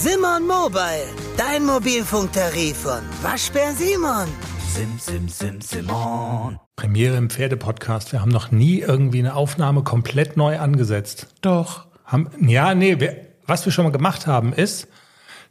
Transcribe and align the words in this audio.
Simon 0.00 0.46
Mobile, 0.46 1.08
dein 1.36 1.66
Mobilfunktarif 1.66 2.76
von 2.76 3.00
Waschbär 3.20 3.72
Simon. 3.72 4.28
Sim, 4.72 4.96
sim, 4.96 5.28
sim, 5.28 5.60
Simon. 5.60 6.60
Premiere 6.76 7.16
im 7.16 7.28
Pferdepodcast. 7.28 8.12
Wir 8.12 8.20
haben 8.20 8.30
noch 8.30 8.52
nie 8.52 8.78
irgendwie 8.78 9.18
eine 9.18 9.34
Aufnahme 9.34 9.82
komplett 9.82 10.36
neu 10.36 10.60
angesetzt. 10.60 11.26
Doch. 11.40 11.86
Haben, 12.04 12.30
ja, 12.40 12.76
nee, 12.76 13.00
wir, 13.00 13.26
was 13.44 13.64
wir 13.64 13.72
schon 13.72 13.86
mal 13.86 13.90
gemacht 13.90 14.28
haben 14.28 14.52
ist, 14.52 14.86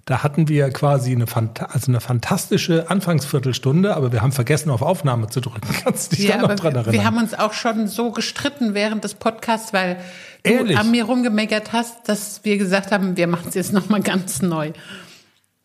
da 0.07 0.23
hatten 0.23 0.47
wir 0.47 0.69
quasi 0.69 1.11
eine, 1.11 1.25
also 1.69 1.91
eine 1.91 1.99
fantastische 1.99 2.89
Anfangsviertelstunde, 2.89 3.93
aber 3.93 4.13
wir 4.13 4.21
haben 4.21 4.31
vergessen, 4.31 4.69
auf 4.69 4.81
Aufnahme 4.81 5.27
zu 5.27 5.41
drücken. 5.41 5.67
Kannst 5.83 6.13
du 6.13 6.15
dich 6.15 6.29
Ja, 6.29 6.37
da 6.37 6.47
noch 6.47 6.55
dran 6.55 6.73
erinnern? 6.75 6.93
wir 6.93 7.03
haben 7.03 7.17
uns 7.17 7.33
auch 7.33 7.51
schon 7.51 7.87
so 7.89 8.11
gestritten 8.11 8.73
während 8.73 9.03
des 9.03 9.15
Podcasts, 9.15 9.73
weil 9.73 9.97
Ehrlich? 10.43 10.75
du 10.75 10.79
an 10.79 10.91
mir 10.91 11.03
rumgemeckert 11.03 11.73
hast, 11.73 12.07
dass 12.07 12.39
wir 12.45 12.57
gesagt 12.57 12.93
haben, 12.93 13.17
wir 13.17 13.27
machen 13.27 13.49
es 13.49 13.55
jetzt 13.55 13.73
nochmal 13.73 13.99
ganz 14.01 14.41
neu. 14.41 14.71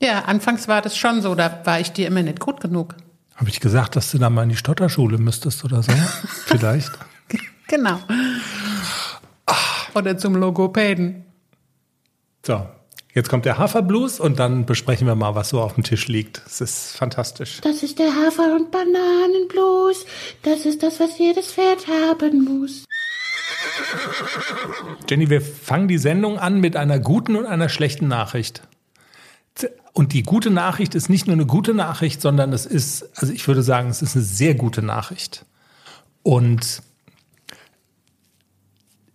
Ja, 0.02 0.24
anfangs 0.24 0.66
war 0.66 0.82
das 0.82 0.96
schon 0.96 1.22
so, 1.22 1.36
da 1.36 1.60
war 1.62 1.78
ich 1.78 1.92
dir 1.92 2.08
immer 2.08 2.22
nicht 2.22 2.40
gut 2.40 2.60
genug. 2.60 2.96
Habe 3.36 3.48
ich 3.48 3.60
gesagt, 3.60 3.94
dass 3.94 4.10
du 4.10 4.18
da 4.18 4.28
mal 4.28 4.42
in 4.42 4.48
die 4.48 4.56
Stotterschule 4.56 5.18
müsstest 5.18 5.64
oder 5.64 5.84
so? 5.84 5.92
Vielleicht. 6.46 6.90
Genau. 7.68 8.00
Oder 9.94 10.18
zum 10.18 10.34
Logopäden. 10.34 11.26
So, 12.44 12.66
jetzt 13.12 13.28
kommt 13.28 13.44
der 13.44 13.58
Haferblues 13.58 14.20
und 14.20 14.38
dann 14.38 14.66
besprechen 14.66 15.06
wir 15.06 15.14
mal, 15.14 15.34
was 15.34 15.50
so 15.50 15.60
auf 15.60 15.74
dem 15.74 15.84
Tisch 15.84 16.08
liegt. 16.08 16.42
Es 16.46 16.60
ist 16.60 16.96
fantastisch. 16.96 17.60
Das 17.62 17.82
ist 17.82 17.98
der 17.98 18.14
Hafer- 18.14 18.54
und 18.54 18.70
Bananenblues. 18.70 20.06
Das 20.42 20.66
ist 20.66 20.82
das, 20.82 21.00
was 21.00 21.18
jedes 21.18 21.52
Pferd 21.52 21.86
haben 21.86 22.44
muss. 22.44 22.84
Jenny, 25.08 25.30
wir 25.30 25.40
fangen 25.40 25.88
die 25.88 25.98
Sendung 25.98 26.38
an 26.38 26.60
mit 26.60 26.76
einer 26.76 26.98
guten 26.98 27.36
und 27.36 27.46
einer 27.46 27.68
schlechten 27.68 28.08
Nachricht. 28.08 28.62
Und 29.92 30.14
die 30.14 30.22
gute 30.22 30.50
Nachricht 30.50 30.94
ist 30.94 31.10
nicht 31.10 31.26
nur 31.26 31.34
eine 31.34 31.46
gute 31.46 31.74
Nachricht, 31.74 32.22
sondern 32.22 32.52
es 32.52 32.64
ist, 32.64 33.10
also 33.20 33.32
ich 33.32 33.46
würde 33.46 33.62
sagen, 33.62 33.90
es 33.90 34.00
ist 34.00 34.16
eine 34.16 34.24
sehr 34.24 34.54
gute 34.54 34.80
Nachricht. 34.80 35.44
Und 36.22 36.82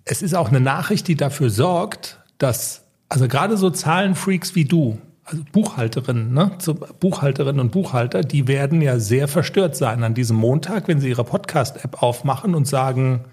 es 0.05 0.22
ist 0.22 0.35
auch 0.35 0.50
eine 0.50 0.59
Nachricht, 0.59 1.07
die 1.07 1.16
dafür 1.16 1.50
sorgt, 1.50 2.19
dass, 2.38 2.83
also 3.09 3.27
gerade 3.27 3.58
so 3.58 3.69
Zahlenfreaks 3.69 4.55
wie 4.55 4.66
du, 4.66 4.97
also 5.23 5.44
Buchhalterinnen, 5.52 6.33
ne, 6.33 6.52
so 6.59 6.73
Buchhalterinnen 6.73 7.59
und 7.59 7.72
Buchhalter, 7.72 8.22
die 8.22 8.47
werden 8.47 8.81
ja 8.81 9.00
sehr 9.00 9.27
verstört 9.27 9.75
sein 9.75 10.03
an 10.03 10.13
diesem 10.13 10.38
Montag, 10.38 10.88
wenn 10.88 11.00
sie 11.00 11.09
ihre 11.09 11.23
Podcast-App 11.23 12.02
aufmachen 12.02 12.55
und 12.55 12.67
sagen, 12.67 13.25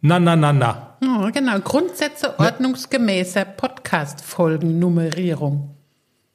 na, 0.00 0.18
na, 0.18 0.36
na, 0.36 0.52
na. 0.52 0.96
Oh, 1.02 1.30
genau, 1.32 1.58
Grundsätze 1.60 2.38
ordnungsgemäßer 2.38 3.44
Podcast-Folgennummerierung. 3.44 5.74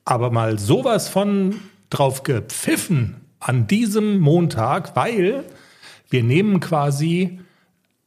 aber 0.05 0.31
mal 0.31 0.59
sowas 0.59 1.09
von 1.09 1.59
drauf 1.89 2.23
gepfiffen 2.23 3.21
an 3.39 3.67
diesem 3.67 4.19
Montag, 4.19 4.95
weil 4.95 5.43
wir 6.09 6.23
nehmen 6.23 6.59
quasi 6.59 7.39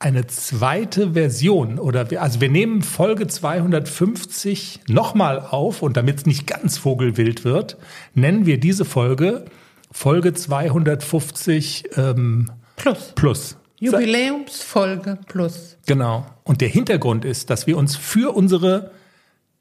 eine 0.01 0.27
zweite 0.29 1.13
Version 1.15 1.79
oder 1.79 2.11
wir, 2.11 2.23
also 2.23 2.41
wir 2.41 2.49
nehmen 2.49 2.83
Folge 2.83 3.27
250 3.27 4.81
nochmal 4.89 5.41
auf 5.41 5.83
und 5.83 5.97
damit 5.97 6.19
es 6.19 6.27
nicht 6.27 6.47
ganz 6.47 6.79
vogelwild 6.79 7.45
wird, 7.45 7.77
nennen 8.15 8.47
wir 8.47 8.61
diese 8.61 8.85
Folge 8.85 9.47
Folge 9.91 10.35
250 10.35 11.97
ähm, 11.97 12.51
Plus. 12.77 13.13
plus. 13.15 13.57
Jubiläumsfolge 13.81 15.19
plus. 15.29 15.79
Genau. 15.87 16.27
Und 16.45 16.61
der 16.61 16.69
Hintergrund 16.69 17.25
ist, 17.25 17.49
dass 17.49 17.67
wir 17.67 17.77
uns 17.77 17.97
für 17.97 18.35
unsere 18.35 18.91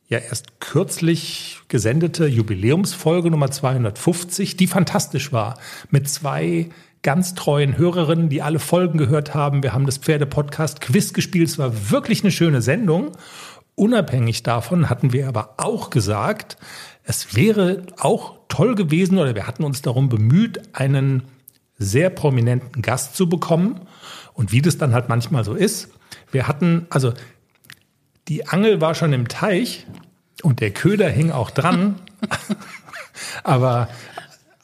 ja 0.08 0.20
erst 0.20 0.60
kürzlich 0.60 1.60
gesendete 1.68 2.28
Jubiläumsfolge 2.28 3.30
Nummer 3.30 3.52
250, 3.52 4.56
die 4.56 4.68
fantastisch 4.68 5.34
war, 5.34 5.60
mit 5.90 6.10
zwei 6.10 6.70
ganz 7.04 7.36
treuen 7.36 7.78
Hörerinnen, 7.78 8.30
die 8.30 8.42
alle 8.42 8.60
Folgen 8.60 8.98
gehört 8.98 9.34
haben. 9.34 9.64
Wir 9.64 9.74
haben 9.74 9.86
das 9.86 9.98
Pferde-Podcast 9.98 10.82
Quiz 10.82 11.14
gespielt. 11.14 11.50
Es 11.50 11.60
war 11.60 11.92
wirklich 11.92 12.24
eine 12.24 12.32
schöne 12.32 12.62
Sendung. 12.62 13.12
Unabhängig 13.76 14.44
davon 14.44 14.90
hatten 14.90 15.14
wir 15.14 15.28
aber 15.28 15.56
auch 15.58 15.90
gesagt, 15.90 16.58
es 17.04 17.36
wäre 17.36 17.84
auch 17.98 18.40
toll 18.50 18.76
gewesen 18.76 19.18
oder 19.18 19.36
wir 19.36 19.46
hatten 19.46 19.64
uns 19.64 19.82
darum 19.82 20.10
bemüht, 20.10 20.60
einen 20.74 21.24
sehr 21.78 22.10
prominenten 22.10 22.82
Gast 22.82 23.16
zu 23.16 23.30
bekommen. 23.30 23.82
Und 24.34 24.52
wie 24.52 24.62
das 24.62 24.78
dann 24.78 24.94
halt 24.94 25.10
manchmal 25.10 25.44
so 25.44 25.54
ist, 25.54 25.90
wir 26.32 26.48
hatten, 26.48 26.88
also 26.90 27.14
die 28.28 28.48
Angel 28.48 28.82
war 28.82 28.96
schon 28.96 29.14
im 29.14 29.28
Teich 29.28 29.86
und 30.44 30.60
der 30.60 30.72
Köder 30.72 31.10
hing 31.10 31.32
auch 31.32 31.50
dran. 31.50 31.96
Aber 33.44 33.90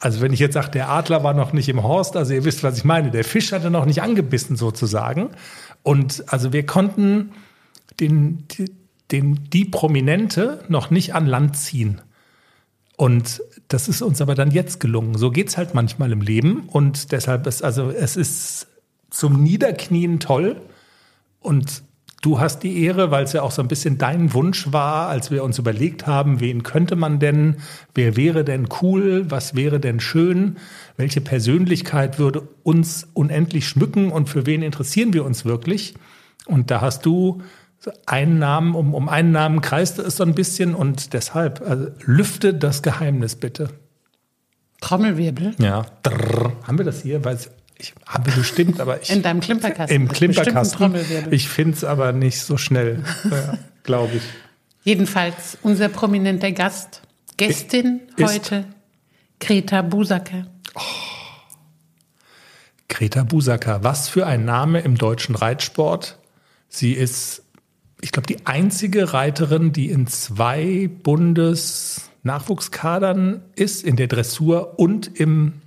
also 0.00 0.20
wenn 0.20 0.32
ich 0.32 0.40
jetzt 0.40 0.54
sage, 0.54 0.70
der 0.70 0.90
Adler 0.90 1.24
war 1.24 1.32
noch 1.32 1.52
nicht 1.54 1.68
im 1.68 1.82
Horst, 1.82 2.16
also 2.16 2.34
ihr 2.34 2.44
wisst, 2.44 2.62
was 2.62 2.76
ich 2.76 2.84
meine, 2.84 3.10
der 3.10 3.24
Fisch 3.24 3.52
hatte 3.52 3.70
noch 3.70 3.86
nicht 3.86 4.02
angebissen 4.02 4.56
sozusagen. 4.56 5.30
Und 5.82 6.24
also 6.32 6.52
wir 6.52 6.66
konnten 6.66 7.32
den, 8.00 8.44
den, 9.10 9.48
die 9.50 9.64
Prominente 9.64 10.62
noch 10.68 10.90
nicht 10.90 11.14
an 11.14 11.26
Land 11.26 11.56
ziehen. 11.56 12.02
Und 12.96 13.42
das 13.68 13.88
ist 13.88 14.02
uns 14.02 14.20
aber 14.20 14.34
dann 14.34 14.50
jetzt 14.50 14.78
gelungen. 14.78 15.16
So 15.16 15.30
geht's 15.30 15.56
halt 15.56 15.74
manchmal 15.74 16.12
im 16.12 16.20
Leben. 16.20 16.68
Und 16.68 17.12
deshalb 17.12 17.46
ist, 17.46 17.64
also 17.64 17.90
es 17.90 18.16
ist 18.16 18.66
zum 19.10 19.42
Niederknien 19.42 20.20
toll. 20.20 20.60
Und 21.40 21.82
du 22.24 22.40
hast 22.40 22.62
die 22.62 22.82
Ehre, 22.82 23.10
weil 23.10 23.24
es 23.24 23.32
ja 23.32 23.42
auch 23.42 23.50
so 23.50 23.60
ein 23.60 23.68
bisschen 23.68 23.98
dein 23.98 24.32
Wunsch 24.32 24.72
war, 24.72 25.08
als 25.08 25.30
wir 25.30 25.44
uns 25.44 25.58
überlegt 25.58 26.06
haben, 26.06 26.40
wen 26.40 26.62
könnte 26.62 26.96
man 26.96 27.18
denn, 27.18 27.56
wer 27.94 28.16
wäre 28.16 28.44
denn 28.44 28.68
cool, 28.80 29.30
was 29.30 29.54
wäre 29.54 29.78
denn 29.78 30.00
schön, 30.00 30.56
welche 30.96 31.20
Persönlichkeit 31.20 32.18
würde 32.18 32.48
uns 32.62 33.08
unendlich 33.12 33.68
schmücken 33.68 34.10
und 34.10 34.28
für 34.28 34.46
wen 34.46 34.62
interessieren 34.62 35.12
wir 35.12 35.24
uns 35.24 35.44
wirklich. 35.44 35.94
Und 36.46 36.70
da 36.70 36.80
hast 36.80 37.04
du 37.04 37.42
einen 38.06 38.38
Namen, 38.38 38.74
um, 38.74 38.94
um 38.94 39.08
einen 39.08 39.32
Namen 39.32 39.60
kreiste 39.60 40.02
es 40.02 40.16
so 40.16 40.24
ein 40.24 40.34
bisschen 40.34 40.74
und 40.74 41.12
deshalb 41.12 41.60
also, 41.60 41.88
lüfte 42.04 42.54
das 42.54 42.82
Geheimnis 42.82 43.36
bitte. 43.36 43.68
Trommelwirbel. 44.80 45.54
Ja. 45.58 45.86
Drrr. 46.02 46.52
Haben 46.62 46.78
wir 46.78 46.84
das 46.84 47.02
hier? 47.02 47.24
Weil 47.24 47.38
ich 47.84 47.94
habe 48.06 48.30
bestimmt, 48.32 48.80
aber 48.80 49.02
ich 49.02 49.10
In 49.10 49.22
deinem 49.22 49.40
Klimperkasten. 49.40 49.94
im 49.94 50.08
Klimperkasten. 50.08 50.94
Ich 51.32 51.48
finde 51.48 51.76
es 51.76 51.84
aber 51.84 52.12
nicht 52.12 52.40
so 52.40 52.56
schnell, 52.56 53.04
ja, 53.30 53.58
glaube 53.82 54.16
ich. 54.16 54.22
Jedenfalls 54.84 55.58
unser 55.62 55.90
prominenter 55.90 56.50
Gast, 56.52 57.02
Gästin 57.36 58.00
Ist- 58.16 58.32
heute, 58.34 58.64
Greta 59.40 59.82
Busacker. 59.82 60.46
Greta 62.88 63.24
Busacker, 63.24 63.82
was 63.84 64.08
für 64.08 64.26
ein 64.26 64.44
Name 64.46 64.80
im 64.80 64.96
deutschen 64.96 65.34
Reitsport. 65.34 66.16
Sie 66.68 66.92
ist, 66.92 67.42
ich 68.00 68.12
glaube, 68.12 68.26
die 68.28 68.46
einzige 68.46 69.12
Reiterin, 69.12 69.72
die 69.72 69.90
in 69.90 70.06
zwei 70.06 70.88
Bundes-Nachwuchskadern 71.02 73.42
ist, 73.56 73.82
in 73.84 73.96
der 73.96 74.06
Dressur 74.06 74.78
und 74.78 75.18
im. 75.20 75.60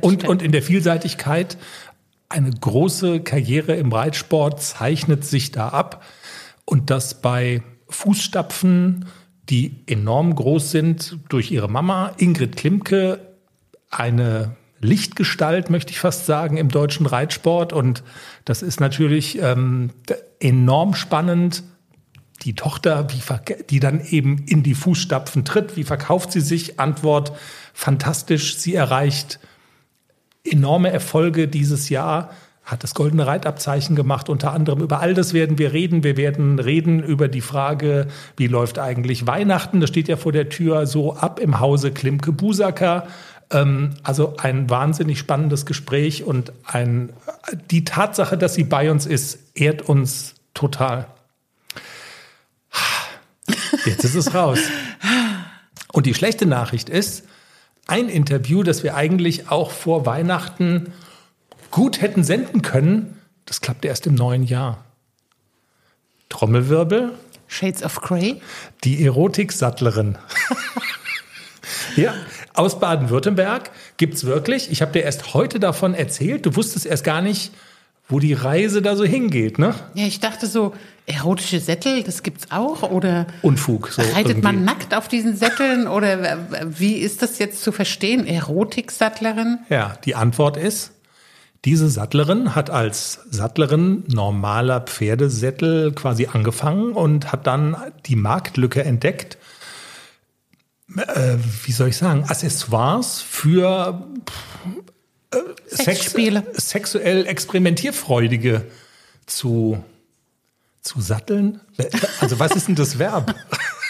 Und, 0.00 0.28
und 0.28 0.42
in 0.42 0.52
der 0.52 0.62
Vielseitigkeit. 0.62 1.56
Eine 2.28 2.50
große 2.50 3.20
Karriere 3.20 3.74
im 3.76 3.92
Reitsport 3.92 4.60
zeichnet 4.60 5.24
sich 5.24 5.52
da 5.52 5.68
ab. 5.68 6.04
Und 6.64 6.90
das 6.90 7.20
bei 7.20 7.62
Fußstapfen, 7.88 9.06
die 9.48 9.82
enorm 9.86 10.34
groß 10.34 10.70
sind 10.72 11.18
durch 11.28 11.52
ihre 11.52 11.68
Mama, 11.68 12.12
Ingrid 12.18 12.56
Klimke, 12.56 13.20
eine 13.90 14.56
Lichtgestalt, 14.80 15.70
möchte 15.70 15.92
ich 15.92 16.00
fast 16.00 16.26
sagen, 16.26 16.56
im 16.56 16.68
deutschen 16.68 17.06
Reitsport. 17.06 17.72
Und 17.72 18.02
das 18.44 18.62
ist 18.62 18.80
natürlich 18.80 19.40
ähm, 19.40 19.90
enorm 20.40 20.94
spannend. 20.94 21.62
Die 22.42 22.54
Tochter, 22.54 23.06
die 23.70 23.80
dann 23.80 24.04
eben 24.04 24.44
in 24.46 24.62
die 24.62 24.74
Fußstapfen 24.74 25.44
tritt, 25.44 25.76
wie 25.76 25.84
verkauft 25.84 26.32
sie 26.32 26.42
sich? 26.42 26.78
Antwort, 26.78 27.32
fantastisch. 27.72 28.58
Sie 28.58 28.74
erreicht 28.74 29.40
enorme 30.50 30.90
Erfolge 30.90 31.48
dieses 31.48 31.88
Jahr, 31.88 32.30
hat 32.66 32.82
das 32.82 32.94
Goldene 32.94 33.26
Reitabzeichen 33.26 33.94
gemacht. 33.94 34.28
Unter 34.28 34.52
anderem 34.52 34.80
über 34.80 35.00
all 35.00 35.14
das 35.14 35.32
werden 35.32 35.56
wir 35.56 35.72
reden. 35.72 36.02
Wir 36.02 36.16
werden 36.16 36.58
reden 36.58 37.02
über 37.02 37.28
die 37.28 37.40
Frage, 37.40 38.08
wie 38.36 38.48
läuft 38.48 38.80
eigentlich 38.80 39.26
Weihnachten? 39.26 39.80
Das 39.80 39.88
steht 39.88 40.08
ja 40.08 40.16
vor 40.16 40.32
der 40.32 40.48
Tür 40.48 40.86
so 40.86 41.14
ab 41.14 41.38
im 41.38 41.60
Hause 41.60 41.92
Klimke 41.92 42.32
Busacker. 42.32 43.06
Ähm, 43.50 43.94
also 44.02 44.34
ein 44.38 44.68
wahnsinnig 44.68 45.20
spannendes 45.20 45.64
Gespräch 45.64 46.24
und 46.24 46.52
ein, 46.64 47.10
die 47.70 47.84
Tatsache, 47.84 48.36
dass 48.36 48.54
sie 48.54 48.64
bei 48.64 48.90
uns 48.90 49.06
ist, 49.06 49.38
ehrt 49.54 49.82
uns 49.82 50.34
total. 50.52 51.06
Jetzt 53.84 54.04
ist 54.04 54.16
es 54.16 54.34
raus. 54.34 54.58
Und 55.92 56.06
die 56.06 56.14
schlechte 56.14 56.46
Nachricht 56.46 56.88
ist, 56.88 57.24
ein 57.86 58.08
Interview, 58.08 58.62
das 58.62 58.82
wir 58.82 58.94
eigentlich 58.94 59.50
auch 59.50 59.70
vor 59.70 60.06
Weihnachten 60.06 60.92
gut 61.70 62.00
hätten 62.00 62.24
senden 62.24 62.62
können, 62.62 63.20
das 63.44 63.60
klappt 63.60 63.84
erst 63.84 64.06
im 64.06 64.14
neuen 64.14 64.42
Jahr. 64.42 64.84
Trommelwirbel. 66.28 67.12
Shades 67.46 67.82
of 67.82 68.00
Grey? 68.00 68.40
Die 68.82 69.04
Erotiksattlerin. 69.04 70.18
ja, 71.96 72.14
aus 72.54 72.80
Baden-Württemberg 72.80 73.70
gibt's 73.98 74.24
wirklich. 74.24 74.70
Ich 74.70 74.82
habe 74.82 74.92
dir 74.92 75.02
erst 75.02 75.34
heute 75.34 75.60
davon 75.60 75.94
erzählt. 75.94 76.44
Du 76.44 76.56
wusstest 76.56 76.86
erst 76.86 77.04
gar 77.04 77.22
nicht, 77.22 77.52
wo 78.08 78.20
die 78.20 78.34
Reise 78.34 78.82
da 78.82 78.94
so 78.96 79.04
hingeht, 79.04 79.58
ne? 79.58 79.74
Ja, 79.94 80.06
ich 80.06 80.20
dachte 80.20 80.46
so, 80.46 80.74
erotische 81.06 81.60
Sättel, 81.60 82.02
das 82.02 82.22
gibt's 82.22 82.50
auch 82.50 82.82
oder 82.82 83.26
Unfug. 83.42 83.88
So 83.88 84.02
reitet 84.02 84.38
irgendwie. 84.38 84.42
man 84.42 84.64
nackt 84.64 84.94
auf 84.94 85.08
diesen 85.08 85.36
Sätteln 85.36 85.88
oder 85.88 86.38
wie 86.64 86.94
ist 86.94 87.22
das 87.22 87.38
jetzt 87.38 87.62
zu 87.62 87.72
verstehen? 87.72 88.26
Erotiksattlerin? 88.26 89.58
Ja, 89.68 89.96
die 90.04 90.14
Antwort 90.14 90.56
ist, 90.56 90.92
diese 91.64 91.88
Sattlerin 91.88 92.54
hat 92.54 92.70
als 92.70 93.20
Sattlerin 93.30 94.04
normaler 94.06 94.82
Pferdesättel 94.82 95.92
quasi 95.92 96.28
angefangen 96.32 96.92
und 96.92 97.32
hat 97.32 97.48
dann 97.48 97.76
die 98.06 98.14
Marktlücke 98.14 98.84
entdeckt. 98.84 99.36
Äh, 100.96 101.36
wie 101.64 101.72
soll 101.72 101.88
ich 101.88 101.96
sagen? 101.96 102.24
Accessoires 102.28 103.20
für 103.20 104.06
äh, 105.32 105.36
Sex, 105.68 105.84
Sexspiele. 105.84 106.44
sexuell 106.54 107.26
experimentierfreudige 107.26 108.64
zu, 109.26 109.82
zu 110.82 111.00
satteln. 111.00 111.60
Also 112.20 112.38
was 112.38 112.52
ist 112.52 112.68
denn 112.68 112.74
das 112.76 112.98
Verb? 112.98 113.34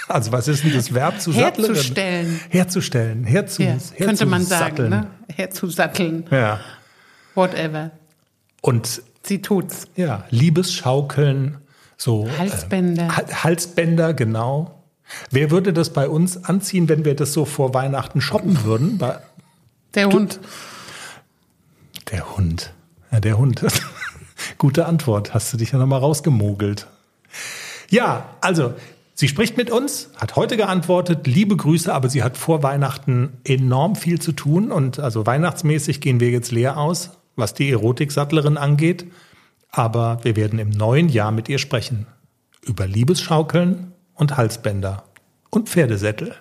Also 0.09 0.31
was 0.33 0.47
ist 0.49 0.63
denn 0.65 0.73
das 0.73 0.95
Verb 0.95 1.21
zu 1.21 1.33
Sattlerin? 1.33 1.75
Herzustellen. 1.75 2.41
Herzustellen, 2.49 3.25
herzu, 3.25 3.63
Ja, 3.63 3.77
könnte 3.99 4.25
man 4.27 4.45
sagen, 4.45 4.89
ne? 4.89 5.09
Herzusatteln, 5.35 6.25
Ja. 6.31 6.61
whatever. 7.35 7.91
Und 8.63 9.03
Sie 9.25 9.43
tut's. 9.43 9.89
ja, 9.97 10.25
Liebesschaukeln, 10.31 11.59
so 11.97 12.29
Halsbänder. 12.39 13.07
Äh, 13.07 13.09
Ha- 13.09 13.45
Halsbänder, 13.45 14.15
genau. 14.15 14.85
Wer 15.31 15.51
würde 15.51 15.73
das 15.73 15.93
bei 15.93 16.09
uns 16.09 16.45
anziehen, 16.45 16.89
wenn 16.89 17.05
wir 17.05 17.15
das 17.17 17.33
so 17.33 17.45
vor 17.45 17.75
Weihnachten 17.75 18.21
shoppen 18.21 18.63
würden? 18.65 18.99
Bei 18.99 19.19
Der 19.95 20.09
Hund. 20.09 20.39
Der 22.11 22.37
Hund. 22.37 22.73
Ja, 23.11 23.21
der 23.21 23.39
Hund. 23.39 23.65
Gute 24.59 24.87
Antwort. 24.87 25.35
Hast 25.35 25.53
du 25.53 25.57
dich 25.57 25.73
ja 25.73 25.79
nochmal 25.79 26.01
rausgemogelt. 26.01 26.87
Ja, 27.89 28.37
also, 28.41 28.75
sie 29.15 29.29
spricht 29.29 29.57
mit 29.57 29.71
uns, 29.71 30.11
hat 30.17 30.37
heute 30.37 30.57
geantwortet, 30.57 31.27
liebe 31.27 31.57
Grüße, 31.57 31.93
aber 31.93 32.09
sie 32.09 32.23
hat 32.23 32.37
vor 32.37 32.63
Weihnachten 32.63 33.39
enorm 33.45 33.97
viel 33.97 34.21
zu 34.21 34.33
tun 34.33 34.73
und 34.73 34.99
also 34.99 35.27
weihnachtsmäßig 35.27 36.01
gehen 36.01 36.21
wir 36.21 36.31
jetzt 36.31 36.53
leer 36.53 36.77
aus, 36.77 37.11
was 37.37 37.55
die 37.55 37.71
Erotiksattlerin 37.71 38.57
angeht. 38.57 39.07
Aber 39.71 40.21
wir 40.23 40.37
werden 40.37 40.59
im 40.59 40.71
neuen 40.71 41.09
Jahr 41.09 41.33
mit 41.33 41.49
ihr 41.49 41.59
sprechen. 41.59 42.07
Über 42.63 42.87
Liebesschaukeln 42.87 43.93
und 44.15 44.37
Halsbänder 44.37 45.05
und 45.51 45.69
Pferdesättel. 45.69 46.35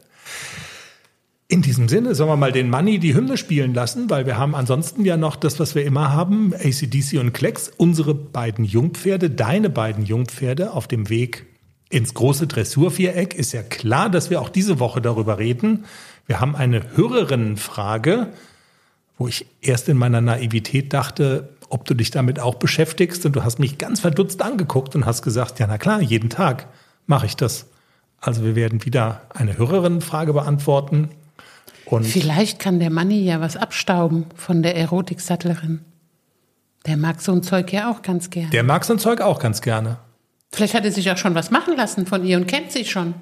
In 1.47 1.61
diesem 1.61 1.87
Sinne 1.87 2.15
sollen 2.15 2.29
wir 2.29 2.37
mal 2.37 2.51
den 2.51 2.71
Money 2.71 2.97
die 2.97 3.13
Hymne 3.13 3.37
spielen 3.37 3.75
lassen, 3.75 4.09
weil 4.09 4.25
wir 4.25 4.37
haben 4.37 4.55
ansonsten 4.55 5.05
ja 5.05 5.15
noch 5.15 5.35
das, 5.35 5.59
was 5.59 5.75
wir 5.75 5.85
immer 5.85 6.11
haben, 6.11 6.55
ACDC 6.55 7.19
und 7.19 7.33
Klecks, 7.33 7.71
unsere 7.77 8.15
beiden 8.15 8.65
Jungpferde, 8.65 9.29
deine 9.29 9.69
beiden 9.69 10.05
Jungpferde 10.05 10.71
auf 10.71 10.87
dem 10.87 11.07
Weg 11.09 11.45
ins 11.89 12.15
große 12.15 12.47
Dressurviereck. 12.47 13.35
Ist 13.35 13.53
ja 13.53 13.61
klar, 13.61 14.09
dass 14.09 14.31
wir 14.31 14.41
auch 14.41 14.49
diese 14.49 14.79
Woche 14.79 15.01
darüber 15.01 15.37
reden. 15.37 15.85
Wir 16.25 16.39
haben 16.39 16.55
eine 16.55 16.81
Hörerinnenfrage, 16.95 18.33
wo 19.19 19.27
ich 19.27 19.45
erst 19.61 19.87
in 19.87 19.97
meiner 19.97 20.21
Naivität 20.21 20.93
dachte, 20.93 21.49
ob 21.69 21.85
du 21.85 21.93
dich 21.93 22.09
damit 22.09 22.39
auch 22.39 22.55
beschäftigst. 22.55 23.23
Und 23.23 23.35
du 23.35 23.43
hast 23.43 23.59
mich 23.59 23.77
ganz 23.77 23.99
verdutzt 23.99 24.41
angeguckt 24.41 24.95
und 24.95 25.05
hast 25.05 25.21
gesagt, 25.21 25.59
ja 25.59 25.67
na 25.67 25.77
klar, 25.77 26.01
jeden 26.01 26.31
Tag 26.31 26.67
mache 27.05 27.27
ich 27.27 27.35
das. 27.35 27.67
Also 28.19 28.43
wir 28.43 28.55
werden 28.55 28.83
wieder 28.83 29.21
eine 29.29 29.59
Hörerinnenfrage 29.59 30.33
beantworten. 30.33 31.09
Und 31.85 32.03
Vielleicht 32.05 32.59
kann 32.59 32.79
der 32.79 32.89
Manni 32.89 33.23
ja 33.23 33.39
was 33.41 33.57
abstauben 33.57 34.25
von 34.35 34.63
der 34.63 34.75
Erotiksattlerin. 34.75 35.81
Der 36.85 36.97
mag 36.97 37.21
so 37.21 37.31
ein 37.31 37.43
Zeug 37.43 37.71
ja 37.73 37.89
auch 37.91 38.01
ganz 38.01 38.29
gern. 38.29 38.49
der 38.51 38.63
mag 38.63 38.85
so 38.85 38.93
ein 38.93 38.99
Zeug 38.99 39.21
auch 39.21 39.39
ganz 39.39 39.61
gerne. 39.61 39.97
Vielleicht 40.51 40.73
hat 40.73 40.85
er 40.85 40.91
sich 40.91 41.09
auch 41.11 41.17
schon 41.17 41.35
was 41.35 41.51
machen 41.51 41.75
lassen 41.75 42.05
von 42.05 42.23
ihr 42.25 42.37
und 42.37 42.47
kennt 42.47 42.71
sie 42.71 42.85
schon. 42.85 43.13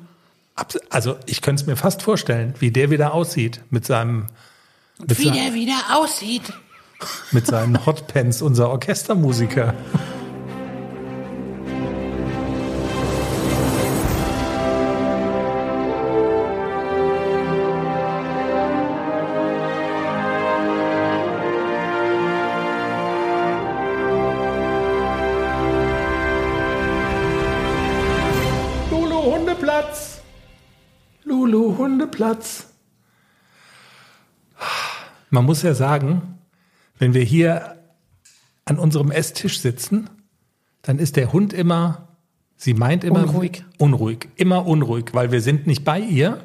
Also 0.90 1.16
ich 1.26 1.42
könnte 1.42 1.62
es 1.64 1.68
mir 1.68 1.76
fast 1.76 2.04
vorstellen, 2.04 2.54
wie 2.60 2.72
der 2.72 2.90
wieder 2.92 3.14
aussieht 3.14 3.62
mit 3.72 3.86
seinem 3.86 4.28
mit, 5.00 5.18
Wie 5.18 5.32
der 5.32 5.54
wieder 5.54 5.78
aussieht. 5.96 6.44
mit 7.32 7.48
seinen 7.48 7.86
Hotpants, 7.86 8.42
unser 8.42 8.70
Orchestermusiker. 8.70 9.74
Hundeplatz. 32.24 32.68
Man 35.30 35.46
muss 35.46 35.64
ja 35.64 35.74
sagen, 35.74 36.40
wenn 37.00 37.14
wir 37.14 37.24
hier 37.24 37.78
an 38.66 38.80
unserem 38.80 39.12
Esstisch 39.12 39.60
sitzen, 39.60 40.10
dann 40.84 41.00
ist 41.00 41.16
der 41.16 41.34
Hund 41.34 41.54
immer, 41.54 42.08
sie 42.56 42.74
meint 42.74 43.04
immer 43.04 43.24
Unruhig. 43.24 43.64
unruhig, 43.78 44.30
immer 44.36 44.66
unruhig, 44.66 45.06
weil 45.14 45.32
wir 45.32 45.42
sind 45.42 45.68
nicht 45.68 45.84
bei 45.84 46.00
ihr 46.00 46.44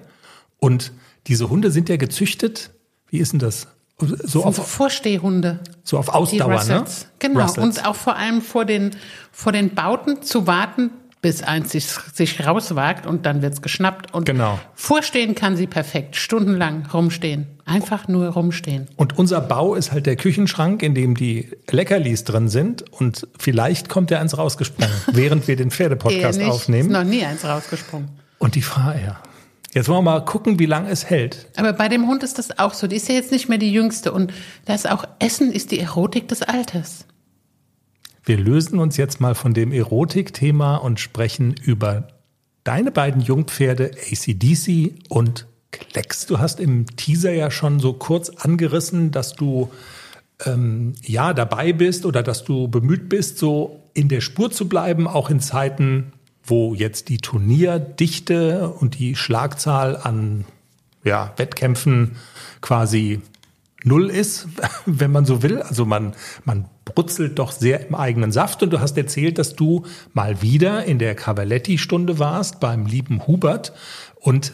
und 0.59 0.93
diese 1.27 1.51
Hunde 1.51 1.71
sind 1.71 1.89
ja 1.89 1.97
gezüchtet. 1.97 2.71
Wie 3.09 3.19
ist 3.19 3.33
denn 3.33 3.39
das? 3.39 3.69
So 3.99 4.45
Auf 4.45 4.57
Vorstehhunde. 4.57 5.61
so 5.83 5.99
auf 5.99 6.09
Ausdauer, 6.09 6.65
ne? 6.65 6.85
Genau. 7.19 7.41
Russells. 7.43 7.79
Und 7.79 7.85
auch 7.85 7.97
vor 7.97 8.15
allem 8.15 8.43
vor 8.43 8.65
den, 8.65 8.93
vor 9.33 9.51
den 9.51 9.75
Bauten 9.75 10.23
zu 10.23 10.47
warten, 10.47 10.91
bis 11.21 11.43
eins 11.43 11.73
sich, 11.73 11.85
sich 11.87 12.47
rauswagt 12.47 13.07
und 13.07 13.27
dann 13.27 13.43
wird's 13.43 13.61
geschnappt. 13.63 14.15
Und 14.15 14.25
Genau. 14.25 14.59
vorstehen 14.75 15.35
kann 15.35 15.57
sie 15.57 15.67
perfekt. 15.67 16.17
Stundenlang 16.17 16.87
rumstehen. 16.93 17.47
Einfach 17.65 18.09
nur 18.09 18.29
rumstehen. 18.29 18.87
Und 18.97 19.19
unser 19.19 19.41
Bau 19.41 19.75
ist 19.75 19.93
halt 19.93 20.07
der 20.07 20.17
Küchenschrank, 20.17 20.83
in 20.83 20.95
dem 20.95 21.17
die 21.17 21.49
Leckerlis 21.71 22.25
drin 22.25 22.49
sind. 22.49 22.85
Und 22.93 23.27
vielleicht 23.39 23.89
kommt 23.89 24.11
er 24.11 24.21
eins 24.21 24.39
rausgesprungen, 24.39 24.91
während 25.13 25.49
wir 25.49 25.57
den 25.57 25.71
Pferdepodcast 25.71 26.39
nicht. 26.39 26.51
aufnehmen. 26.51 26.91
Ist 26.91 26.97
noch 26.97 27.05
nie 27.05 27.25
eins 27.25 27.45
rausgesprungen. 27.45 28.09
Und 28.39 28.55
die 28.55 28.61
ja. 28.61 29.21
Jetzt 29.75 29.89
wollen 29.89 29.99
wir 29.99 30.11
mal 30.13 30.25
gucken, 30.25 30.59
wie 30.59 30.67
lange 30.67 30.89
es 30.89 31.11
hält. 31.11 31.47
Aber 31.57 31.73
bei 31.75 31.89
dem 31.89 32.07
Hund 32.07 32.23
ist 32.23 32.39
das 32.39 32.59
auch 32.59 32.73
so. 32.73 32.87
Die 32.87 32.97
ist 32.97 33.09
ja 33.09 33.15
jetzt 33.17 33.33
nicht 33.33 33.49
mehr 33.51 33.59
die 33.59 33.71
jüngste. 33.71 34.13
Und 34.13 34.33
das 34.65 34.87
auch 34.87 35.05
Essen 35.19 35.53
ist 35.53 35.73
die 35.73 35.81
Erotik 35.81 36.29
des 36.29 36.43
Alters. 36.43 37.05
Wir 38.29 38.37
lösen 38.37 38.79
uns 38.79 38.99
jetzt 38.99 39.23
mal 39.23 39.35
von 39.35 39.55
dem 39.55 39.73
Erotik-Thema 39.73 40.77
und 40.77 41.01
sprechen 41.01 41.55
über 41.63 42.09
deine 42.63 42.91
beiden 42.91 43.23
Jungpferde 43.23 43.93
ACDC 44.13 44.97
und 45.09 45.47
Klecks. 45.71 46.27
Du 46.27 46.39
hast 46.39 46.61
im 46.61 46.85
Teaser 46.95 47.33
ja 47.33 47.51
schon 47.51 47.81
so 47.81 47.95
kurz 47.95 48.29
angerissen, 48.29 49.13
dass 49.13 49.33
du 49.33 49.71
ähm, 50.45 50.93
ja 51.01 51.33
dabei 51.33 51.73
bist 51.73 52.05
oder 52.05 52.23
dass 52.23 52.45
du 52.45 52.69
bemüht 52.69 53.09
bist, 53.09 53.39
so 53.39 53.83
in 53.95 54.11
der 54.11 54.21
Spur 54.21 54.51
zu 54.51 54.69
bleiben, 54.69 55.07
auch 55.07 55.31
in 55.31 55.41
Zeiten, 55.41 56.13
wo 56.45 56.75
jetzt 56.75 57.09
die 57.09 57.17
Turnierdichte 57.17 58.69
und 58.69 58.99
die 58.99 59.17
Schlagzahl 59.17 59.97
an 59.97 60.45
ja, 61.03 61.33
Wettkämpfen 61.39 62.17
quasi 62.61 63.23
null 63.85 64.11
ist, 64.11 64.49
wenn 64.87 65.13
man 65.13 65.25
so 65.25 65.43
will. 65.43 65.63
Also 65.63 65.85
man, 65.85 66.15
man 66.45 66.67
brutzelt 66.85 67.39
doch 67.39 67.53
sehr 67.53 67.87
im 67.87 67.95
eigenen 67.95 68.33
Saft. 68.33 68.63
Und 68.63 68.71
du 68.71 68.81
hast 68.81 68.97
erzählt, 68.97 69.39
dass 69.39 69.55
du 69.55 69.85
mal 70.13 70.43
wieder 70.43 70.85
in 70.85 70.99
der 70.99 71.15
Cavaletti-Stunde 71.15 72.19
warst 72.19 72.61
beim 72.61 72.87
lieben 72.87 73.27
Hubert. 73.27 73.73
Und 74.21 74.53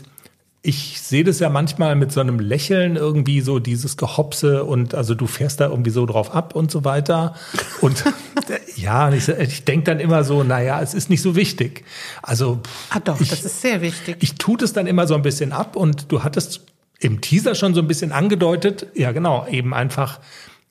ich 0.66 1.02
sehe 1.02 1.24
das 1.24 1.40
ja 1.40 1.50
manchmal 1.50 1.94
mit 1.94 2.10
so 2.10 2.20
einem 2.20 2.40
Lächeln 2.40 2.96
irgendwie 2.96 3.42
so 3.42 3.58
dieses 3.58 3.98
Gehopse 3.98 4.64
und 4.64 4.94
also 4.94 5.14
du 5.14 5.26
fährst 5.26 5.60
da 5.60 5.68
irgendwie 5.68 5.90
so 5.90 6.06
drauf 6.06 6.34
ab 6.34 6.56
und 6.56 6.70
so 6.70 6.86
weiter. 6.86 7.34
Und 7.82 8.02
ja, 8.76 9.12
ich, 9.12 9.28
ich 9.28 9.66
denke 9.66 9.84
dann 9.84 10.00
immer 10.00 10.24
so, 10.24 10.42
naja, 10.42 10.80
es 10.80 10.94
ist 10.94 11.10
nicht 11.10 11.20
so 11.20 11.36
wichtig. 11.36 11.84
Also 12.22 12.60
Ah 12.88 13.00
doch, 13.00 13.20
ich, 13.20 13.28
das 13.28 13.44
ist 13.44 13.60
sehr 13.60 13.82
wichtig. 13.82 14.16
ich 14.20 14.36
tue 14.36 14.56
das 14.56 14.72
dann 14.72 14.86
immer 14.86 15.06
so 15.06 15.14
ein 15.14 15.20
bisschen 15.20 15.52
ab 15.52 15.76
und 15.76 16.10
du 16.10 16.24
hattest 16.24 16.62
im 17.00 17.20
Teaser 17.20 17.54
schon 17.54 17.74
so 17.74 17.80
ein 17.80 17.88
bisschen 17.88 18.12
angedeutet, 18.12 18.86
ja 18.94 19.12
genau, 19.12 19.46
eben 19.48 19.74
einfach, 19.74 20.20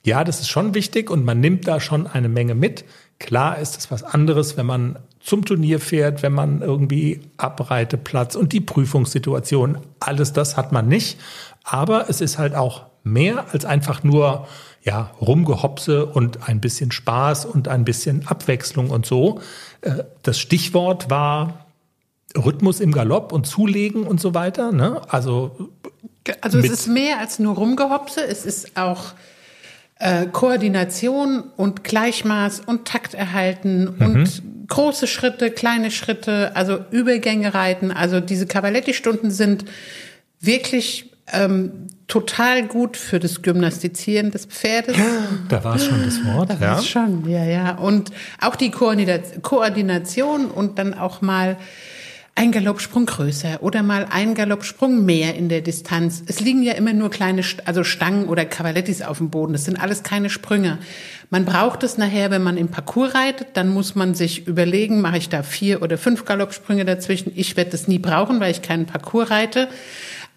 ja, 0.04 0.24
das 0.24 0.40
ist 0.40 0.50
schon 0.50 0.74
wichtig 0.74 1.10
und 1.10 1.24
man 1.26 1.40
nimmt 1.40 1.68
da 1.68 1.80
schon 1.80 2.08
eine 2.08 2.30
Menge 2.30 2.56
mit. 2.56 2.86
Klar 3.20 3.60
ist 3.60 3.78
es 3.78 3.92
was 3.92 4.04
anderes, 4.04 4.58
wenn 4.58 4.66
man 4.66 5.00
zum 5.20 5.46
Turnier 5.46 5.80
fährt, 5.80 6.24
wenn 6.24 6.34
man 6.34 6.62
irgendwie 6.62 7.22
Abreiteplatz 7.38 8.36
und 8.36 8.52
die 8.52 8.60
Prüfungssituation, 8.60 9.78
alles 10.00 10.34
das 10.34 10.58
hat 10.58 10.72
man 10.72 10.88
nicht. 10.88 11.18
Aber 11.64 12.10
es 12.10 12.20
ist 12.20 12.38
halt 12.38 12.56
auch 12.56 12.84
mehr 13.04 13.46
als 13.54 13.64
einfach 13.64 14.04
nur, 14.04 14.48
ja, 14.82 15.12
Rumgehopse 15.22 16.06
und 16.06 16.50
ein 16.50 16.60
bisschen 16.60 16.92
Spaß 16.92 17.46
und 17.46 17.70
ein 17.70 17.86
bisschen 17.86 18.28
Abwechslung 18.28 18.90
und 18.90 19.06
so. 19.06 19.40
Äh, 19.82 20.04
Das 20.24 20.40
Stichwort 20.40 21.10
war 21.10 21.66
Rhythmus 22.36 22.80
im 22.80 22.92
Galopp 22.92 23.32
und 23.32 23.46
Zulegen 23.48 24.04
und 24.04 24.20
so 24.20 24.34
weiter. 24.34 24.72
Ne? 24.72 25.02
Also, 25.08 25.70
Also 26.42 26.60
es 26.60 26.70
ist 26.70 26.88
mehr 26.88 27.20
als 27.20 27.40
nur 27.40 27.56
Rumgehopse, 27.56 28.26
es 28.26 28.46
ist 28.46 28.78
auch 28.78 29.14
äh, 30.00 30.26
Koordination 30.28 31.44
und 31.58 31.84
Gleichmaß 31.84 32.62
und 32.62 32.86
Takt 32.86 33.14
erhalten 33.14 33.88
und 33.88 34.42
große 34.68 35.08
Schritte, 35.08 35.52
kleine 35.52 35.92
Schritte, 35.92 36.56
also 36.56 36.80
Übergänge 36.92 37.54
reiten. 37.54 37.92
Also 37.92 38.20
diese 38.20 38.48
Cavaletti-Stunden 38.48 39.32
sind 39.32 39.66
wirklich 40.40 41.12
ähm, 41.32 41.88
total 42.08 42.64
gut 42.68 42.98
für 42.98 43.20
das 43.20 43.42
Gymnastizieren 43.42 44.32
des 44.32 44.46
Pferdes. 44.46 44.98
da 45.50 45.64
war 45.64 45.76
es 45.76 45.86
schon 45.86 46.04
das 46.04 46.24
Wort. 46.26 46.50
Da 46.50 46.56
ja. 46.56 46.62
war's 46.62 46.88
schon, 46.88 47.30
ja, 47.30 47.44
ja. 47.46 47.76
Und 47.76 48.12
auch 48.42 48.56
die 48.56 48.72
Koordinat- 48.72 49.42
Koordination 49.42 50.46
und 50.48 50.80
dann 50.80 50.94
auch 50.94 51.22
mal 51.22 51.58
ein 52.36 52.52
Galoppsprung 52.52 53.06
größer 53.06 53.62
oder 53.62 53.84
mal 53.84 54.08
ein 54.10 54.34
Galoppsprung 54.34 55.06
mehr 55.06 55.36
in 55.36 55.50
der 55.50 55.62
Distanz. 55.62 56.24
Es 56.26 56.40
liegen 56.40 56.64
ja 56.64 56.74
immer 56.74 56.94
nur 56.94 57.12
kleine, 57.12 57.44
also 57.66 57.84
Stangen 57.84 58.28
oder 58.28 58.44
Cavalettis 58.46 59.04
auf 59.04 59.20
dem 59.20 59.30
Boden. 59.30 59.54
Das 59.54 59.66
sind 59.66 59.80
alles 59.80 60.02
keine 60.02 60.32
Sprünge. 60.32 60.80
Man 61.30 61.46
braucht 61.46 61.84
es 61.84 61.98
nachher, 61.98 62.32
wenn 62.32 62.42
man 62.42 62.58
im 62.58 62.70
Parcours 62.70 63.14
reitet, 63.14 63.50
dann 63.54 63.70
muss 63.70 63.94
man 63.94 64.16
sich 64.16 64.48
überlegen, 64.48 65.00
mache 65.00 65.18
ich 65.18 65.30
da 65.30 65.44
vier 65.44 65.84
oder 65.84 65.98
fünf 66.00 66.26
Galoppsprünge 66.26 66.86
dazwischen. 66.86 67.32
Ich 67.36 67.56
werde 67.56 67.72
das 67.72 67.88
nie 67.88 68.00
brauchen, 68.00 68.40
weil 68.40 68.52
ich 68.52 68.64
keinen 68.64 68.88
Parcours 68.88 69.30
reite. 69.30 69.68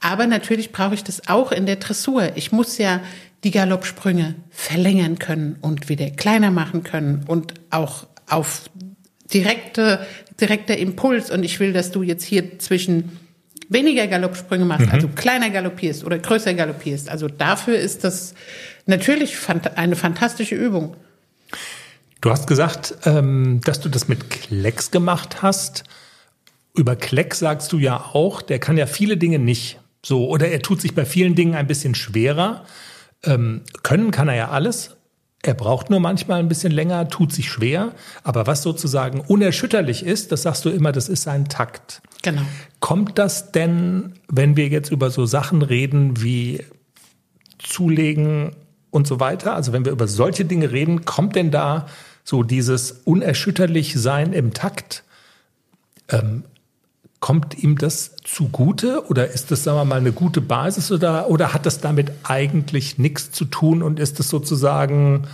Aber 0.00 0.26
natürlich 0.26 0.72
brauche 0.72 0.94
ich 0.94 1.02
das 1.02 1.28
auch 1.28 1.50
in 1.50 1.64
der 1.64 1.76
Dressur. 1.76 2.32
Ich 2.34 2.52
muss 2.52 2.76
ja 2.76 3.00
die 3.42 3.50
Galoppsprünge 3.50 4.34
verlängern 4.50 5.18
können 5.18 5.56
und 5.62 5.88
wieder 5.88 6.10
kleiner 6.10 6.50
machen 6.50 6.82
können 6.82 7.24
und 7.26 7.54
auch 7.70 8.06
auf 8.28 8.68
direkte, 9.32 10.06
direkter 10.40 10.76
Impuls. 10.76 11.30
Und 11.30 11.44
ich 11.44 11.60
will, 11.60 11.72
dass 11.72 11.90
du 11.90 12.02
jetzt 12.02 12.24
hier 12.24 12.58
zwischen 12.58 13.18
weniger 13.68 14.06
Galoppsprünge 14.06 14.64
machst, 14.64 14.88
also 14.90 15.08
kleiner 15.08 15.50
galoppierst 15.50 16.04
oder 16.04 16.18
größer 16.18 16.54
galoppierst. 16.54 17.08
Also 17.08 17.28
dafür 17.28 17.78
ist 17.78 18.04
das 18.04 18.34
natürlich 18.86 19.36
eine 19.74 19.96
fantastische 19.96 20.54
Übung. 20.54 20.96
Du 22.20 22.30
hast 22.30 22.46
gesagt, 22.46 22.94
ähm, 23.04 23.60
dass 23.64 23.80
du 23.80 23.88
das 23.88 24.08
mit 24.08 24.30
Klecks 24.30 24.90
gemacht 24.90 25.42
hast. 25.42 25.84
Über 26.74 26.96
Klecks 26.96 27.38
sagst 27.38 27.72
du 27.72 27.78
ja 27.78 27.96
auch, 28.12 28.42
der 28.42 28.58
kann 28.58 28.76
ja 28.76 28.86
viele 28.86 29.16
Dinge 29.16 29.38
nicht. 29.38 29.78
So, 30.04 30.28
oder 30.28 30.48
er 30.48 30.62
tut 30.62 30.80
sich 30.80 30.94
bei 30.94 31.04
vielen 31.04 31.34
Dingen 31.34 31.54
ein 31.54 31.66
bisschen 31.66 31.94
schwerer. 31.94 32.64
Ähm, 33.24 33.62
können 33.82 34.10
kann 34.10 34.28
er 34.28 34.36
ja 34.36 34.48
alles. 34.50 34.95
Er 35.42 35.54
braucht 35.54 35.90
nur 35.90 36.00
manchmal 36.00 36.40
ein 36.40 36.48
bisschen 36.48 36.72
länger, 36.72 37.08
tut 37.08 37.32
sich 37.32 37.48
schwer. 37.48 37.92
Aber 38.24 38.46
was 38.46 38.62
sozusagen 38.62 39.20
unerschütterlich 39.20 40.04
ist, 40.04 40.32
das 40.32 40.42
sagst 40.42 40.64
du 40.64 40.70
immer, 40.70 40.92
das 40.92 41.08
ist 41.08 41.22
sein 41.22 41.48
Takt. 41.48 42.02
Genau. 42.22 42.42
Kommt 42.80 43.18
das 43.18 43.52
denn, 43.52 44.14
wenn 44.28 44.56
wir 44.56 44.68
jetzt 44.68 44.90
über 44.90 45.10
so 45.10 45.26
Sachen 45.26 45.62
reden 45.62 46.20
wie 46.22 46.64
Zulegen 47.58 48.56
und 48.90 49.06
so 49.06 49.20
weiter, 49.20 49.54
also 49.54 49.72
wenn 49.72 49.84
wir 49.84 49.92
über 49.92 50.08
solche 50.08 50.44
Dinge 50.44 50.72
reden, 50.72 51.04
kommt 51.04 51.36
denn 51.36 51.50
da 51.50 51.86
so 52.24 52.42
dieses 52.42 52.90
unerschütterlich 53.04 53.94
Sein 53.94 54.32
im 54.32 54.52
Takt? 54.52 55.04
Ähm, 56.08 56.44
kommt 57.20 57.58
ihm 57.62 57.78
das 57.78 58.14
zugute 58.24 59.06
oder 59.08 59.30
ist 59.30 59.50
das, 59.50 59.64
sagen 59.64 59.78
wir 59.78 59.84
mal, 59.84 59.98
eine 59.98 60.12
gute 60.12 60.40
Basis 60.40 60.92
oder, 60.92 61.30
oder 61.30 61.54
hat 61.54 61.66
das 61.66 61.80
damit 61.80 62.12
eigentlich 62.24 62.98
nichts 62.98 63.30
zu 63.32 63.46
tun 63.46 63.82
und 63.82 63.98
ist 63.98 64.20
es 64.20 64.28
sozusagen, 64.28 65.26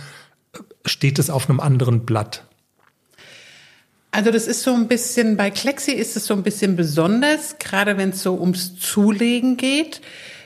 steht 0.85 1.19
es 1.19 1.29
auf 1.29 1.49
einem 1.49 1.59
anderen 1.59 2.05
Blatt? 2.05 2.45
Also 4.11 4.29
das 4.29 4.45
ist 4.45 4.61
so 4.61 4.73
ein 4.73 4.87
bisschen, 4.87 5.37
bei 5.37 5.49
Klexi 5.49 5.91
ist 5.91 6.15
es 6.15 6.27
so 6.27 6.35
ein 6.35 6.43
bisschen 6.43 6.75
besonders, 6.75 7.57
gerade 7.57 7.97
wenn 7.97 8.09
es 8.09 8.21
so 8.21 8.39
ums 8.39 8.77
Zulegen 8.77 9.57
geht. 9.57 10.01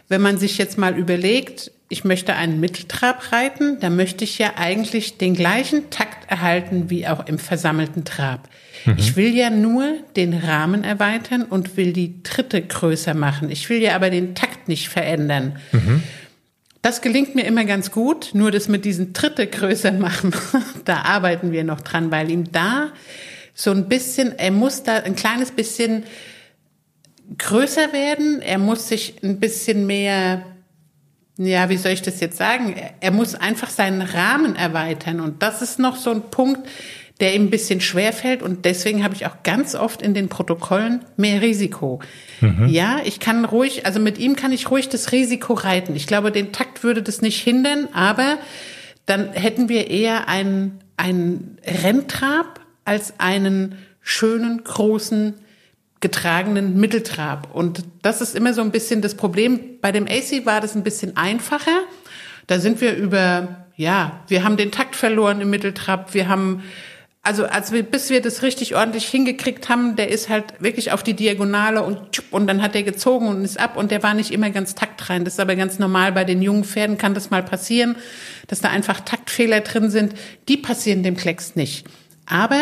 Wenn 0.08 0.22
man 0.22 0.38
sich 0.38 0.58
jetzt 0.58 0.78
mal 0.78 0.98
überlegt, 0.98 1.72
ich 1.90 2.04
möchte 2.04 2.36
einen 2.36 2.60
Mitteltrab 2.60 3.32
reiten, 3.32 3.80
dann 3.80 3.96
möchte 3.96 4.26
ich 4.26 4.38
ja 4.38 4.54
eigentlich 4.58 5.18
den 5.18 5.34
gleichen 5.34 5.90
Takt 5.90 6.30
erhalten 6.30 6.90
wie 6.90 7.08
auch 7.08 7.26
im 7.28 7.40
versammelten 7.40 8.04
Trab. 8.04 8.50
Ich 8.98 9.16
will 9.16 9.36
ja 9.36 9.50
nur 9.50 9.98
den 10.16 10.34
Rahmen 10.34 10.84
erweitern 10.84 11.44
und 11.44 11.78
will 11.78 11.94
die 11.94 12.22
Tritte 12.24 12.62
größer 12.62 13.14
machen. 13.14 13.50
Ich 13.50 13.70
will 13.70 13.82
ja 13.82 13.96
aber 13.96 14.10
den 14.10 14.36
Takt 14.36 14.68
nicht 14.68 14.90
verändern. 14.90 15.58
Das 16.82 17.02
gelingt 17.02 17.36
mir 17.36 17.46
immer 17.46 17.66
ganz 17.66 17.92
gut, 17.92 18.30
nur 18.34 18.52
das 18.52 18.68
mit 18.68 18.86
diesen 18.86 19.14
Tritte 19.14 19.48
größer 19.48 19.92
machen, 19.92 20.34
da 20.86 21.02
arbeiten 21.02 21.52
wir 21.52 21.64
noch 21.64 21.82
dran, 21.82 22.12
weil 22.12 22.30
ihm 22.32 22.52
da 22.52 22.92
so 23.54 23.72
ein 23.72 23.90
bisschen, 23.90 24.38
er 24.38 24.52
muss 24.52 24.84
da 24.84 24.98
ein 24.98 25.16
kleines 25.16 25.52
bisschen 25.52 26.04
größer 27.38 27.92
werden, 27.92 28.42
er 28.42 28.58
muss 28.58 28.88
sich 28.88 29.16
ein 29.24 29.40
bisschen 29.40 29.86
mehr, 29.86 30.46
ja, 31.38 31.70
wie 31.70 31.78
soll 31.78 31.92
ich 31.92 32.02
das 32.02 32.20
jetzt 32.20 32.38
sagen, 32.38 32.76
er, 33.00 33.12
muss 33.12 33.36
einfach 33.36 33.70
seinen 33.70 34.02
Rahmen 34.02 34.56
erweitern. 34.56 35.20
Und 35.20 35.44
das 35.44 35.62
ist 35.62 35.78
noch 35.80 35.96
so 35.96 36.10
ein 36.10 36.22
Punkt, 36.32 36.68
der 37.20 37.36
ihm 37.36 37.46
ein 37.46 37.50
bisschen 37.50 37.80
schwer 37.82 38.12
fällt. 38.14 38.42
Und 38.42 38.66
deswegen 38.66 39.04
habe 39.04 39.14
ich 39.14 39.26
auch 39.26 39.44
ganz 39.44 39.76
oft 39.76 40.02
in 40.02 40.14
den 40.14 40.30
Protokollen 40.30 41.06
mehr 41.16 41.42
Risiko. 41.42 42.00
Ja, 42.68 43.00
ich 43.04 43.20
kann 43.20 43.46
ruhig, 43.46 43.86
also 43.86 44.00
mit 44.00 44.18
ihm 44.18 44.36
kann 44.36 44.52
ich 44.52 44.70
ruhig 44.70 44.90
das 44.90 45.12
Risiko 45.12 45.54
reiten. 45.54 45.96
Ich 45.96 46.08
glaube, 46.08 46.32
den 46.32 46.52
Takt 46.52 46.84
würde 46.84 47.02
das 47.02 47.22
nicht 47.22 47.42
hindern, 47.42 47.88
aber 47.94 48.38
dann 49.06 49.32
hätten 49.34 49.70
wir 49.70 49.90
eher 49.90 50.28
einen, 50.28 50.80
einen 50.98 51.58
Renntrab 51.66 52.60
als 52.86 53.20
einen 53.20 53.78
schönen, 54.02 54.64
großen, 54.64 55.36
getragenen 56.00 56.80
Mitteltrab. 56.80 57.54
Und 57.54 57.84
das 58.02 58.22
ist 58.22 58.36
immer 58.36 58.54
so 58.54 58.62
ein 58.62 58.72
bisschen 58.72 59.02
das 59.02 59.16
Problem. 59.16 59.60
Bei 59.82 59.92
dem 59.92 60.06
AC 60.06 60.46
war 60.46 60.62
das 60.62 60.76
ein 60.76 60.84
bisschen 60.84 61.18
einfacher. 61.18 61.84
Da 62.46 62.60
sind 62.60 62.82
wir 62.82 62.96
über, 62.96 63.66
ja, 63.76 64.24
wir 64.28 64.44
haben 64.44 64.58
den 64.58 64.72
Takt 64.72 64.96
verloren 64.96 65.42
im 65.42 65.50
Mitteltrab. 65.50 66.14
Wir 66.14 66.30
haben, 66.30 66.64
also 67.24 67.46
als 67.46 67.72
wir, 67.72 67.82
bis 67.82 68.12
wir 68.12 68.22
das 68.22 68.44
richtig 68.44 68.76
ordentlich 68.76 69.08
hingekriegt 69.08 69.70
haben, 69.70 69.96
der 69.96 70.10
ist 70.10 70.30
halt 70.30 70.46
wirklich 70.60 70.92
auf 70.92 71.02
die 71.02 71.16
Diagonale 71.16 71.82
und 71.84 72.12
tschupp, 72.12 72.32
und 72.32 72.48
dann 72.48 72.62
hat 72.62 72.76
der 72.76 72.84
gezogen 72.84 73.28
und 73.28 73.44
ist 73.44 73.60
ab 73.60 73.76
und 73.76 73.90
der 73.90 74.04
war 74.04 74.14
nicht 74.14 74.32
immer 74.32 74.52
ganz 74.52 74.76
taktrein. 74.76 75.26
Das 75.26 75.34
ist 75.34 75.40
aber 75.40 75.56
ganz 75.56 75.80
normal. 75.80 76.12
Bei 76.12 76.24
den 76.24 76.44
jungen 76.44 76.64
Pferden 76.64 77.00
kann 77.00 77.16
das 77.16 77.32
mal 77.32 77.44
passieren, 77.44 77.96
dass 78.48 78.62
da 78.62 78.70
einfach 78.70 79.02
Taktfehler 79.02 79.62
drin 79.62 79.90
sind. 79.90 80.14
Die 80.48 80.58
passieren 80.58 81.02
dem 81.02 81.18
Klecks 81.18 81.56
nicht. 81.56 81.88
Aber 82.28 82.62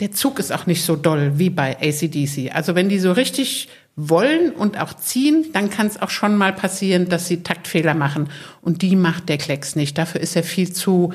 der 0.00 0.12
Zug 0.12 0.38
ist 0.38 0.52
auch 0.52 0.66
nicht 0.66 0.84
so 0.84 0.96
doll 0.96 1.32
wie 1.36 1.50
bei 1.50 1.76
ACDC. 1.76 2.54
Also 2.54 2.74
wenn 2.74 2.88
die 2.88 2.98
so 2.98 3.12
richtig 3.12 3.68
wollen 3.96 4.50
und 4.50 4.80
auch 4.80 4.94
ziehen, 4.94 5.46
dann 5.52 5.70
kann 5.70 5.86
es 5.86 6.02
auch 6.02 6.10
schon 6.10 6.36
mal 6.36 6.52
passieren, 6.52 7.08
dass 7.08 7.28
sie 7.28 7.42
Taktfehler 7.42 7.94
machen. 7.94 8.28
Und 8.60 8.82
die 8.82 8.96
macht 8.96 9.28
der 9.28 9.38
Klecks 9.38 9.76
nicht. 9.76 9.96
Dafür 9.96 10.20
ist 10.20 10.34
er 10.34 10.42
viel 10.42 10.72
zu, 10.72 11.12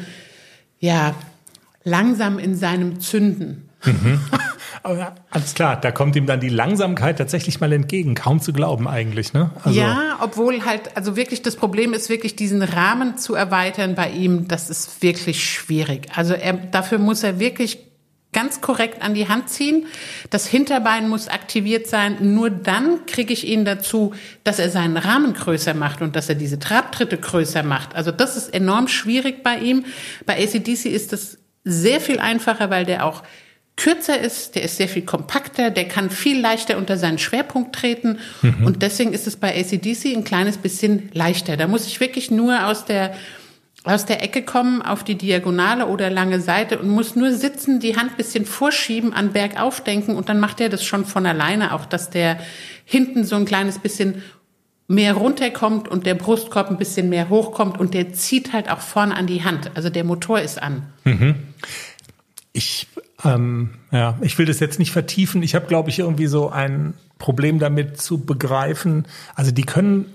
ja, 0.79 1.13
langsam 1.83 2.39
in 2.39 2.55
seinem 2.55 2.99
Zünden. 2.99 3.69
Ja, 4.87 5.13
alles 5.29 5.53
klar, 5.55 5.79
da 5.79 5.91
kommt 5.91 6.15
ihm 6.15 6.25
dann 6.25 6.39
die 6.39 6.49
Langsamkeit 6.49 7.17
tatsächlich 7.17 7.59
mal 7.59 7.71
entgegen. 7.73 8.15
Kaum 8.15 8.39
zu 8.39 8.53
glauben 8.53 8.87
eigentlich, 8.87 9.33
ne? 9.33 9.51
Also, 9.63 9.77
Ja, 9.77 10.17
obwohl 10.21 10.65
halt, 10.65 10.95
also 10.95 11.15
wirklich 11.15 11.41
das 11.41 11.57
Problem 11.57 11.93
ist 11.93 12.09
wirklich 12.09 12.35
diesen 12.35 12.61
Rahmen 12.61 13.17
zu 13.17 13.35
erweitern 13.35 13.95
bei 13.95 14.09
ihm, 14.09 14.47
das 14.47 14.69
ist 14.69 15.01
wirklich 15.03 15.43
schwierig. 15.43 16.07
Also 16.15 16.33
er, 16.33 16.53
dafür 16.53 16.97
muss 16.97 17.23
er 17.23 17.39
wirklich 17.39 17.88
ganz 18.31 18.61
korrekt 18.61 19.01
an 19.01 19.13
die 19.13 19.27
Hand 19.27 19.49
ziehen. 19.49 19.87
Das 20.29 20.47
Hinterbein 20.47 21.09
muss 21.09 21.27
aktiviert 21.27 21.87
sein. 21.87 22.17
Nur 22.33 22.49
dann 22.49 23.05
kriege 23.05 23.33
ich 23.33 23.47
ihn 23.47 23.65
dazu, 23.65 24.13
dass 24.43 24.59
er 24.59 24.69
seinen 24.69 24.97
Rahmen 24.97 25.33
größer 25.33 25.73
macht 25.73 26.01
und 26.01 26.15
dass 26.15 26.29
er 26.29 26.35
diese 26.35 26.59
Trabtritte 26.59 27.17
größer 27.17 27.63
macht. 27.63 27.95
Also 27.95 28.11
das 28.11 28.37
ist 28.37 28.53
enorm 28.53 28.87
schwierig 28.87 29.43
bei 29.43 29.57
ihm. 29.57 29.85
Bei 30.25 30.41
ACDC 30.41 30.85
ist 30.85 31.11
das 31.11 31.37
sehr 31.63 31.99
viel 31.99 32.19
einfacher, 32.19 32.69
weil 32.69 32.85
der 32.85 33.05
auch 33.05 33.23
kürzer 33.75 34.19
ist, 34.19 34.55
der 34.55 34.63
ist 34.63 34.77
sehr 34.77 34.89
viel 34.89 35.03
kompakter, 35.03 35.71
der 35.71 35.87
kann 35.87 36.09
viel 36.09 36.39
leichter 36.39 36.77
unter 36.77 36.97
seinen 36.97 37.17
Schwerpunkt 37.17 37.73
treten 37.73 38.19
und 38.65 38.81
deswegen 38.81 39.13
ist 39.13 39.25
es 39.25 39.37
bei 39.37 39.57
ACDC 39.57 40.17
ein 40.17 40.25
kleines 40.25 40.57
bisschen 40.57 41.09
leichter. 41.13 41.55
Da 41.55 41.65
muss 41.67 41.87
ich 41.87 42.01
wirklich 42.01 42.29
nur 42.29 42.67
aus 42.67 42.83
der 42.83 43.13
aus 43.85 44.05
der 44.05 44.21
Ecke 44.21 44.43
kommen 44.43 44.81
auf 44.81 45.03
die 45.03 45.15
Diagonale 45.15 45.87
oder 45.87 46.09
lange 46.09 46.41
Seite 46.41 46.79
und 46.79 46.89
muss 46.89 47.15
nur 47.15 47.33
sitzen, 47.33 47.79
die 47.79 47.95
Hand 47.95 48.17
bisschen 48.17 48.45
vorschieben, 48.45 49.13
an 49.13 49.31
Bergauf 49.31 49.81
denken 49.81 50.15
und 50.15 50.27
dann 50.27 50.39
macht 50.39 50.59
er 50.59 50.69
das 50.69 50.83
schon 50.83 51.05
von 51.05 51.25
alleine, 51.25 51.73
auch 51.73 51.85
dass 51.85 52.09
der 52.09 52.39
hinten 52.83 53.23
so 53.23 53.35
ein 53.35 53.45
kleines 53.45 53.79
bisschen 53.79 54.21
mehr 54.87 55.13
runterkommt 55.13 55.87
und 55.87 56.05
der 56.05 56.15
Brustkorb 56.15 56.69
ein 56.69 56.77
bisschen 56.77 57.09
mehr 57.09 57.29
hochkommt 57.29 57.79
und 57.79 57.93
der 57.93 58.11
zieht 58.11 58.53
halt 58.53 58.69
auch 58.69 58.79
vorne 58.79 59.15
an 59.15 59.27
die 59.27 59.43
Hand. 59.43 59.71
Also 59.75 59.89
der 59.89 60.03
Motor 60.03 60.41
ist 60.41 60.61
an. 60.61 60.81
Ich, 62.51 62.87
ähm, 63.23 63.69
ja, 63.91 64.17
ich 64.21 64.37
will 64.39 64.47
das 64.47 64.59
jetzt 64.59 64.79
nicht 64.79 64.91
vertiefen. 64.91 65.43
Ich 65.43 65.53
habe, 65.53 65.67
glaube 65.67 65.89
ich, 65.89 65.99
irgendwie 65.99 66.25
so 66.25 66.49
ein 66.49 66.95
Problem 67.19 67.59
damit 67.59 68.01
zu 68.01 68.25
begreifen. 68.25 69.05
Also 69.35 69.51
die 69.51 69.63
können 69.63 70.07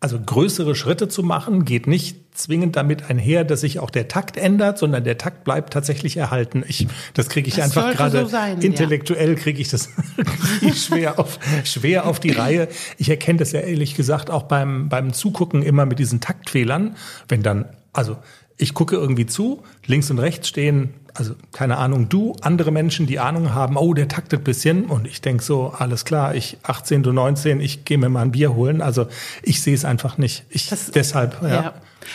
also 0.00 0.18
größere 0.18 0.74
Schritte 0.74 1.08
zu 1.08 1.22
machen, 1.22 1.66
geht 1.66 1.86
nicht 1.86 2.16
zwingend 2.34 2.74
damit 2.76 3.10
einher, 3.10 3.44
dass 3.44 3.60
sich 3.60 3.80
auch 3.80 3.90
der 3.90 4.08
Takt 4.08 4.38
ändert, 4.38 4.78
sondern 4.78 5.04
der 5.04 5.18
Takt 5.18 5.44
bleibt 5.44 5.74
tatsächlich 5.74 6.16
erhalten. 6.16 6.64
Ich, 6.66 6.86
das 7.12 7.28
kriege 7.28 7.48
ich 7.48 7.56
Das 7.56 7.76
einfach 7.76 7.92
gerade 7.94 8.26
so 8.26 8.36
intellektuell 8.60 9.34
kriege 9.34 9.60
ich 9.60 9.68
das 9.68 9.90
schwer 10.74 11.18
auf 11.18 11.38
schwer 11.64 12.06
auf 12.06 12.18
die 12.18 12.30
Reihe. 12.30 12.68
Ich 12.96 13.10
erkenne 13.10 13.40
das 13.40 13.52
ja 13.52 13.60
ehrlich 13.60 13.94
gesagt 13.94 14.30
auch 14.30 14.44
beim 14.44 14.88
beim 14.88 15.12
Zugucken 15.12 15.62
immer 15.62 15.84
mit 15.84 15.98
diesen 15.98 16.20
Taktfehlern, 16.20 16.96
wenn 17.28 17.42
dann 17.42 17.66
also 17.92 18.16
ich 18.60 18.74
gucke 18.74 18.96
irgendwie 18.96 19.26
zu, 19.26 19.62
links 19.86 20.10
und 20.10 20.18
rechts 20.18 20.48
stehen, 20.48 20.94
also 21.14 21.34
keine 21.52 21.78
Ahnung, 21.78 22.08
du, 22.08 22.36
andere 22.42 22.70
Menschen, 22.70 23.06
die 23.06 23.18
Ahnung 23.18 23.52
haben, 23.54 23.76
oh, 23.76 23.94
der 23.94 24.06
taktet 24.08 24.44
bisschen 24.44 24.84
und 24.84 25.06
ich 25.06 25.20
denk 25.20 25.42
so, 25.42 25.68
alles 25.76 26.04
klar, 26.04 26.34
ich 26.34 26.58
18, 26.62 27.02
du 27.02 27.12
19, 27.12 27.60
ich 27.60 27.84
gehe 27.84 27.98
mir 27.98 28.08
mal 28.08 28.22
ein 28.22 28.32
Bier 28.32 28.54
holen. 28.54 28.80
Also 28.80 29.06
ich 29.42 29.60
sehe 29.62 29.74
es 29.74 29.84
einfach 29.84 30.18
nicht. 30.18 30.44
Ich 30.50 30.68
Das- 30.68 30.90
deshalb, 30.92 31.42
ja. 31.42 31.48
Ja. 31.48 31.74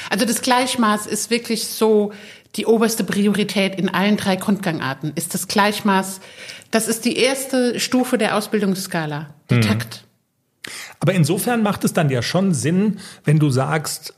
Also 0.10 0.26
das 0.26 0.42
Gleichmaß 0.42 1.08
ist 1.08 1.30
wirklich 1.30 1.68
so 1.68 2.12
die 2.56 2.66
oberste 2.66 3.04
Priorität 3.04 3.76
in 3.76 3.90
allen 3.90 4.16
drei 4.18 4.36
Grundgangarten. 4.38 5.12
Ist 5.16 5.34
das 5.34 5.48
Gleichmaß, 5.50 6.22
das 6.72 6.88
ist 6.88 7.04
die 7.06 7.18
erste 7.18 7.80
Stufe 7.80 8.18
der 8.18 8.38
Ausbildungsskala, 8.38 9.20
Mhm. 9.22 9.26
der 9.50 9.62
Takt. 9.62 10.06
Aber 11.00 11.14
insofern 11.14 11.62
macht 11.64 11.84
es 11.84 11.94
dann 11.94 12.10
ja 12.10 12.22
schon 12.22 12.54
Sinn, 12.54 13.00
wenn 13.26 13.40
du 13.40 13.50
sagst, 13.50 14.14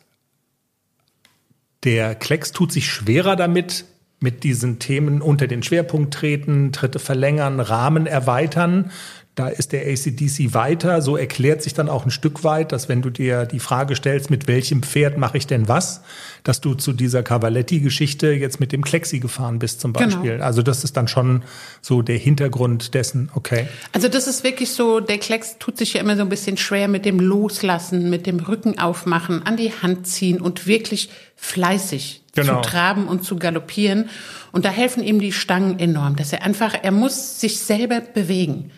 der 1.88 2.16
Klecks 2.16 2.52
tut 2.52 2.74
sich 2.74 2.92
schwerer 2.92 3.38
damit, 3.38 3.86
mit 4.20 4.44
diesen 4.44 4.78
Themen 4.78 5.22
unter 5.22 5.48
den 5.48 5.64
Schwerpunkt 5.64 6.14
treten, 6.14 6.74
Tritte 6.74 7.00
verlängern, 7.00 7.62
Rahmen 7.62 8.08
erweitern. 8.08 8.92
Da 9.38 9.50
ist 9.50 9.72
der 9.72 9.84
ACDC 9.88 10.56
weiter. 10.56 11.04
So 11.04 11.16
erklärt 11.16 11.62
sich 11.62 11.76
dann 11.76 11.90
auch 11.90 12.06
ein 12.06 12.10
Stück 12.10 12.44
weit, 12.44 12.72
dass 12.72 12.90
wenn 12.90 13.04
du 13.04 13.12
dir 13.12 13.46
die 13.46 13.60
Frage 13.60 13.96
stellst, 13.96 14.32
mit 14.32 14.48
welchem 14.48 14.82
Pferd 14.82 15.20
mache 15.20 15.38
ich 15.38 15.46
denn 15.46 15.68
was, 15.68 16.02
dass 16.44 16.60
du 16.60 16.74
zu 16.74 16.92
dieser 16.92 17.22
Cavaletti-Geschichte 17.22 18.32
jetzt 18.32 18.60
mit 18.60 18.72
dem 18.72 18.84
Klexi 18.84 19.20
gefahren 19.20 19.60
bist 19.60 19.80
zum 19.80 19.94
Genau. 19.94 20.08
Beispiel. 20.08 20.42
Also 20.42 20.64
das 20.64 20.84
ist 20.84 20.98
dann 20.98 21.08
schon 21.08 21.44
so 21.82 22.02
der 22.02 22.18
Hintergrund 22.18 22.96
dessen, 22.96 23.30
okay. 23.36 23.68
Also 23.92 24.08
das 24.08 24.26
ist 24.26 24.44
wirklich 24.44 24.72
so, 24.72 25.02
der 25.02 25.20
Klecks 25.20 25.58
tut 25.60 25.78
sich 25.78 25.94
ja 25.94 26.02
immer 26.02 26.16
so 26.16 26.24
ein 26.24 26.30
bisschen 26.30 26.58
schwer 26.58 26.88
mit 26.88 27.06
dem 27.06 27.20
Loslassen, 27.20 28.10
mit 28.10 28.26
dem 28.26 28.40
Rücken 28.40 28.80
aufmachen, 28.80 29.46
an 29.46 29.56
die 29.56 29.72
Hand 29.72 30.08
ziehen 30.08 30.42
und 30.42 30.66
wirklich 30.66 31.10
fleißig 31.36 32.24
Genau. 32.34 32.62
zu 32.64 32.70
traben 32.70 33.08
und 33.08 33.24
zu 33.24 33.36
galoppieren. 33.38 34.10
Und 34.52 34.66
da 34.66 34.70
helfen 34.70 35.04
ihm 35.04 35.20
die 35.20 35.32
Stangen 35.32 35.78
enorm, 35.80 36.16
dass 36.16 36.34
er 36.34 36.44
einfach, 36.44 36.74
er 36.82 36.92
muss 36.92 37.40
sich 37.40 37.60
selber 37.60 38.02
bewegen. 38.02 38.72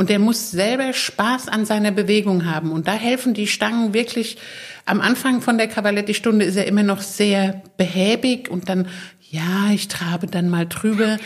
Und 0.00 0.08
er 0.08 0.18
muss 0.18 0.50
selber 0.50 0.94
Spaß 0.94 1.48
an 1.48 1.66
seiner 1.66 1.90
Bewegung 1.90 2.46
haben. 2.46 2.72
Und 2.72 2.88
da 2.88 2.92
helfen 2.92 3.34
die 3.34 3.46
Stangen 3.46 3.92
wirklich. 3.92 4.38
Am 4.86 4.98
Anfang 4.98 5.42
von 5.42 5.58
der 5.58 5.68
Cavaletti-Stunde 5.68 6.46
ist 6.46 6.56
er 6.56 6.66
immer 6.66 6.82
noch 6.82 7.02
sehr 7.02 7.60
behäbig 7.76 8.50
und 8.50 8.70
dann, 8.70 8.88
ja, 9.30 9.68
ich 9.74 9.88
trabe 9.88 10.26
dann 10.26 10.48
mal 10.48 10.66
drüber. 10.66 11.18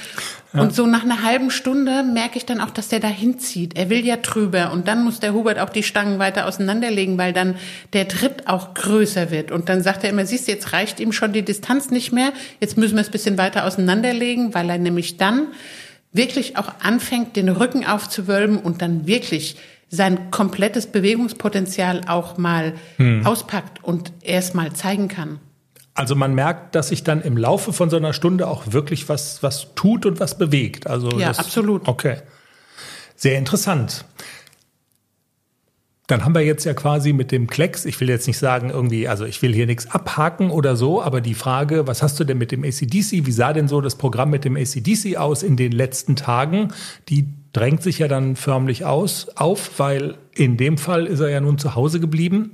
Und 0.53 0.75
so 0.75 0.89
nach 0.89 1.05
einer 1.05 1.23
halben 1.23 1.53
Stunde 1.53 2.03
merke 2.03 2.37
ich 2.37 2.47
dann 2.47 2.61
auch, 2.61 2.71
dass 2.71 2.89
der 2.89 2.99
da 2.99 3.07
hinzieht. 3.07 3.79
Er 3.79 3.91
will 3.91 4.05
ja 4.05 4.17
drüber. 4.17 4.73
Und 4.73 4.89
dann 4.89 5.05
muss 5.05 5.21
der 5.21 5.35
Hubert 5.35 5.61
auch 5.61 5.71
die 5.71 5.85
Stangen 5.85 6.19
weiter 6.19 6.45
auseinanderlegen, 6.49 7.17
weil 7.17 7.33
dann 7.33 7.55
der 7.93 8.09
Tritt 8.09 8.49
auch 8.49 8.75
größer 8.75 9.31
wird. 9.31 9.53
Und 9.53 9.69
dann 9.69 9.85
sagt 9.85 10.03
er 10.03 10.11
immer, 10.11 10.27
siehst 10.27 10.49
du, 10.49 10.53
jetzt 10.53 10.73
reicht 10.73 10.99
ihm 10.99 11.13
schon 11.13 11.33
die 11.33 11.45
Distanz 11.45 11.93
nicht 11.93 12.11
mehr. 12.11 12.33
Jetzt 12.59 12.77
müssen 12.77 12.97
wir 12.97 13.03
es 13.03 13.09
ein 13.09 13.13
bisschen 13.13 13.39
weiter 13.39 13.67
auseinanderlegen, 13.67 14.53
weil 14.53 14.69
er 14.69 14.79
nämlich 14.79 15.17
dann 15.17 15.47
wirklich 16.15 16.57
auch 16.57 16.73
anfängt, 16.81 17.37
den 17.37 17.51
Rücken 17.51 17.85
aufzuwölben 17.85 18.59
und 18.59 18.81
dann 18.81 19.07
wirklich 19.07 19.57
sein 19.91 20.31
komplettes 20.31 20.87
Bewegungspotenzial 20.87 22.03
auch 22.07 22.39
mal 22.39 22.73
auspackt 23.25 23.85
und 23.85 24.13
erst 24.23 24.55
mal 24.55 24.73
zeigen 24.73 25.09
kann. 25.09 25.39
Also 25.95 26.17
man 26.17 26.35
merkt, 26.35 26.75
dass 26.75 26.89
sich 26.89 27.05
dann 27.05 27.21
im 27.23 27.37
Laufe 27.37 27.73
von 27.73 27.89
so 27.91 27.97
einer 27.97 28.13
Stunde 28.13 28.49
auch 28.49 28.73
wirklich 28.73 29.09
was, 29.09 29.43
was 29.43 29.75
tut 29.77 30.07
und 30.07 30.19
was 30.19 30.37
bewegt. 30.39 30.89
Also 30.89 31.09
Ja, 31.19 31.29
das, 31.29 31.39
absolut. 31.39 31.87
Okay. 31.87 32.17
Sehr 33.15 33.39
interessant. 33.39 34.05
Dann 36.07 36.25
haben 36.25 36.35
wir 36.35 36.43
jetzt 36.43 36.65
ja 36.65 36.75
quasi 36.75 37.15
mit 37.15 37.33
dem 37.33 37.47
Klecks, 37.47 37.87
ich 37.87 37.99
will 37.99 38.11
jetzt 38.11 38.27
nicht 38.27 38.37
sagen 38.37 38.69
irgendwie, 38.69 39.09
also 39.09 39.25
ich 39.25 39.41
will 39.41 39.55
hier 39.55 39.67
nichts 39.67 39.91
abhaken 39.91 40.51
oder 40.51 40.77
so, 40.77 41.03
aber 41.03 41.23
die 41.23 41.33
Frage, 41.33 41.87
was 41.87 42.03
hast 42.03 42.21
du 42.21 42.25
denn 42.25 42.37
mit 42.37 42.53
dem 42.53 42.63
ACDC? 42.63 43.25
Wie 43.27 43.33
sah 43.33 43.55
denn 43.55 43.69
so 43.69 43.81
das 43.81 43.97
Programm 43.97 44.29
mit 44.29 44.45
dem 44.45 44.57
ACDC 44.57 45.17
aus 45.17 45.43
in 45.43 45.57
den 45.57 45.73
letzten 45.73 46.15
Tagen? 46.15 46.69
Die 47.09 47.29
drängt 47.55 47.83
sich 47.83 48.01
ja 48.01 48.09
dann 48.09 48.37
förmlich 48.37 48.85
aus, 48.85 49.29
auf, 49.37 49.79
weil 49.79 50.19
in 50.35 50.59
dem 50.59 50.77
Fall 50.77 51.07
ist 51.07 51.21
er 51.21 51.31
ja 51.31 51.41
nun 51.41 51.57
zu 51.57 51.75
Hause 51.75 52.01
geblieben. 52.01 52.51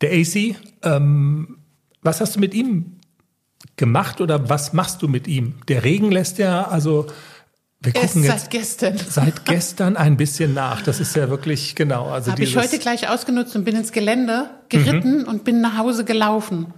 Der 0.00 0.12
AC, 0.12 0.54
ähm, 0.84 1.58
was 2.02 2.20
hast 2.20 2.36
du 2.36 2.40
mit 2.40 2.54
ihm 2.54 3.00
gemacht 3.76 4.20
oder 4.20 4.48
was 4.48 4.72
machst 4.72 5.02
du 5.02 5.08
mit 5.08 5.26
ihm? 5.26 5.54
Der 5.66 5.82
Regen 5.82 6.12
lässt 6.12 6.38
ja, 6.38 6.68
also 6.68 7.06
wir 7.80 7.94
Erst 7.94 8.06
gucken 8.14 8.22
seit 8.24 8.34
jetzt 8.36 8.50
gestern. 8.50 8.96
seit 9.08 9.44
gestern 9.44 9.96
ein 9.96 10.16
bisschen 10.16 10.54
nach. 10.54 10.82
Das 10.82 10.98
ist 11.00 11.14
ja 11.14 11.28
wirklich 11.28 11.74
genau. 11.74 12.08
Also 12.08 12.32
Habe 12.32 12.42
ich 12.42 12.56
heute 12.56 12.78
gleich 12.78 13.08
ausgenutzt 13.08 13.54
und 13.54 13.64
bin 13.64 13.76
ins 13.76 13.92
Gelände 13.92 14.50
geritten 14.68 15.18
Mhm. 15.22 15.24
und 15.28 15.44
bin 15.44 15.60
nach 15.60 15.76
Hause 15.76 16.04
gelaufen, 16.04 16.72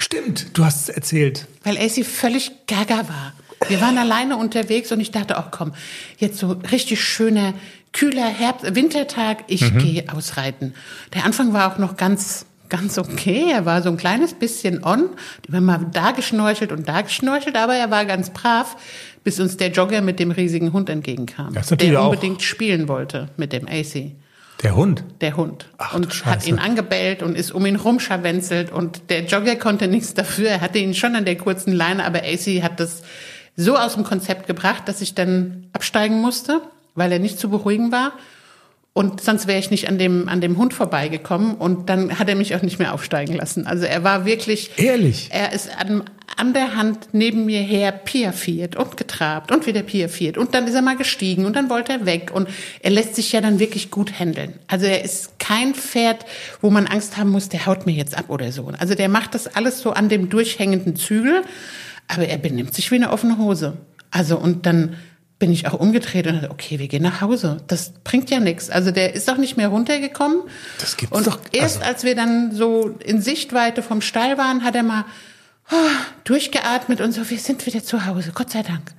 Stimmt, 0.00 0.56
du 0.56 0.64
hast 0.64 0.82
es 0.82 0.94
erzählt. 0.94 1.46
weil 1.64 1.76
AC 1.76 2.04
völlig 2.04 2.52
gaga 2.66 3.08
war. 3.08 3.32
Wir 3.68 3.80
waren 3.80 3.98
alleine 3.98 4.36
unterwegs 4.36 4.92
und 4.92 5.00
ich 5.00 5.10
dachte, 5.10 5.36
ach 5.36 5.50
komm, 5.50 5.74
jetzt 6.18 6.38
so 6.38 6.52
richtig 6.70 7.02
schöner, 7.02 7.54
kühler 7.92 8.26
Herbst, 8.26 8.74
Wintertag, 8.76 9.44
ich 9.48 9.72
Mhm. 9.72 9.78
gehe 9.78 10.04
ausreiten. 10.12 10.74
Der 11.14 11.24
Anfang 11.24 11.52
war 11.52 11.72
auch 11.72 11.78
noch 11.78 11.96
ganz, 11.96 12.46
ganz 12.68 12.96
okay. 12.98 13.50
Er 13.50 13.64
war 13.66 13.82
so 13.82 13.88
ein 13.88 13.96
kleines 13.96 14.34
bisschen 14.34 14.84
on. 14.84 15.08
Wir 15.48 15.56
haben 15.56 15.64
mal 15.64 15.84
da 15.92 16.12
geschnorchelt 16.12 16.70
und 16.70 16.88
da 16.88 17.00
geschnorchelt, 17.00 17.56
aber 17.56 17.74
er 17.74 17.90
war 17.90 18.04
ganz 18.04 18.30
brav, 18.30 18.76
bis 19.24 19.40
uns 19.40 19.56
der 19.56 19.70
Jogger 19.70 20.00
mit 20.00 20.18
dem 20.18 20.30
riesigen 20.30 20.72
Hund 20.72 20.88
entgegenkam, 20.90 21.52
Das 21.54 21.68
der 21.68 22.00
auch- 22.00 22.06
unbedingt 22.10 22.42
spielen 22.42 22.88
wollte 22.88 23.28
mit 23.36 23.52
dem 23.52 23.66
AC. 23.68 24.14
Der 24.62 24.74
Hund. 24.74 25.04
der 25.20 25.36
Hund. 25.36 25.68
Ach, 25.78 25.94
und 25.94 26.12
Scheiße. 26.12 26.30
hat 26.30 26.46
ihn 26.48 26.58
angebellt 26.58 27.22
und 27.22 27.36
ist 27.36 27.52
um 27.52 27.64
ihn 27.64 27.76
rumscharwenzelt 27.76 28.72
und 28.72 29.08
der 29.08 29.24
Jogger 29.24 29.54
konnte 29.56 29.86
nichts 29.86 30.14
dafür. 30.14 30.48
Er 30.48 30.60
hatte 30.60 30.78
ihn 30.78 30.94
schon 30.94 31.14
an 31.14 31.24
der 31.24 31.36
kurzen 31.36 31.72
Leine, 31.72 32.04
aber 32.04 32.22
AC 32.24 32.60
hat 32.62 32.80
das 32.80 33.02
so 33.56 33.76
aus 33.76 33.94
dem 33.94 34.02
Konzept 34.04 34.46
gebracht, 34.48 34.82
dass 34.86 35.00
ich 35.00 35.14
dann 35.14 35.68
absteigen 35.72 36.20
musste, 36.20 36.60
weil 36.96 37.12
er 37.12 37.18
nicht 37.20 37.38
zu 37.38 37.48
beruhigen 37.50 37.92
war. 37.92 38.12
Und 38.98 39.20
sonst 39.20 39.46
wäre 39.46 39.60
ich 39.60 39.70
nicht 39.70 39.86
an 39.86 39.96
dem, 39.96 40.28
an 40.28 40.40
dem 40.40 40.58
Hund 40.58 40.74
vorbeigekommen 40.74 41.54
und 41.54 41.88
dann 41.88 42.18
hat 42.18 42.28
er 42.28 42.34
mich 42.34 42.56
auch 42.56 42.62
nicht 42.62 42.80
mehr 42.80 42.92
aufsteigen 42.92 43.36
lassen. 43.36 43.64
Also 43.64 43.84
er 43.84 44.02
war 44.02 44.24
wirklich. 44.24 44.72
Ehrlich? 44.76 45.28
Er 45.30 45.52
ist 45.52 45.70
an, 45.78 46.02
an 46.36 46.52
der 46.52 46.74
Hand 46.74 47.10
neben 47.12 47.44
mir 47.44 47.60
her 47.60 47.92
piafiert 47.92 48.74
und 48.74 48.96
getrabt 48.96 49.52
und 49.52 49.68
wieder 49.68 49.84
piafiert. 49.84 50.36
Und 50.36 50.52
dann 50.52 50.66
ist 50.66 50.74
er 50.74 50.82
mal 50.82 50.96
gestiegen 50.96 51.46
und 51.46 51.54
dann 51.54 51.70
wollte 51.70 51.92
er 51.92 52.06
weg. 52.06 52.32
Und 52.34 52.48
er 52.80 52.90
lässt 52.90 53.14
sich 53.14 53.30
ja 53.30 53.40
dann 53.40 53.60
wirklich 53.60 53.92
gut 53.92 54.18
handeln. 54.18 54.54
Also 54.66 54.86
er 54.86 55.04
ist 55.04 55.38
kein 55.38 55.76
Pferd, 55.76 56.24
wo 56.60 56.68
man 56.68 56.88
Angst 56.88 57.16
haben 57.18 57.30
muss, 57.30 57.48
der 57.48 57.66
haut 57.66 57.86
mir 57.86 57.92
jetzt 57.92 58.18
ab 58.18 58.30
oder 58.30 58.50
so. 58.50 58.68
Also 58.80 58.96
der 58.96 59.08
macht 59.08 59.32
das 59.32 59.46
alles 59.46 59.80
so 59.80 59.92
an 59.92 60.08
dem 60.08 60.28
durchhängenden 60.28 60.96
Zügel. 60.96 61.42
Aber 62.08 62.26
er 62.26 62.38
benimmt 62.38 62.74
sich 62.74 62.90
wie 62.90 62.96
eine 62.96 63.12
offene 63.12 63.38
Hose. 63.38 63.76
Also 64.10 64.36
und 64.36 64.66
dann 64.66 64.96
bin 65.38 65.52
ich 65.52 65.66
auch 65.68 65.74
umgedreht 65.74 66.26
und 66.26 66.34
dachte, 66.34 66.50
okay, 66.50 66.78
wir 66.78 66.88
gehen 66.88 67.02
nach 67.02 67.20
Hause. 67.20 67.58
Das 67.68 67.92
bringt 68.02 68.28
ja 68.30 68.40
nichts. 68.40 68.70
Also 68.70 68.90
der 68.90 69.14
ist 69.14 69.28
doch 69.28 69.36
nicht 69.36 69.56
mehr 69.56 69.68
runtergekommen. 69.68 70.42
Das 70.80 70.96
gibt's 70.96 71.16
und 71.16 71.26
doch- 71.26 71.38
Erst 71.52 71.78
also- 71.78 71.88
als 71.88 72.04
wir 72.04 72.14
dann 72.16 72.52
so 72.52 72.88
in 73.04 73.22
Sichtweite 73.22 73.82
vom 73.82 74.00
Stall 74.00 74.36
waren, 74.36 74.64
hat 74.64 74.74
er 74.74 74.82
mal 74.82 75.04
ah, 75.70 75.74
durchgeatmet 76.24 77.00
und 77.00 77.12
so, 77.12 77.28
wir 77.30 77.38
sind 77.38 77.64
wieder 77.66 77.84
zu 77.84 78.06
Hause, 78.06 78.32
Gott 78.34 78.50
sei 78.50 78.62
Dank. 78.62 78.92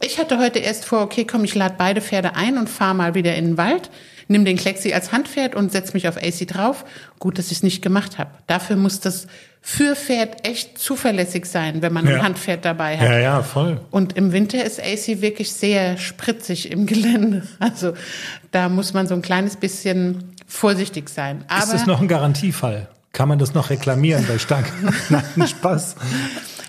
Ich 0.00 0.18
hatte 0.18 0.38
heute 0.38 0.60
erst 0.60 0.84
vor, 0.84 1.02
okay, 1.02 1.24
komm, 1.24 1.42
ich 1.44 1.54
lade 1.56 1.74
beide 1.76 2.00
Pferde 2.00 2.36
ein 2.36 2.56
und 2.56 2.70
fahre 2.70 2.94
mal 2.94 3.14
wieder 3.14 3.34
in 3.34 3.44
den 3.46 3.56
Wald, 3.58 3.90
nimm 4.28 4.44
den 4.44 4.56
Klexi 4.56 4.92
als 4.92 5.10
Handpferd 5.10 5.56
und 5.56 5.72
setz 5.72 5.92
mich 5.94 6.06
auf 6.08 6.16
AC 6.16 6.46
drauf. 6.46 6.84
Gut, 7.18 7.36
dass 7.36 7.46
ich 7.46 7.58
es 7.58 7.62
nicht 7.64 7.82
gemacht 7.82 8.16
habe. 8.16 8.30
Dafür 8.46 8.76
muss 8.76 9.00
das 9.00 9.26
Führpferd 9.60 10.46
echt 10.48 10.78
zuverlässig 10.78 11.44
sein, 11.46 11.82
wenn 11.82 11.92
man 11.92 12.06
Ja. 12.06 12.16
ein 12.16 12.22
Handpferd 12.22 12.64
dabei 12.64 12.96
hat. 12.96 13.08
Ja, 13.08 13.18
ja, 13.18 13.42
voll. 13.42 13.80
Und 13.90 14.16
im 14.16 14.32
Winter 14.32 14.64
ist 14.64 14.80
AC 14.80 15.20
wirklich 15.20 15.52
sehr 15.52 15.96
spritzig 15.98 16.70
im 16.70 16.86
Gelände. 16.86 17.42
Also 17.58 17.92
da 18.50 18.68
muss 18.68 18.94
man 18.94 19.06
so 19.06 19.14
ein 19.14 19.22
kleines 19.22 19.56
bisschen 19.56 20.32
vorsichtig 20.46 21.08
sein. 21.10 21.44
Aber 21.48 21.64
ist 21.64 21.72
das 21.74 21.86
noch 21.86 22.00
ein 22.00 22.08
Garantiefall? 22.08 22.88
Kann 23.12 23.28
man 23.28 23.38
das 23.38 23.52
noch 23.54 23.70
reklamieren 23.70 24.24
bei 24.26 24.38
Stark? 24.38 24.70
Nein, 25.10 25.48
Spaß. 25.48 25.96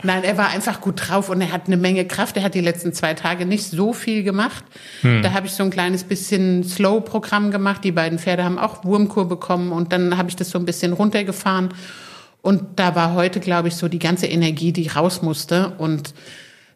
Nein, 0.04 0.24
er 0.24 0.38
war 0.38 0.50
einfach 0.50 0.80
gut 0.80 1.10
drauf 1.10 1.30
und 1.30 1.42
er 1.42 1.52
hat 1.52 1.68
eine 1.68 1.76
Menge 1.78 2.06
Kraft. 2.06 2.38
Er 2.38 2.44
hat 2.44 2.54
die 2.54 2.62
letzten 2.62 2.94
zwei 2.94 3.14
Tage 3.14 3.46
nicht 3.46 3.66
so 3.70 3.92
viel 3.94 4.24
gemacht. 4.24 4.64
Hm. 5.02 5.22
Da 5.22 5.34
habe 5.34 5.48
ich 5.48 5.54
so 5.54 5.64
ein 5.64 5.70
kleines 5.70 6.06
bisschen 6.06 6.64
Slow-Programm 6.64 7.52
gemacht. 7.52 7.84
Die 7.84 7.92
beiden 7.92 8.18
Pferde 8.18 8.46
haben 8.46 8.58
auch 8.58 8.84
Wurmkur 8.86 9.28
bekommen 9.28 9.72
und 9.74 9.92
dann 9.92 10.18
habe 10.18 10.30
ich 10.30 10.38
das 10.38 10.50
so 10.50 10.58
ein 10.60 10.66
bisschen 10.66 10.94
runtergefahren. 10.94 11.70
Und 12.42 12.80
da 12.80 12.96
war 12.96 13.14
heute, 13.14 13.40
glaube 13.40 13.68
ich, 13.68 13.76
so 13.76 13.88
die 13.88 14.00
ganze 14.00 14.28
Energie, 14.28 14.72
die 14.72 14.88
raus 14.88 15.22
musste. 15.22 15.76
Und 15.78 16.14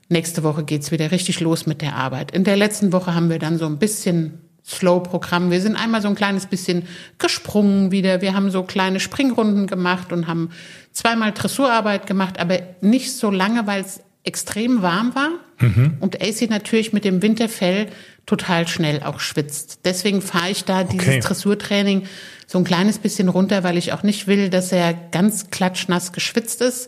nächste 0.10 0.44
Woche 0.44 0.64
geht's 0.64 0.92
wieder 0.92 1.12
richtig 1.12 1.40
los 1.40 1.66
mit 1.66 1.82
der 1.82 1.96
Arbeit. 1.96 2.32
In 2.32 2.44
der 2.44 2.58
letzten 2.58 2.92
Woche 2.92 3.16
haben 3.16 3.30
wir 3.30 3.40
dann 3.40 3.58
so 3.58 3.66
ein 3.66 3.80
bisschen 3.80 4.40
Slow-Programm. 4.66 5.52
Wir 5.52 5.62
sind 5.62 5.76
einmal 5.76 6.02
so 6.02 6.08
ein 6.08 6.16
kleines 6.16 6.46
bisschen 6.46 6.84
gesprungen 7.18 7.92
wieder. 7.92 8.22
Wir 8.22 8.34
haben 8.34 8.50
so 8.50 8.64
kleine 8.64 9.00
Springrunden 9.00 9.68
gemacht 9.68 10.14
und 10.14 10.28
haben 10.28 10.52
zweimal 10.92 11.34
Dressurarbeit 11.34 12.08
gemacht, 12.08 12.40
aber 12.40 12.60
nicht 12.82 13.12
so 13.12 13.30
lange, 13.30 13.68
weil 13.68 13.82
es 13.82 14.02
extrem 14.24 14.82
warm 14.82 15.14
war 15.16 15.32
und 16.00 16.22
AC 16.22 16.50
natürlich 16.50 16.94
mit 16.94 17.04
dem 17.04 17.22
Winterfell 17.22 17.88
total 18.26 18.68
schnell 18.68 19.04
auch 19.04 19.20
schwitzt. 19.20 19.80
Deswegen 19.84 20.22
fahre 20.22 20.50
ich 20.50 20.64
da 20.64 20.84
dieses 20.84 21.08
Okay. 21.08 21.20
Dressurtraining 21.20 22.04
so 22.54 22.60
ein 22.60 22.66
kleines 22.66 23.00
bisschen 23.00 23.30
runter, 23.30 23.64
weil 23.64 23.80
ich 23.80 23.94
auch 23.94 24.04
nicht 24.04 24.28
will, 24.28 24.52
dass 24.52 24.72
er 24.72 24.94
ganz 24.94 25.50
klatschnass 25.50 26.12
geschwitzt 26.12 26.62
ist. 26.62 26.88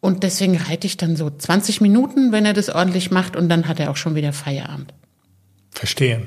Und 0.00 0.22
deswegen 0.22 0.56
reite 0.56 0.86
ich 0.86 0.96
dann 0.96 1.14
so 1.14 1.28
20 1.28 1.82
Minuten, 1.82 2.32
wenn 2.32 2.46
er 2.46 2.54
das 2.54 2.70
ordentlich 2.70 3.10
macht 3.10 3.36
und 3.36 3.50
dann 3.50 3.68
hat 3.68 3.78
er 3.78 3.90
auch 3.90 3.98
schon 3.98 4.14
wieder 4.14 4.32
Feierabend. 4.32 4.94
Verstehe. 5.72 6.26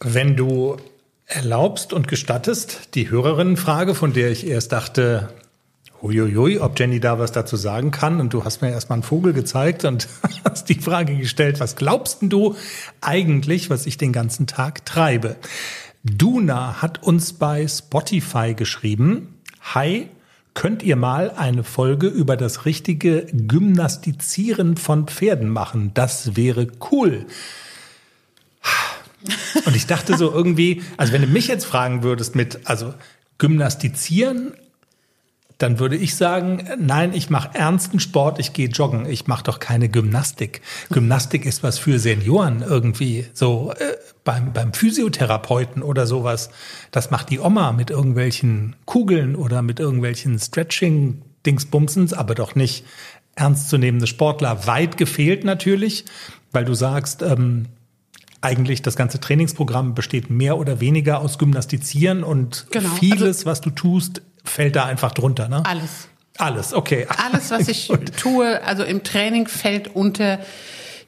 Wenn 0.00 0.36
du 0.36 0.78
erlaubst 1.26 1.92
und 1.92 2.08
gestattest, 2.08 2.94
die 2.94 3.10
Hörerinnenfrage, 3.10 3.94
von 3.94 4.14
der 4.14 4.30
ich 4.30 4.46
erst 4.46 4.72
dachte, 4.72 5.28
huiuiui, 6.00 6.60
ob 6.60 6.80
Jenny 6.80 6.98
da 6.98 7.18
was 7.18 7.30
dazu 7.30 7.56
sagen 7.56 7.90
kann. 7.90 8.20
Und 8.20 8.32
du 8.32 8.44
hast 8.44 8.62
mir 8.62 8.70
erstmal 8.70 8.96
einen 8.96 9.02
Vogel 9.02 9.34
gezeigt 9.34 9.84
und 9.84 10.08
hast 10.44 10.70
die 10.70 10.80
Frage 10.80 11.14
gestellt, 11.14 11.60
was 11.60 11.76
glaubst 11.76 12.22
denn 12.22 12.30
du 12.30 12.56
eigentlich, 13.02 13.68
was 13.68 13.84
ich 13.84 13.98
den 13.98 14.14
ganzen 14.14 14.46
Tag 14.46 14.86
treibe? 14.86 15.36
Duna 16.06 16.80
hat 16.80 17.02
uns 17.02 17.32
bei 17.32 17.66
Spotify 17.66 18.54
geschrieben, 18.54 19.40
Hi, 19.74 20.08
könnt 20.54 20.84
ihr 20.84 20.94
mal 20.94 21.32
eine 21.32 21.64
Folge 21.64 22.06
über 22.06 22.36
das 22.36 22.64
richtige 22.64 23.26
Gymnastizieren 23.32 24.76
von 24.76 25.08
Pferden 25.08 25.48
machen? 25.48 25.90
Das 25.94 26.36
wäre 26.36 26.68
cool. 26.92 27.26
Und 29.64 29.74
ich 29.74 29.86
dachte 29.86 30.16
so 30.16 30.32
irgendwie, 30.32 30.82
also 30.96 31.12
wenn 31.12 31.22
du 31.22 31.28
mich 31.28 31.48
jetzt 31.48 31.66
fragen 31.66 32.04
würdest 32.04 32.36
mit, 32.36 32.60
also 32.64 32.94
Gymnastizieren, 33.38 34.54
dann 35.58 35.78
würde 35.78 35.96
ich 35.96 36.16
sagen, 36.16 36.68
nein, 36.78 37.14
ich 37.14 37.30
mache 37.30 37.54
ernsten 37.54 37.98
Sport, 37.98 38.38
ich 38.38 38.52
gehe 38.52 38.68
joggen, 38.68 39.06
ich 39.06 39.26
mache 39.26 39.44
doch 39.44 39.58
keine 39.58 39.88
Gymnastik. 39.88 40.60
Gymnastik 40.90 41.46
ist 41.46 41.62
was 41.62 41.78
für 41.78 41.98
Senioren 41.98 42.62
irgendwie, 42.62 43.26
so 43.32 43.72
äh, 43.72 43.96
beim, 44.24 44.52
beim 44.52 44.74
Physiotherapeuten 44.74 45.82
oder 45.82 46.06
sowas. 46.06 46.50
Das 46.90 47.10
macht 47.10 47.30
die 47.30 47.40
Oma 47.40 47.72
mit 47.72 47.90
irgendwelchen 47.90 48.76
Kugeln 48.84 49.34
oder 49.34 49.62
mit 49.62 49.80
irgendwelchen 49.80 50.38
Stretching-Dingsbumsens, 50.38 52.12
aber 52.12 52.34
doch 52.34 52.54
nicht 52.54 52.84
ernstzunehmende 53.34 54.06
Sportler. 54.06 54.66
Weit 54.66 54.98
gefehlt 54.98 55.44
natürlich, 55.44 56.04
weil 56.52 56.64
du 56.64 56.74
sagst, 56.74 57.22
ähm, 57.22 57.66
eigentlich 58.40 58.82
das 58.82 58.96
ganze 58.96 59.20
Trainingsprogramm 59.20 59.94
besteht 59.94 60.30
mehr 60.30 60.58
oder 60.58 60.80
weniger 60.80 61.20
aus 61.20 61.38
Gymnastizieren 61.38 62.22
und 62.22 62.66
Genau, 62.70 62.90
vieles, 62.90 63.46
was 63.46 63.60
du 63.60 63.70
tust, 63.70 64.22
fällt 64.44 64.76
da 64.76 64.84
einfach 64.84 65.12
drunter, 65.12 65.48
ne? 65.48 65.64
Alles. 65.64 66.08
Alles, 66.38 66.74
okay. 66.74 67.06
Alles, 67.32 67.50
was 67.50 67.68
ich 67.68 67.90
tue, 68.20 68.62
also 68.62 68.84
im 68.84 69.02
Training 69.02 69.48
fällt 69.48 69.94
unter 69.94 70.38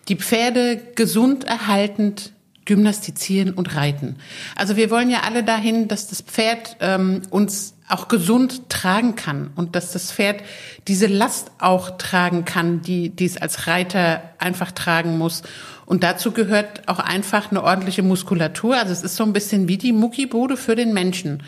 die 0.09 0.17
Pferde 0.17 0.81
gesund 0.95 1.45
erhaltend 1.45 2.33
gymnastizieren 2.65 3.55
und 3.55 3.75
reiten. 3.75 4.17
Also 4.55 4.77
wir 4.77 4.91
wollen 4.91 5.09
ja 5.09 5.21
alle 5.25 5.43
dahin, 5.43 5.89
dass 5.89 6.07
das 6.07 6.21
Pferd 6.21 6.77
ähm, 6.81 7.23
uns 7.31 7.75
auch 7.89 8.09
gesund 8.09 8.69
tragen 8.69 9.17
kann 9.17 9.51
und 9.57 9.75
dass 9.75 9.93
das 9.93 10.13
Pferd 10.13 10.43
diese 10.87 11.07
Last 11.07 11.51
auch 11.59 11.97
tragen 11.97 12.45
kann, 12.45 12.83
die, 12.83 13.09
die 13.09 13.25
es 13.25 13.39
als 13.39 13.67
Reiter 13.67 14.23
einfach 14.39 14.71
tragen 14.71 15.17
muss. 15.17 15.43
Und 15.89 16.03
dazu 16.03 16.33
gehört 16.33 16.87
auch 16.87 16.99
einfach 16.99 17.51
eine 17.51 17.63
ordentliche 17.63 18.03
Muskulatur. 18.03 18.77
Also 18.77 18.93
es 18.93 19.03
ist 19.03 19.17
so 19.17 19.25
ein 19.25 19.33
bisschen 19.33 19.69
wie 19.69 19.79
die 19.79 19.95
Muckibude 19.95 20.59
für 20.59 20.77
den 20.77 20.93
Menschen. 20.93 21.43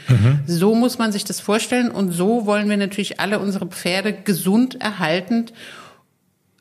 So 0.46 0.74
muss 0.74 0.96
man 0.96 1.12
sich 1.12 1.24
das 1.26 1.40
vorstellen 1.40 1.90
und 1.90 2.11
so 2.11 2.46
wollen 2.46 2.70
wir 2.70 2.79
natürlich 2.79 3.20
alle 3.20 3.38
unsere 3.38 3.66
Pferde 3.66 4.14
gesund 4.14 4.81
erhaltend 4.81 5.53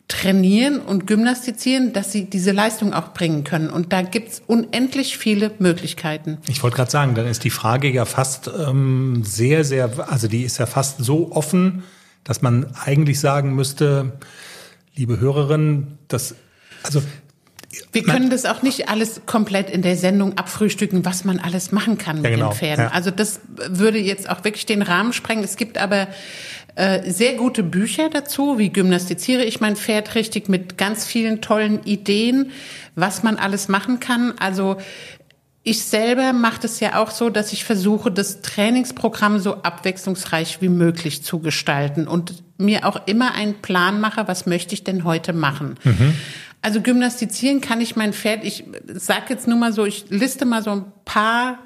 trainieren 0.09 0.81
und 0.81 1.07
gymnastizieren, 1.07 1.93
dass 1.93 2.11
sie 2.11 2.25
diese 2.25 2.51
Leistung 2.51 2.93
auch 2.93 3.13
bringen 3.13 3.45
können. 3.45 3.69
Und 3.69 3.93
da 3.93 4.01
gibt's 4.01 4.41
unendlich 4.45 5.17
viele 5.17 5.51
Möglichkeiten. 5.59 6.39
Ich 6.49 6.61
wollte 6.61 6.75
gerade 6.75 6.91
sagen, 6.91 7.15
dann 7.15 7.27
ist 7.27 7.45
die 7.45 7.49
Frage 7.49 7.89
ja 7.89 8.03
fast 8.03 8.51
ähm, 8.59 9.23
sehr, 9.23 9.63
sehr, 9.63 9.89
also 10.11 10.27
die 10.27 10.41
ist 10.41 10.57
ja 10.57 10.65
fast 10.65 10.97
so 10.97 11.31
offen, 11.31 11.83
dass 12.25 12.41
man 12.41 12.75
eigentlich 12.83 13.21
sagen 13.21 13.55
müsste, 13.55 14.19
liebe 14.95 15.21
Hörerin, 15.21 15.97
das, 16.09 16.35
also 16.83 17.01
Wir 17.91 18.03
können 18.03 18.29
das 18.29 18.45
auch 18.45 18.63
nicht 18.63 18.89
alles 18.89 19.21
komplett 19.25 19.69
in 19.69 19.81
der 19.81 19.95
Sendung 19.95 20.37
abfrühstücken, 20.37 21.05
was 21.05 21.23
man 21.23 21.39
alles 21.39 21.71
machen 21.71 21.97
kann 21.97 22.21
mit 22.21 22.31
genau, 22.31 22.49
den 22.49 22.57
Pferden. 22.57 22.85
ja. 22.85 22.91
Also 22.91 23.11
das 23.11 23.41
würde 23.47 23.99
jetzt 23.99 24.29
auch 24.29 24.43
wirklich 24.43 24.65
den 24.65 24.81
Rahmen 24.81 25.13
sprengen. 25.13 25.43
Es 25.43 25.55
gibt 25.55 25.77
aber 25.77 26.07
äh, 26.75 27.11
sehr 27.11 27.33
gute 27.33 27.61
Bücher 27.61 28.09
dazu, 28.09 28.57
wie 28.57 28.69
gymnastiziere 28.69 29.43
ich 29.43 29.59
mein 29.59 29.75
Pferd 29.75 30.15
richtig 30.15 30.49
mit 30.49 30.77
ganz 30.77 31.05
vielen 31.05 31.41
tollen 31.41 31.83
Ideen, 31.83 32.51
was 32.95 33.21
man 33.21 33.37
alles 33.37 33.67
machen 33.67 33.99
kann. 33.99 34.33
Also 34.39 34.77
ich 35.63 35.83
selber 35.83 36.33
mache 36.33 36.61
das 36.61 36.79
ja 36.79 36.99
auch 36.99 37.11
so, 37.11 37.29
dass 37.29 37.53
ich 37.53 37.65
versuche, 37.65 38.11
das 38.11 38.41
Trainingsprogramm 38.41 39.39
so 39.39 39.55
abwechslungsreich 39.61 40.61
wie 40.61 40.69
möglich 40.69 41.21
zu 41.21 41.39
gestalten 41.39 42.07
und 42.07 42.43
mir 42.57 42.85
auch 42.87 43.07
immer 43.07 43.35
einen 43.35 43.55
Plan 43.55 43.99
mache, 43.99 44.27
was 44.27 44.45
möchte 44.45 44.73
ich 44.73 44.83
denn 44.83 45.03
heute 45.03 45.33
machen. 45.33 45.75
Also 46.61 46.81
gymnastizieren 46.81 47.61
kann 47.61 47.79
ich 47.81 47.95
mein 47.95 48.11
Pferd, 48.13 48.43
ich 48.43 48.65
sag 48.93 49.29
jetzt 49.29 49.47
nur 49.47 49.57
mal 49.57 49.71
so, 49.71 49.85
ich 49.85 50.05
liste 50.09 50.45
mal 50.45 50.61
so 50.61 50.71
ein 50.71 50.85
paar 51.05 51.59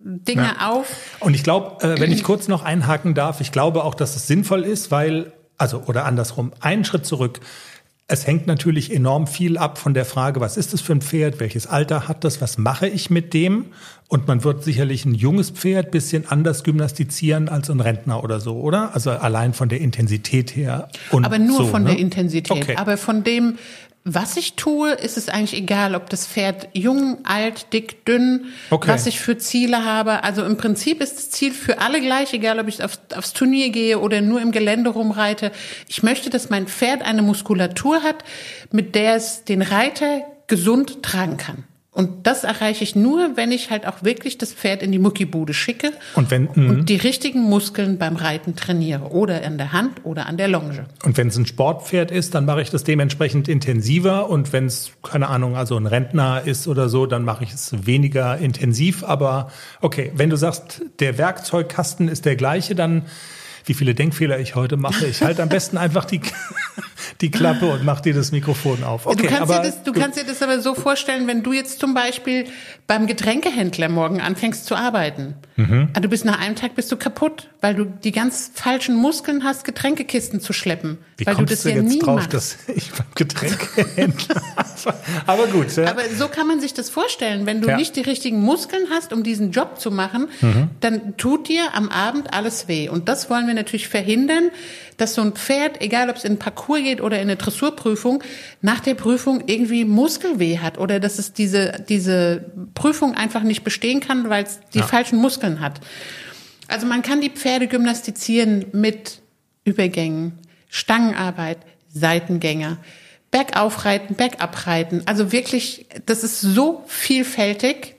Dinge 0.00 0.42
Ja. 0.58 0.70
auf. 0.70 0.86
Und 1.20 1.34
ich 1.34 1.42
glaube, 1.42 1.82
äh, 1.86 2.00
wenn 2.00 2.12
ich 2.12 2.22
kurz 2.24 2.48
noch 2.48 2.62
einhaken 2.62 3.14
darf, 3.14 3.40
ich 3.40 3.52
glaube 3.52 3.84
auch, 3.84 3.94
dass 3.94 4.16
es 4.16 4.26
sinnvoll 4.26 4.62
ist, 4.64 4.90
weil, 4.90 5.32
also, 5.56 5.82
oder 5.86 6.04
andersrum, 6.04 6.52
einen 6.60 6.84
Schritt 6.84 7.06
zurück. 7.06 7.40
Es 8.12 8.26
hängt 8.26 8.48
natürlich 8.48 8.92
enorm 8.92 9.28
viel 9.28 9.56
ab 9.56 9.78
von 9.78 9.94
der 9.94 10.04
Frage, 10.04 10.40
was 10.40 10.56
ist 10.56 10.74
es 10.74 10.80
für 10.80 10.92
ein 10.94 11.00
Pferd, 11.00 11.38
welches 11.38 11.68
Alter 11.68 12.08
hat 12.08 12.24
das, 12.24 12.40
was 12.40 12.58
mache 12.58 12.88
ich 12.88 13.08
mit 13.08 13.34
dem? 13.34 13.66
Und 14.08 14.26
man 14.26 14.42
wird 14.42 14.64
sicherlich 14.64 15.04
ein 15.04 15.14
junges 15.14 15.50
Pferd 15.50 15.92
bisschen 15.92 16.26
anders 16.28 16.64
gymnastizieren 16.64 17.48
als 17.48 17.70
ein 17.70 17.78
Rentner 17.78 18.24
oder 18.24 18.40
so, 18.40 18.58
oder? 18.58 18.94
Also 18.96 19.10
allein 19.12 19.52
von 19.54 19.68
der 19.68 19.80
Intensität 19.80 20.56
her. 20.56 20.88
Und 21.12 21.24
Aber 21.24 21.38
nur 21.38 21.58
so, 21.58 21.66
von 21.66 21.84
ne? 21.84 21.90
der 21.90 21.98
Intensität. 22.00 22.50
Okay. 22.50 22.74
Aber 22.76 22.96
von 22.96 23.22
dem, 23.22 23.58
was 24.04 24.36
ich 24.38 24.54
tue, 24.54 24.92
ist 24.92 25.18
es 25.18 25.28
eigentlich 25.28 25.60
egal, 25.60 25.94
ob 25.94 26.08
das 26.08 26.26
Pferd 26.26 26.68
jung, 26.72 27.18
alt, 27.24 27.72
dick, 27.72 28.04
dünn, 28.06 28.46
Okay. 28.70 28.88
was 28.88 29.06
ich 29.06 29.20
für 29.20 29.36
Ziele 29.36 29.84
habe. 29.84 30.24
Also 30.24 30.42
im 30.44 30.56
Prinzip 30.56 31.02
ist 31.02 31.16
das 31.16 31.30
Ziel 31.30 31.52
für 31.52 31.80
alle 31.80 32.00
gleich, 32.00 32.32
egal 32.32 32.58
ob 32.58 32.68
ich 32.68 32.82
auf, 32.82 32.98
aufs 33.14 33.34
Turnier 33.34 33.68
gehe 33.70 33.98
oder 33.98 34.22
nur 34.22 34.40
im 34.40 34.52
Gelände 34.52 34.90
rumreite. 34.90 35.52
Ich 35.86 36.02
möchte, 36.02 36.30
dass 36.30 36.48
mein 36.48 36.66
Pferd 36.66 37.02
eine 37.02 37.20
Muskulatur 37.22 38.02
hat, 38.02 38.24
mit 38.72 38.94
der 38.94 39.16
es 39.16 39.44
den 39.44 39.60
Reiter 39.60 40.22
gesund 40.46 41.02
tragen 41.02 41.36
kann. 41.36 41.64
Und 41.92 42.26
das 42.28 42.44
erreiche 42.44 42.84
ich 42.84 42.94
nur, 42.94 43.36
wenn 43.36 43.50
ich 43.50 43.70
halt 43.70 43.84
auch 43.84 44.04
wirklich 44.04 44.38
das 44.38 44.52
Pferd 44.52 44.80
in 44.82 44.92
die 44.92 45.00
Muckibude 45.00 45.52
schicke 45.52 45.92
Und 46.14 46.30
wenn, 46.30 46.48
mhm. 46.54 46.70
und 46.70 46.88
die 46.88 46.96
richtigen 46.96 47.42
Muskeln 47.42 47.98
beim 47.98 48.14
Reiten 48.14 48.54
trainiere. 48.54 49.10
Oder 49.10 49.42
in 49.42 49.58
der 49.58 49.72
Hand 49.72 50.04
oder 50.04 50.26
an 50.26 50.36
der 50.36 50.46
Longe. 50.46 50.86
Und 51.04 51.16
wenn 51.16 51.28
es 51.28 51.36
ein 51.36 51.46
Sportpferd 51.46 52.12
ist, 52.12 52.36
dann 52.36 52.44
mache 52.44 52.62
ich 52.62 52.70
das 52.70 52.84
dementsprechend 52.84 53.48
intensiver. 53.48 54.30
Und 54.30 54.52
wenn 54.52 54.66
es, 54.66 54.92
keine 55.02 55.28
Ahnung, 55.28 55.56
also 55.56 55.76
ein 55.76 55.86
Rentner 55.86 56.42
ist 56.44 56.68
oder 56.68 56.88
so, 56.88 57.06
dann 57.06 57.24
mache 57.24 57.42
ich 57.42 57.52
es 57.52 57.86
weniger 57.86 58.38
intensiv. 58.38 59.02
Aber 59.02 59.50
okay, 59.80 60.12
wenn 60.14 60.30
du 60.30 60.36
sagst, 60.36 60.82
der 61.00 61.18
Werkzeugkasten 61.18 62.06
ist 62.06 62.24
der 62.24 62.36
gleiche, 62.36 62.76
dann 62.76 63.06
wie 63.64 63.74
viele 63.74 63.94
Denkfehler 63.94 64.38
ich 64.38 64.54
heute 64.54 64.76
mache. 64.76 65.06
Ich 65.06 65.22
halte 65.22 65.42
am 65.42 65.48
besten 65.48 65.76
einfach 65.76 66.04
die, 66.04 66.20
die 67.20 67.30
Klappe 67.30 67.70
und 67.70 67.84
mache 67.84 68.02
dir 68.02 68.14
das 68.14 68.32
Mikrofon 68.32 68.84
auf. 68.84 69.06
Okay, 69.06 69.22
du 69.22 69.28
kannst, 69.28 69.42
aber 69.42 69.54
dir 69.62 69.70
das, 69.70 69.82
du 69.82 69.92
kannst 69.92 70.18
dir 70.18 70.24
das 70.24 70.42
aber 70.42 70.60
so 70.60 70.74
vorstellen, 70.74 71.26
wenn 71.26 71.42
du 71.42 71.52
jetzt 71.52 71.80
zum 71.80 71.94
Beispiel 71.94 72.46
beim 72.86 73.06
Getränkehändler 73.06 73.88
morgen 73.88 74.20
anfängst 74.20 74.66
zu 74.66 74.74
arbeiten. 74.74 75.34
Mhm. 75.56 75.88
Ah, 75.94 76.00
Du 76.00 76.08
bist 76.08 76.24
nach 76.24 76.40
einem 76.40 76.56
Tag 76.56 76.74
bist 76.74 76.90
du 76.92 76.96
kaputt, 76.96 77.48
weil 77.60 77.74
du 77.74 77.84
die 77.84 78.12
ganz 78.12 78.50
falschen 78.54 78.96
Muskeln 78.96 79.44
hast, 79.44 79.64
Getränkekisten 79.64 80.40
zu 80.40 80.52
schleppen. 80.52 80.98
wie 81.18 81.26
weil 81.26 81.34
kommst 81.34 81.50
du 81.50 81.54
das 81.54 81.62
du 81.64 81.68
ja 81.70 81.76
jetzt 81.76 81.88
nie 81.88 81.98
drauf, 82.00 82.16
machst. 82.16 82.34
dass 82.34 82.56
ich 82.74 82.90
beim 82.90 83.06
Getränkehändler... 83.14 84.42
aber 85.26 85.46
gut. 85.46 85.76
Ja. 85.76 85.88
Aber 85.90 86.02
so 86.16 86.28
kann 86.28 86.46
man 86.46 86.60
sich 86.60 86.74
das 86.74 86.90
vorstellen. 86.90 87.46
Wenn 87.46 87.60
du 87.60 87.68
Ja. 87.68 87.76
nicht 87.76 87.94
die 87.96 88.00
richtigen 88.00 88.40
Muskeln 88.40 88.84
hast, 88.90 89.12
um 89.12 89.22
diesen 89.22 89.50
Job 89.52 89.78
zu 89.80 89.90
machen, 89.90 90.28
Mhm. 90.40 90.70
dann 90.80 91.16
tut 91.16 91.48
dir 91.48 91.74
am 91.74 91.88
Abend 91.90 92.32
alles 92.34 92.66
weh. 92.68 92.88
Und 92.88 93.08
das 93.08 93.28
wollen 93.30 93.46
wir 93.46 93.54
natürlich 93.54 93.88
verhindern, 93.88 94.50
dass 94.96 95.14
so 95.14 95.22
ein 95.22 95.32
Pferd, 95.32 95.80
egal 95.80 96.10
ob 96.10 96.16
es 96.16 96.24
in 96.24 96.38
Parcours 96.38 96.80
geht 96.82 96.89
oder 96.98 97.16
in 97.18 97.22
eine 97.22 97.36
Dressurprüfung, 97.36 98.22
nach 98.62 98.80
der 98.80 98.94
Prüfung 98.94 99.44
irgendwie 99.46 99.84
Muskelweh 99.84 100.58
hat 100.58 100.78
oder 100.78 100.98
dass 100.98 101.18
es 101.18 101.32
diese, 101.32 101.84
diese 101.88 102.44
Prüfung 102.74 103.14
einfach 103.14 103.42
nicht 103.42 103.62
bestehen 103.62 104.00
kann, 104.00 104.28
weil 104.28 104.44
es 104.44 104.58
die 104.74 104.78
Ja. 104.78 104.86
falschen 104.86 105.18
Muskeln 105.18 105.60
hat. 105.60 105.80
Also 106.66 106.86
man 106.86 107.02
kann 107.02 107.20
die 107.20 107.30
Pferde 107.30 107.68
gymnastizieren 107.68 108.66
mit 108.72 109.20
Übergängen, 109.64 110.32
Stangenarbeit, 110.68 111.58
Seitengänger. 111.92 112.78
Bergauf 113.30 113.84
reiten, 113.84 114.14
bergab 114.14 114.66
reiten. 114.66 115.02
Also 115.06 115.30
wirklich, 115.30 115.86
das 116.06 116.24
ist 116.24 116.40
so 116.40 116.84
vielfältig. 116.88 117.94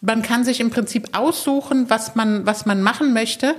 Man 0.00 0.22
kann 0.22 0.44
sich 0.44 0.60
im 0.60 0.70
Prinzip 0.70 1.10
aussuchen, 1.12 1.90
was 1.90 2.14
man, 2.14 2.46
was 2.46 2.64
man 2.66 2.82
machen 2.82 3.12
möchte. 3.12 3.54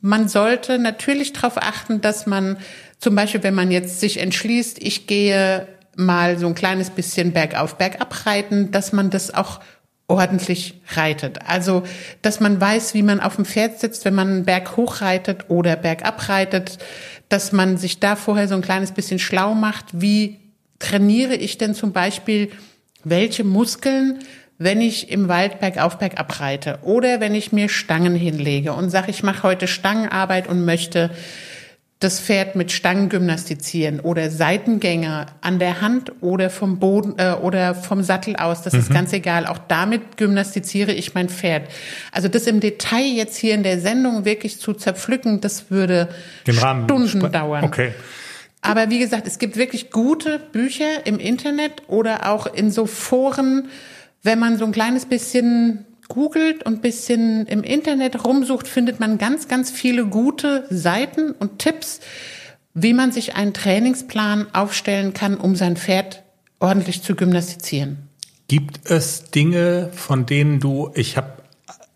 Man 0.00 0.28
sollte 0.28 0.78
natürlich 0.78 1.32
darauf 1.34 1.58
achten, 1.58 2.00
dass 2.00 2.26
man 2.26 2.56
zum 3.00 3.14
Beispiel, 3.14 3.42
wenn 3.42 3.54
man 3.54 3.70
jetzt 3.70 4.00
sich 4.00 4.18
entschließt, 4.18 4.78
ich 4.80 5.06
gehe 5.06 5.66
mal 5.96 6.38
so 6.38 6.46
ein 6.46 6.54
kleines 6.54 6.90
bisschen 6.90 7.32
bergauf, 7.32 7.76
bergab 7.76 8.26
reiten, 8.26 8.70
dass 8.70 8.92
man 8.92 9.10
das 9.10 9.34
auch 9.34 9.60
ordentlich 10.06 10.74
reitet. 10.94 11.38
Also, 11.46 11.84
dass 12.20 12.40
man 12.40 12.60
weiß, 12.60 12.94
wie 12.94 13.02
man 13.02 13.20
auf 13.20 13.36
dem 13.36 13.44
Pferd 13.44 13.78
sitzt, 13.78 14.04
wenn 14.04 14.14
man 14.14 14.28
einen 14.28 14.44
Berg 14.44 14.76
hochreitet 14.76 15.48
oder 15.48 15.76
bergab 15.76 16.28
reitet, 16.28 16.78
dass 17.28 17.52
man 17.52 17.76
sich 17.76 18.00
da 18.00 18.16
vorher 18.16 18.48
so 18.48 18.54
ein 18.54 18.62
kleines 18.62 18.92
bisschen 18.92 19.18
schlau 19.18 19.54
macht, 19.54 19.86
wie 19.92 20.40
trainiere 20.78 21.34
ich 21.34 21.58
denn 21.58 21.74
zum 21.74 21.92
Beispiel 21.92 22.50
welche 23.04 23.44
Muskeln, 23.44 24.18
wenn 24.58 24.80
ich 24.80 25.10
im 25.10 25.28
Wald 25.28 25.60
bergauf, 25.60 25.98
bergab 25.98 26.40
reite 26.40 26.80
oder 26.82 27.20
wenn 27.20 27.34
ich 27.34 27.52
mir 27.52 27.68
Stangen 27.68 28.14
hinlege 28.14 28.72
und 28.72 28.90
sage, 28.90 29.10
ich 29.10 29.22
mache 29.22 29.44
heute 29.44 29.68
Stangenarbeit 29.68 30.48
und 30.48 30.64
möchte 30.64 31.10
das 32.00 32.18
Pferd 32.18 32.56
mit 32.56 32.72
Stangen 32.72 33.10
gymnastizieren 33.10 34.00
oder 34.00 34.30
Seitengänge 34.30 35.26
an 35.42 35.58
der 35.58 35.82
Hand 35.82 36.12
oder 36.22 36.48
vom 36.48 36.78
Boden 36.78 37.14
äh, 37.18 37.32
oder 37.34 37.74
vom 37.74 38.02
Sattel 38.02 38.36
aus, 38.36 38.62
das 38.62 38.72
mhm. 38.72 38.78
ist 38.80 38.90
ganz 38.90 39.12
egal. 39.12 39.46
Auch 39.46 39.58
damit 39.68 40.16
gymnastiziere 40.16 40.92
ich 40.92 41.12
mein 41.12 41.28
Pferd. 41.28 41.68
Also 42.10 42.28
das 42.28 42.46
im 42.46 42.60
Detail 42.60 43.04
jetzt 43.04 43.36
hier 43.36 43.54
in 43.54 43.62
der 43.62 43.78
Sendung 43.80 44.24
wirklich 44.24 44.58
zu 44.58 44.72
zerpflücken, 44.72 45.42
das 45.42 45.70
würde 45.70 46.08
Stunden 46.48 47.30
dauern. 47.30 47.64
Okay. 47.64 47.92
Aber 48.62 48.88
wie 48.88 48.98
gesagt, 48.98 49.26
es 49.26 49.38
gibt 49.38 49.56
wirklich 49.56 49.90
gute 49.90 50.38
Bücher 50.38 51.06
im 51.06 51.18
Internet 51.18 51.82
oder 51.86 52.30
auch 52.30 52.46
in 52.46 52.70
so 52.70 52.86
Foren, 52.86 53.68
wenn 54.22 54.38
man 54.38 54.56
so 54.56 54.64
ein 54.64 54.72
kleines 54.72 55.04
bisschen 55.04 55.84
googelt 56.10 56.62
und 56.64 56.82
bisschen 56.82 57.46
im 57.46 57.62
Internet 57.62 58.26
rumsucht, 58.26 58.68
findet 58.68 59.00
man 59.00 59.16
ganz, 59.16 59.48
ganz 59.48 59.70
viele 59.70 60.04
gute 60.04 60.66
Seiten 60.68 61.32
und 61.32 61.58
Tipps, 61.58 62.00
wie 62.74 62.92
man 62.92 63.12
sich 63.12 63.34
einen 63.34 63.54
Trainingsplan 63.54 64.48
aufstellen 64.52 65.14
kann, 65.14 65.38
um 65.38 65.56
sein 65.56 65.76
Pferd 65.76 66.22
ordentlich 66.58 67.02
zu 67.02 67.14
gymnastizieren. 67.14 67.96
Gibt 68.48 68.90
es 68.90 69.30
Dinge, 69.30 69.90
von 69.94 70.26
denen 70.26 70.60
du, 70.60 70.90
ich 70.94 71.16
habe 71.16 71.39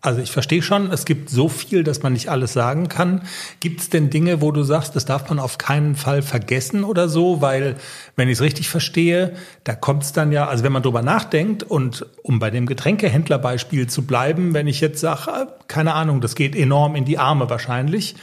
also 0.05 0.21
ich 0.21 0.31
verstehe 0.31 0.61
schon, 0.61 0.91
es 0.91 1.05
gibt 1.05 1.29
so 1.29 1.49
viel, 1.49 1.83
dass 1.83 2.03
man 2.03 2.13
nicht 2.13 2.29
alles 2.29 2.53
sagen 2.53 2.89
kann. 2.89 3.23
Gibt 3.59 3.81
es 3.81 3.89
denn 3.89 4.11
Dinge, 4.11 4.39
wo 4.39 4.51
du 4.51 4.63
sagst, 4.63 4.95
das 4.95 5.05
darf 5.05 5.27
man 5.29 5.39
auf 5.39 5.57
keinen 5.57 5.95
Fall 5.95 6.21
vergessen 6.21 6.83
oder 6.83 7.09
so? 7.09 7.41
Weil, 7.41 7.75
wenn 8.15 8.29
ich 8.29 8.33
es 8.33 8.41
richtig 8.41 8.69
verstehe, 8.69 9.33
da 9.63 9.73
kommt 9.73 10.03
es 10.03 10.13
dann 10.13 10.31
ja, 10.31 10.47
also 10.47 10.63
wenn 10.63 10.71
man 10.71 10.83
drüber 10.83 11.01
nachdenkt 11.01 11.63
und 11.63 12.05
um 12.21 12.37
bei 12.37 12.51
dem 12.51 12.67
Getränkehändlerbeispiel 12.67 13.87
zu 13.87 14.05
bleiben, 14.05 14.53
wenn 14.53 14.67
ich 14.67 14.79
jetzt 14.79 14.99
sage, 14.99 15.31
äh, 15.31 15.45
keine 15.67 15.95
Ahnung, 15.95 16.21
das 16.21 16.35
geht 16.35 16.55
enorm 16.55 16.95
in 16.95 17.05
die 17.05 17.17
Arme 17.17 17.49
wahrscheinlich 17.49 18.15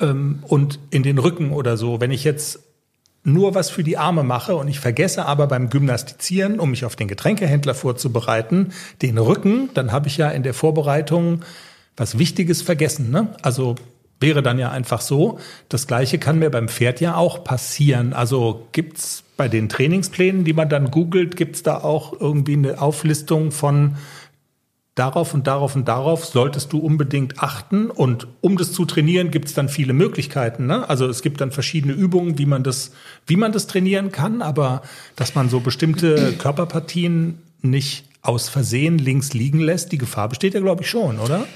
ähm, 0.00 0.38
und 0.48 0.78
in 0.90 1.02
den 1.02 1.18
Rücken 1.18 1.52
oder 1.52 1.76
so. 1.76 2.00
Wenn 2.00 2.10
ich 2.10 2.24
jetzt 2.24 2.60
nur 3.32 3.54
was 3.54 3.70
für 3.70 3.84
die 3.84 3.98
Arme 3.98 4.22
mache 4.22 4.56
und 4.56 4.68
ich 4.68 4.80
vergesse 4.80 5.26
aber 5.26 5.46
beim 5.46 5.70
Gymnastizieren, 5.70 6.60
um 6.60 6.70
mich 6.70 6.84
auf 6.84 6.96
den 6.96 7.08
Getränkehändler 7.08 7.74
vorzubereiten, 7.74 8.72
den 9.02 9.18
Rücken, 9.18 9.70
dann 9.74 9.92
habe 9.92 10.08
ich 10.08 10.16
ja 10.16 10.30
in 10.30 10.42
der 10.42 10.54
Vorbereitung 10.54 11.42
was 11.96 12.18
Wichtiges 12.18 12.62
vergessen. 12.62 13.10
Ne? 13.10 13.28
Also 13.42 13.76
wäre 14.20 14.42
dann 14.42 14.58
ja 14.58 14.70
einfach 14.70 15.00
so. 15.00 15.38
Das 15.68 15.86
gleiche 15.86 16.18
kann 16.18 16.38
mir 16.38 16.50
beim 16.50 16.68
Pferd 16.68 17.00
ja 17.00 17.16
auch 17.16 17.44
passieren. 17.44 18.12
Also 18.12 18.66
gibt's 18.72 19.24
bei 19.36 19.48
den 19.48 19.68
Trainingsplänen, 19.68 20.44
die 20.44 20.52
man 20.52 20.68
dann 20.68 20.90
googelt, 20.90 21.36
gibt's 21.36 21.62
da 21.62 21.78
auch 21.78 22.18
irgendwie 22.18 22.54
eine 22.54 22.80
Auflistung 22.80 23.52
von 23.52 23.96
darauf 24.98 25.34
und 25.34 25.46
darauf 25.46 25.76
und 25.76 25.86
darauf 25.86 26.24
solltest 26.24 26.72
du 26.72 26.78
unbedingt 26.78 27.42
achten. 27.42 27.90
Und 27.90 28.26
um 28.40 28.56
das 28.56 28.72
zu 28.72 28.84
trainieren, 28.84 29.30
gibt 29.30 29.48
es 29.48 29.54
dann 29.54 29.68
viele 29.68 29.92
Möglichkeiten. 29.92 30.66
Ne? 30.66 30.88
Also 30.88 31.06
es 31.06 31.22
gibt 31.22 31.40
dann 31.40 31.52
verschiedene 31.52 31.92
Übungen, 31.92 32.38
wie 32.38 32.46
man 32.46 32.62
das, 32.62 32.92
wie 33.26 33.36
man 33.36 33.52
das 33.52 33.66
trainieren 33.66 34.12
kann, 34.12 34.42
aber 34.42 34.82
dass 35.16 35.34
man 35.34 35.48
so 35.48 35.60
bestimmte 35.60 36.32
Körperpartien 36.38 37.38
nicht 37.62 38.04
aus 38.22 38.48
Versehen 38.48 38.98
links 38.98 39.32
liegen 39.32 39.60
lässt, 39.60 39.92
die 39.92 39.98
Gefahr 39.98 40.28
besteht 40.28 40.54
ja, 40.54 40.60
glaube 40.60 40.82
ich, 40.82 40.90
schon, 40.90 41.18
oder? 41.18 41.46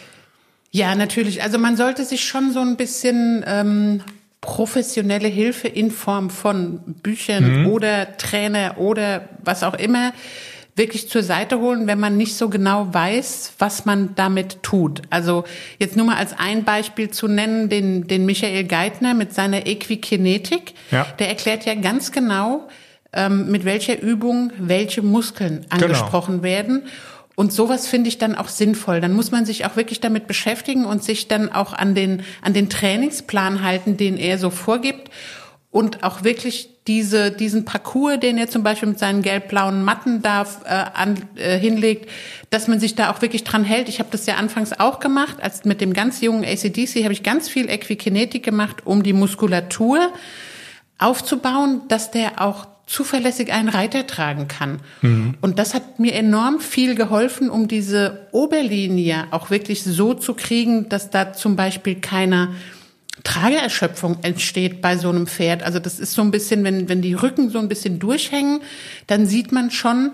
Ja, 0.70 0.94
natürlich. 0.94 1.42
Also 1.42 1.59
man 1.59 1.76
sollte 1.76 2.05
sich 2.05 2.24
schon 2.24 2.52
so 2.52 2.61
ein 2.61 2.76
bisschen 2.76 3.44
ähm, 3.46 4.00
professionelle 4.40 5.28
Hilfe 5.28 5.68
in 5.68 5.90
Form 5.90 6.31
von 6.31 6.81
Büchern 7.02 7.62
mhm. 7.62 7.66
oder 7.68 8.16
Trainer 8.16 8.78
oder 8.78 9.28
was 9.44 9.62
auch 9.62 9.74
immer 9.74 10.12
wirklich 10.74 11.08
zur 11.08 11.22
Seite 11.22 11.61
holen, 11.61 11.87
wenn 11.87 12.00
man 12.00 12.16
nicht 12.16 12.37
so 12.37 12.48
genau 12.48 12.92
weiß, 12.92 13.54
was 13.58 13.85
man 13.85 14.14
damit 14.14 14.62
tut. 14.62 15.02
Also 15.11 15.44
jetzt 15.78 15.96
nur 15.96 16.06
mal 16.06 16.16
als 16.16 16.35
ein 16.38 16.64
Beispiel 16.64 17.11
zu 17.11 17.28
nennen, 17.28 17.68
den, 17.68 18.06
den 18.06 18.24
Michael 18.24 18.64
Geithner 18.64 19.14
mit 19.14 19.35
seiner 19.35 19.66
Equikinetik. 19.66 20.74
Ja. 20.90 21.06
Der 21.18 21.28
erklärt 21.28 21.66
ja 21.66 21.74
ganz 21.74 22.11
genau, 22.11 22.68
ähm, 23.12 23.50
mit 23.50 23.66
welcher 23.66 24.00
Übung 24.00 24.52
welche 24.58 25.02
Muskeln 25.02 25.66
genau. 25.68 25.85
angesprochen 25.85 26.37
genau. 26.37 26.44
werden. 26.44 26.82
Und 27.35 27.52
sowas 27.52 27.87
finde 27.87 28.08
ich 28.08 28.18
dann 28.18 28.35
auch 28.35 28.48
sinnvoll. 28.48 29.00
Dann 29.00 29.12
muss 29.12 29.30
man 29.30 29.44
sich 29.44 29.66
auch 29.66 29.76
wirklich 29.76 30.00
damit 30.00 30.26
beschäftigen 30.26 30.85
und 30.85 31.02
sich 31.02 31.28
dann 31.28 31.50
auch 31.50 31.72
an 31.72 31.94
den, 31.94 32.22
an 32.40 32.52
den 32.54 32.70
Trainingsplan 32.70 33.62
halten, 33.62 33.96
den 33.96 34.16
er 34.16 34.38
so 34.38 34.50
vorgibt 34.50 35.11
und 35.72 36.04
auch 36.04 36.22
wirklich 36.22 36.68
diese, 36.87 37.30
diesen 37.30 37.64
Parcours, 37.64 38.20
den 38.20 38.37
er 38.37 38.48
zum 38.48 38.62
Beispiel 38.62 38.90
mit 38.90 38.98
seinen 38.98 39.22
gelb-blauen 39.22 39.82
Matten 39.82 40.20
da 40.20 40.42
äh, 40.64 40.68
an, 40.68 41.16
äh, 41.37 41.58
hinlegt, 41.58 42.11
dass 42.50 42.68
man 42.68 42.78
sich 42.78 42.94
da 42.94 43.11
auch 43.11 43.22
wirklich 43.22 43.42
dran 43.42 43.64
hält. 43.64 43.88
Ich 43.88 43.98
habe 43.98 44.11
das 44.12 44.26
ja 44.26 44.37
anfangs 44.37 44.78
auch 44.78 45.00
gemacht, 45.00 45.37
als 45.40 45.64
mit 45.64 45.80
dem 45.80 45.94
ganz 45.94 46.20
jungen 46.20 46.44
ACDC 46.44 47.02
habe 47.04 47.14
ich 47.14 47.22
ganz 47.22 47.48
viel 47.48 47.70
Equikinetik 47.70 48.42
gemacht, 48.44 48.82
um 48.85 49.02
die 49.02 49.14
Muskulatur 49.14 50.12
aufzubauen, 50.98 51.80
dass 51.88 52.11
der 52.11 52.42
auch 52.42 52.66
zuverlässig 52.85 53.50
einen 53.50 53.70
Reiter 53.70 54.06
tragen 54.06 54.48
kann. 54.48 54.80
Mhm. 55.00 55.35
Und 55.40 55.58
das 55.58 55.72
hat 55.72 55.98
mir 55.98 56.12
enorm 56.14 56.61
viel 56.61 56.94
geholfen, 56.94 57.48
um 57.48 57.66
diese 57.66 58.28
Oberlinie 58.32 59.28
auch 59.30 59.48
wirklich 59.48 59.85
so 59.85 60.12
zu 60.12 60.35
kriegen, 60.35 60.90
dass 60.90 61.08
da 61.08 61.32
zum 61.32 61.56
Beispiel 61.56 61.94
keiner 61.94 62.50
Trageerschöpfung 63.24 64.18
entsteht 64.22 64.80
bei 64.80 64.96
so 64.96 65.08
einem 65.08 65.26
Pferd. 65.26 65.62
Also 65.62 65.78
das 65.78 65.98
ist 65.98 66.12
so 66.12 66.22
ein 66.22 66.30
bisschen, 66.30 66.64
wenn, 66.64 66.88
wenn 66.88 67.02
die 67.02 67.14
Rücken 67.14 67.50
so 67.50 67.58
ein 67.58 67.68
bisschen 67.68 67.98
durchhängen, 67.98 68.61
dann 69.06 69.26
sieht 69.26 69.52
man 69.52 69.70
schon, 69.70 70.12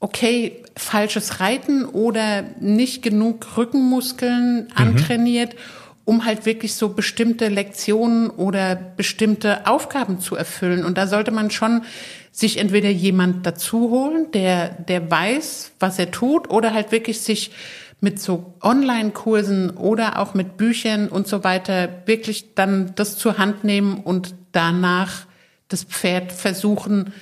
okay, 0.00 0.62
falsches 0.76 1.40
Reiten 1.40 1.84
oder 1.84 2.44
nicht 2.60 3.02
genug 3.02 3.56
Rückenmuskeln 3.56 4.64
mhm. 4.64 4.68
antrainiert, 4.74 5.56
um 6.04 6.24
halt 6.24 6.44
wirklich 6.44 6.74
so 6.74 6.90
bestimmte 6.90 7.48
Lektionen 7.48 8.28
oder 8.30 8.76
bestimmte 8.76 9.66
Aufgaben 9.66 10.20
zu 10.20 10.36
erfüllen. 10.36 10.84
Und 10.84 10.98
da 10.98 11.06
sollte 11.06 11.30
man 11.30 11.50
schon 11.50 11.82
sich 12.30 12.58
entweder 12.58 12.90
jemand 12.90 13.46
dazu 13.46 13.90
holen, 13.90 14.26
der, 14.32 14.68
der 14.68 15.10
weiß, 15.10 15.72
was 15.80 15.98
er 15.98 16.10
tut, 16.10 16.50
oder 16.50 16.74
halt 16.74 16.92
wirklich 16.92 17.20
sich 17.20 17.52
mit 18.04 18.20
so 18.20 18.54
Online-Kursen 18.62 19.70
oder 19.70 20.20
auch 20.20 20.34
mit 20.34 20.56
Büchern 20.56 21.08
und 21.08 21.26
so 21.26 21.42
weiter 21.42 21.88
wirklich 22.06 22.54
dann 22.54 22.92
das 22.94 23.18
zur 23.18 23.38
Hand 23.38 23.64
nehmen 23.64 23.96
und 23.96 24.34
danach 24.52 25.26
das 25.68 25.82
Pferd 25.82 26.30
versuchen, 26.30 27.12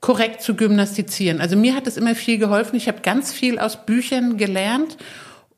korrekt 0.00 0.42
zu 0.42 0.54
gymnastizieren. 0.54 1.40
Also 1.40 1.56
mir 1.56 1.74
hat 1.74 1.88
es 1.88 1.96
immer 1.96 2.14
viel 2.14 2.38
geholfen. 2.38 2.76
Ich 2.76 2.86
habe 2.86 3.00
ganz 3.00 3.32
viel 3.32 3.58
aus 3.58 3.84
Büchern 3.86 4.36
gelernt 4.36 4.98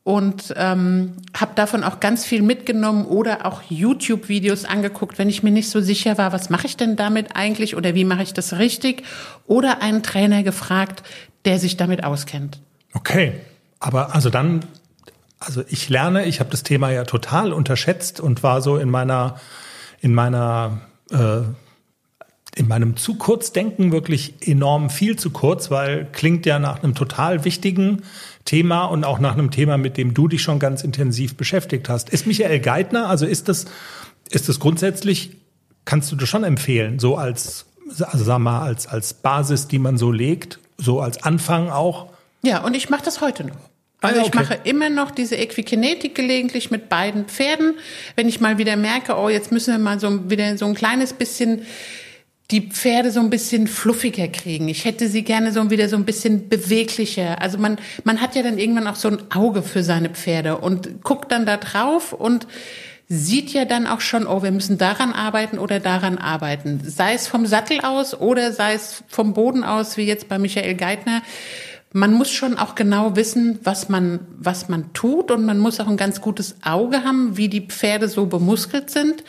und 0.03 0.53
ähm, 0.57 1.17
habe 1.37 1.51
davon 1.55 1.83
auch 1.83 1.99
ganz 1.99 2.25
viel 2.25 2.41
mitgenommen 2.41 3.05
oder 3.05 3.45
auch 3.45 3.61
YouTube-Videos 3.69 4.65
angeguckt, 4.65 5.19
wenn 5.19 5.29
ich 5.29 5.43
mir 5.43 5.51
nicht 5.51 5.69
so 5.69 5.81
sicher 5.81 6.17
war, 6.17 6.31
was 6.31 6.49
mache 6.49 6.65
ich 6.65 6.77
denn 6.77 6.95
damit 6.95 7.35
eigentlich 7.35 7.75
oder 7.75 7.93
wie 7.93 8.05
mache 8.05 8.23
ich 8.23 8.33
das 8.33 8.57
richtig 8.57 9.03
oder 9.45 9.83
einen 9.83 10.01
Trainer 10.01 10.41
gefragt, 10.41 11.03
der 11.45 11.59
sich 11.59 11.77
damit 11.77 12.03
auskennt. 12.03 12.59
Okay, 12.93 13.33
aber 13.79 14.13
also 14.13 14.29
dann, 14.29 14.65
also 15.39 15.63
ich 15.69 15.89
lerne, 15.89 16.25
ich 16.25 16.39
habe 16.39 16.49
das 16.49 16.63
Thema 16.63 16.91
ja 16.91 17.05
total 17.05 17.53
unterschätzt 17.53 18.19
und 18.19 18.43
war 18.43 18.61
so 18.61 18.77
in 18.77 18.89
meiner, 18.89 19.39
in 20.01 20.13
meiner, 20.13 20.81
äh, 21.11 21.41
in 22.55 22.67
meinem 22.67 22.97
zu 22.97 23.15
kurz 23.15 23.53
Denken 23.53 23.91
wirklich 23.91 24.33
enorm 24.45 24.89
viel 24.89 25.17
zu 25.17 25.29
kurz, 25.29 25.71
weil 25.71 26.07
klingt 26.11 26.45
ja 26.45 26.59
nach 26.59 26.83
einem 26.83 26.93
total 26.93 27.45
wichtigen 27.45 28.03
Thema 28.43 28.85
und 28.85 29.05
auch 29.05 29.19
nach 29.19 29.33
einem 29.33 29.51
Thema, 29.51 29.77
mit 29.77 29.95
dem 29.95 30.13
du 30.13 30.27
dich 30.27 30.41
schon 30.41 30.59
ganz 30.59 30.83
intensiv 30.83 31.37
beschäftigt 31.37 31.87
hast. 31.87 32.09
Ist 32.09 32.27
Michael 32.27 32.59
Geithner, 32.59 33.07
also 33.07 33.25
ist 33.25 33.47
das, 33.47 33.65
ist 34.29 34.49
das 34.49 34.59
grundsätzlich, 34.59 35.37
kannst 35.85 36.11
du 36.11 36.15
das 36.15 36.27
schon 36.27 36.43
empfehlen, 36.43 36.99
so 36.99 37.15
als, 37.15 37.65
also 38.01 38.25
sag 38.25 38.39
mal, 38.39 38.61
als, 38.61 38.87
als 38.87 39.13
Basis, 39.13 39.67
die 39.67 39.79
man 39.79 39.97
so 39.97 40.11
legt, 40.11 40.59
so 40.77 40.99
als 40.99 41.23
Anfang 41.23 41.69
auch? 41.69 42.11
Ja, 42.41 42.63
und 42.63 42.75
ich 42.75 42.89
mache 42.89 43.03
das 43.03 43.21
heute 43.21 43.43
noch. 43.43 43.57
Also 44.01 44.21
ah, 44.21 44.23
okay. 44.23 44.29
ich 44.29 44.39
mache 44.39 44.59
immer 44.63 44.89
noch 44.89 45.11
diese 45.11 45.35
Equikinetik 45.35 46.15
gelegentlich 46.15 46.71
mit 46.71 46.87
beiden 46.87 47.25
Pferden. 47.25 47.75
Wenn 48.15 48.29
ich 48.29 48.39
mal 48.39 48.57
wieder 48.57 48.77
merke, 48.77 49.17
oh, 49.17 49.27
jetzt 49.27 49.51
müssen 49.51 49.73
wir 49.73 49.79
mal 49.79 49.99
so 49.99 50.29
wieder 50.29 50.57
so 50.57 50.65
ein 50.65 50.73
kleines 50.73 51.13
bisschen 51.13 51.65
die 52.51 52.61
Pferde 52.61 53.11
so 53.11 53.19
ein 53.19 53.29
bisschen 53.29 53.67
fluffiger 53.67 54.27
kriegen. 54.27 54.69
Ich 54.69 54.85
hätte 54.85 55.07
sie 55.07 55.23
gerne 55.23 55.51
so 55.51 55.69
wieder 55.69 55.87
so 55.87 55.97
ein 55.97 56.05
bisschen 56.05 56.49
beweglicher. 56.49 57.41
Also 57.41 57.59
man, 57.59 57.77
man 58.03 58.21
hat 58.21 58.35
ja 58.35 58.41
dann 58.41 58.57
irgendwann 58.57 58.87
auch 58.87 58.95
so 58.95 59.09
ein 59.09 59.31
Auge 59.31 59.61
für 59.61 59.83
seine 59.83 60.09
Pferde 60.09 60.57
und 60.57 61.03
guckt 61.03 61.31
dann 61.31 61.45
da 61.45 61.57
drauf 61.57 62.11
und 62.11 62.47
sieht 63.07 63.51
ja 63.53 63.65
dann 63.65 63.85
auch 63.85 64.01
schon, 64.01 64.25
oh, 64.25 64.41
wir 64.41 64.51
müssen 64.51 64.77
daran 64.77 65.13
arbeiten 65.13 65.59
oder 65.59 65.79
daran 65.79 66.17
arbeiten. 66.17 66.81
Sei 66.83 67.13
es 67.13 67.27
vom 67.27 67.45
Sattel 67.45 67.81
aus 67.81 68.19
oder 68.19 68.51
sei 68.51 68.73
es 68.73 69.03
vom 69.07 69.33
Boden 69.33 69.63
aus, 69.63 69.97
wie 69.97 70.03
jetzt 70.03 70.27
bei 70.27 70.39
Michael 70.39 70.75
Geithner. 70.75 71.21
Man 71.91 72.13
muss 72.13 72.29
schon 72.29 72.57
auch 72.57 72.75
genau 72.75 73.15
wissen, 73.15 73.59
was 73.63 73.89
man, 73.89 74.19
was 74.37 74.69
man 74.69 74.93
tut 74.93 75.31
und 75.31 75.45
man 75.45 75.57
muss 75.57 75.79
auch 75.79 75.87
ein 75.87 75.97
ganz 75.97 76.21
gutes 76.21 76.57
Auge 76.63 77.03
haben, 77.03 77.35
wie 77.35 77.49
die 77.49 77.61
Pferde 77.67 78.07
so 78.07 78.27
bemuskelt 78.27 78.91
sind, 78.91 79.23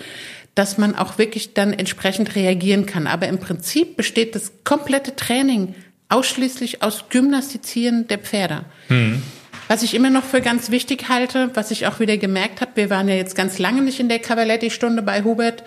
dass 0.54 0.76
man 0.76 0.94
auch 0.94 1.16
wirklich 1.16 1.54
dann 1.54 1.72
entsprechend 1.72 2.34
reagieren 2.36 2.84
kann. 2.84 3.06
Aber 3.06 3.28
im 3.28 3.38
Prinzip 3.38 3.96
besteht 3.96 4.34
das 4.34 4.52
komplette 4.64 5.16
Training 5.16 5.74
ausschließlich 6.10 6.82
aus 6.82 7.04
Gymnastizieren 7.08 8.08
der 8.08 8.18
Pferde. 8.18 8.64
Hm. 8.88 9.22
Was 9.68 9.82
ich 9.82 9.94
immer 9.94 10.10
noch 10.10 10.24
für 10.24 10.40
ganz 10.40 10.70
wichtig 10.70 11.08
halte, 11.08 11.50
was 11.54 11.70
ich 11.70 11.86
auch 11.86 12.00
wieder 12.00 12.16
gemerkt 12.16 12.60
habe, 12.60 12.72
wir 12.74 12.90
waren 12.90 13.08
ja 13.08 13.14
jetzt 13.14 13.36
ganz 13.36 13.58
lange 13.58 13.82
nicht 13.82 14.00
in 14.00 14.08
der 14.08 14.18
Cavaletti-Stunde 14.18 15.00
bei 15.00 15.22
Hubert 15.22 15.62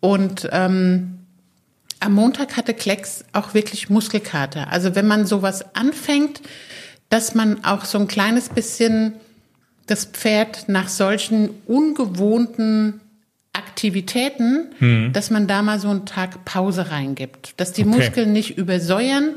und 0.00 0.48
ähm, 0.52 1.17
am 2.00 2.14
Montag 2.14 2.56
hatte 2.56 2.74
Klecks 2.74 3.24
auch 3.32 3.54
wirklich 3.54 3.90
Muskelkater. 3.90 4.70
Also 4.70 4.94
wenn 4.94 5.06
man 5.06 5.26
sowas 5.26 5.74
anfängt, 5.74 6.40
dass 7.08 7.34
man 7.34 7.64
auch 7.64 7.84
so 7.84 7.98
ein 7.98 8.08
kleines 8.08 8.48
bisschen 8.48 9.14
das 9.86 10.04
Pferd 10.04 10.68
nach 10.68 10.88
solchen 10.88 11.50
ungewohnten 11.66 13.00
Aktivitäten, 13.52 14.66
hm. 14.78 15.12
dass 15.12 15.30
man 15.30 15.46
da 15.46 15.62
mal 15.62 15.80
so 15.80 15.88
einen 15.88 16.06
Tag 16.06 16.44
Pause 16.44 16.90
reingibt, 16.90 17.54
dass 17.56 17.72
die 17.72 17.84
okay. 17.84 17.96
Muskeln 17.96 18.32
nicht 18.32 18.56
übersäuern, 18.56 19.36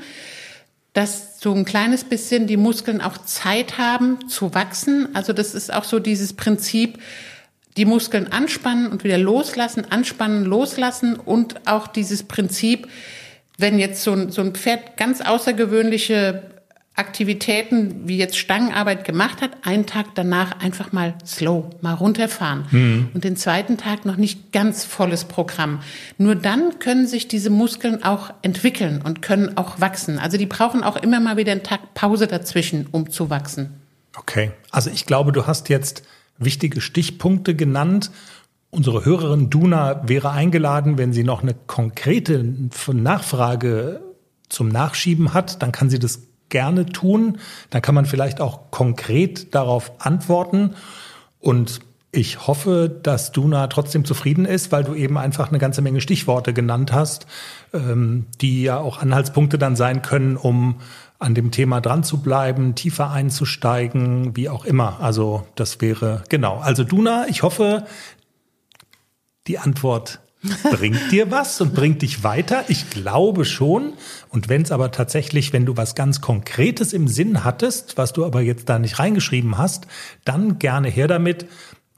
dass 0.94 1.40
so 1.40 1.54
ein 1.54 1.66
kleines 1.66 2.04
bisschen 2.04 2.48
die 2.48 2.58
Muskeln 2.58 3.02
auch 3.02 3.18
Zeit 3.20 3.78
haben 3.78 4.28
zu 4.28 4.54
wachsen. 4.54 5.08
Also 5.16 5.32
das 5.34 5.56
ist 5.56 5.74
auch 5.74 5.86
so 5.86 6.00
dieses 6.00 6.34
Prinzip, 6.34 7.00
die 7.78 7.86
Muskeln 7.86 8.32
anspannen 8.32 8.88
und 8.88 9.04
wieder 9.04 9.18
loslassen, 9.18 9.90
anspannen, 9.90 10.46
loslassen 10.46 11.16
und 11.16 11.68
auch 11.68 11.88
dieses 11.88 12.24
Prinzip, 12.24 12.88
wenn 13.58 13.80
jetzt 13.80 14.04
so 14.04 14.12
ein, 14.14 14.32
so 14.32 14.42
ein 14.42 14.54
Pferd 14.54 14.98
ganz 14.98 15.22
außergewöhnliche 15.22 16.44
Aktivitäten 16.94 18.08
wie 18.08 18.18
jetzt 18.18 18.38
Stangenarbeit 18.38 19.06
gemacht 19.06 19.42
hat, 19.42 19.52
einen 19.64 19.86
Tag 19.86 20.08
danach 20.16 20.60
einfach 20.60 20.92
mal 20.92 21.16
slow, 21.26 21.70
mal 21.80 21.94
runterfahren 21.94 22.66
mhm. 22.70 23.10
und 23.14 23.24
den 23.24 23.38
zweiten 23.38 23.78
Tag 23.78 24.06
noch 24.06 24.18
nicht 24.18 24.52
ganz 24.52 24.84
volles 24.84 25.24
Programm. 25.24 25.80
Nur 26.18 26.36
dann 26.36 26.80
können 26.80 27.08
sich 27.08 27.30
diese 27.30 27.50
Muskeln 27.50 28.04
auch 28.04 28.34
entwickeln 28.42 29.02
und 29.02 29.22
können 29.22 29.56
auch 29.58 29.80
wachsen. 29.80 30.20
Also 30.20 30.38
die 30.38 30.46
brauchen 30.46 30.84
auch 30.84 30.98
immer 30.98 31.22
mal 31.22 31.38
wieder 31.38 31.54
einen 31.54 31.64
Tag 31.64 31.94
Pause 31.94 32.28
dazwischen, 32.28 32.88
um 32.92 33.10
zu 33.10 33.30
wachsen. 33.30 33.70
Okay, 34.18 34.52
also 34.70 34.90
ich 34.90 35.06
glaube, 35.06 35.32
du 35.32 35.48
hast 35.48 35.70
jetzt 35.70 36.04
wichtige 36.44 36.82
Stichpunkte 36.82 37.56
genannt. 37.56 38.12
Unsere 38.70 39.06
Hörerin 39.06 39.50
Duna 39.50 40.08
wäre 40.08 40.32
eingeladen, 40.32 40.98
wenn 40.98 41.14
sie 41.14 41.24
noch 41.24 41.42
eine 41.42 41.54
konkrete 41.68 42.44
Nachfrage 42.94 44.02
zum 44.50 44.70
Nachschieben 44.70 45.34
hat, 45.34 45.62
dann 45.62 45.72
kann 45.72 45.90
sie 45.90 46.00
das 46.00 46.22
gerne 46.50 46.86
tun. 46.86 47.38
Dann 47.70 47.82
kann 47.82 47.96
man 47.96 48.06
vielleicht 48.06 48.40
auch 48.42 48.72
konkret 48.72 49.56
darauf 49.56 49.94
antworten. 50.00 50.76
Und 51.40 51.82
ich 52.12 52.46
hoffe, 52.46 52.90
dass 53.02 53.32
Duna 53.32 53.68
trotzdem 53.68 54.04
zufrieden 54.04 54.46
ist, 54.46 54.72
weil 54.72 54.84
du 54.84 54.94
eben 54.94 55.18
einfach 55.18 55.50
eine 55.50 55.60
ganze 55.60 55.82
Menge 55.82 56.02
Stichworte 56.02 56.54
genannt 56.54 56.92
hast, 56.92 57.26
ähm, 57.74 58.26
die 58.42 58.64
ja 58.64 58.78
auch 58.78 59.02
Anhaltspunkte 59.02 59.58
dann 59.58 59.78
sein 59.78 60.02
können, 60.02 60.36
um 60.36 60.76
an 61.22 61.36
dem 61.36 61.52
Thema 61.52 61.82
dran 61.82 62.04
zu 62.04 62.22
bleiben, 62.22 62.76
tiefer 62.76 63.12
einzusteigen, 63.12 64.36
wie 64.36 64.50
auch 64.50 64.66
immer. 64.66 65.00
Also 65.00 65.46
das 65.56 65.80
wäre 65.80 66.24
genau. 66.30 66.58
Also 66.58 66.84
Duna, 66.84 67.26
ich 67.30 67.44
hoffe, 67.44 67.86
die 69.48 69.60
Antwort 69.60 70.20
bringt 70.72 71.12
dir 71.12 71.30
was 71.30 71.62
und 71.62 71.76
bringt 71.76 72.02
dich 72.02 72.24
weiter? 72.24 72.66
Ich 72.68 72.90
glaube 72.90 73.46
schon. 73.46 73.94
Und 74.30 74.50
wenn 74.50 74.64
es 74.64 74.72
aber 74.72 74.92
tatsächlich, 74.92 75.54
wenn 75.54 75.66
du 75.66 75.78
was 75.78 75.94
ganz 75.94 76.22
Konkretes 76.22 76.94
im 76.94 77.08
Sinn 77.08 77.44
hattest, 77.44 77.98
was 77.98 78.14
du 78.14 78.26
aber 78.26 78.42
jetzt 78.42 78.68
da 78.68 78.80
nicht 78.80 78.98
reingeschrieben 78.98 79.58
hast, 79.58 79.86
dann 80.26 80.58
gerne 80.58 80.90
her 80.90 81.08
damit. 81.08 81.46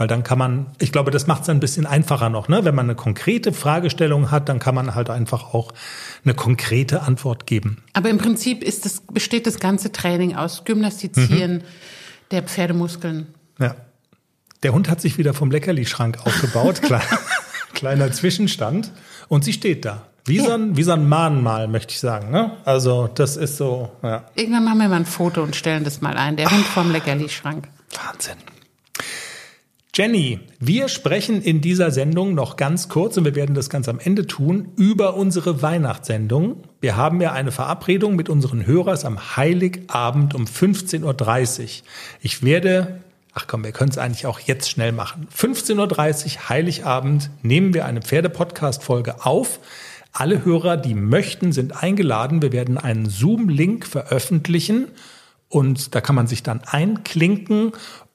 Weil 0.03 0.09
dann 0.09 0.23
kann 0.23 0.37
man, 0.37 0.65
ich 0.79 0.91
glaube, 0.91 1.11
das 1.11 1.27
macht 1.27 1.43
es 1.43 1.49
ein 1.49 1.61
bisschen 1.61 1.85
einfacher 1.85 2.27
noch, 2.27 2.49
ne? 2.49 2.65
Wenn 2.65 2.75
man 2.75 2.87
eine 2.87 2.95
konkrete 2.95 3.53
Fragestellung 3.53 4.31
hat, 4.31 4.49
dann 4.49 4.59
kann 4.59 4.75
man 4.75 4.95
halt 4.95 5.09
einfach 5.09 5.53
auch 5.53 5.71
eine 6.25 6.33
konkrete 6.33 7.03
Antwort 7.03 7.47
geben. 7.47 7.81
Aber 7.93 8.09
im 8.09 8.17
Prinzip 8.17 8.65
ist 8.65 8.83
das, 8.83 8.99
besteht 8.99 9.47
das 9.47 9.61
ganze 9.61 9.93
Training 9.93 10.35
aus 10.35 10.65
Gymnastizieren 10.65 11.53
mhm. 11.53 11.63
der 12.31 12.43
Pferdemuskeln. 12.43 13.27
Ja. 13.59 13.77
Der 14.61 14.73
Hund 14.73 14.89
hat 14.89 14.99
sich 14.99 15.17
wieder 15.17 15.33
vom 15.33 15.49
Leckerli-Schrank 15.51 16.17
aufgebaut, 16.25 16.81
klar. 16.81 17.03
Kleiner 17.73 18.11
Zwischenstand. 18.11 18.91
Und 19.29 19.45
sie 19.45 19.53
steht 19.53 19.85
da. 19.85 20.01
Wie, 20.25 20.39
ja. 20.39 20.43
so 20.43 20.51
ein, 20.51 20.75
wie 20.75 20.83
so 20.83 20.91
ein 20.91 21.07
Mahnmal, 21.07 21.69
möchte 21.69 21.93
ich 21.93 22.01
sagen. 22.01 22.29
Ne? 22.29 22.51
Also 22.65 23.07
das 23.07 23.37
ist 23.37 23.55
so, 23.55 23.93
ja. 24.03 24.25
Irgendwann 24.35 24.65
machen 24.65 24.79
wir 24.79 24.89
mal 24.89 24.97
ein 24.97 25.05
Foto 25.05 25.41
und 25.41 25.55
stellen 25.55 25.85
das 25.85 26.01
mal 26.01 26.17
ein. 26.17 26.35
Der 26.35 26.51
Hund 26.51 26.65
vom 26.65 26.91
Leckerli-Schrank. 26.91 27.69
Wahnsinn. 28.05 28.35
Jenny, 29.95 30.39
wir 30.59 30.87
sprechen 30.87 31.43
in 31.43 31.61
dieser 31.61 31.91
Sendung 31.91 32.33
noch 32.33 32.57
ganz 32.57 32.89
kurz 32.89 33.15
und 33.17 33.25
wir 33.25 33.35
werden 33.35 33.53
das 33.53 33.69
ganz 33.69 33.87
am 33.87 33.99
Ende 33.99 34.25
tun 34.25 34.69
über 34.75 35.13
unsere 35.13 35.61
Weihnachtssendung. 35.61 36.63
Wir 36.81 36.97
haben 36.97 37.21
ja 37.21 37.31
eine 37.31 37.51
Verabredung 37.51 38.15
mit 38.15 38.27
unseren 38.27 38.65
Hörers 38.65 39.05
am 39.05 39.37
Heiligabend 39.37 40.33
um 40.33 40.45
15.30 40.45 41.03
Uhr. 41.03 41.67
Ich 42.21 42.41
werde 42.41 43.01
Ach 43.35 43.45
komm, 43.47 43.63
wir 43.63 43.71
können 43.71 43.89
es 43.89 43.97
eigentlich 43.99 44.25
auch 44.25 44.39
jetzt 44.39 44.69
schnell 44.69 44.91
machen. 44.91 45.27
15.30 45.35 45.77
Uhr, 45.77 46.49
Heiligabend, 46.49 47.29
nehmen 47.43 47.75
wir 47.75 47.85
eine 47.85 48.01
Pferde-Podcast-Folge 48.01 49.25
auf. 49.25 49.59
Alle 50.11 50.45
Hörer, 50.45 50.77
die 50.77 50.93
möchten, 50.93 51.51
sind 51.51 51.83
eingeladen. 51.83 52.43
Wir 52.43 52.51
werden 52.51 52.77
einen 52.79 53.09
Zoom-Link 53.09 53.87
veröffentlichen 53.87 54.87
und 55.49 55.93
da 55.93 56.01
kann 56.01 56.15
man 56.15 56.25
sich 56.25 56.41
dann 56.41 56.61
einklinken 56.65 57.73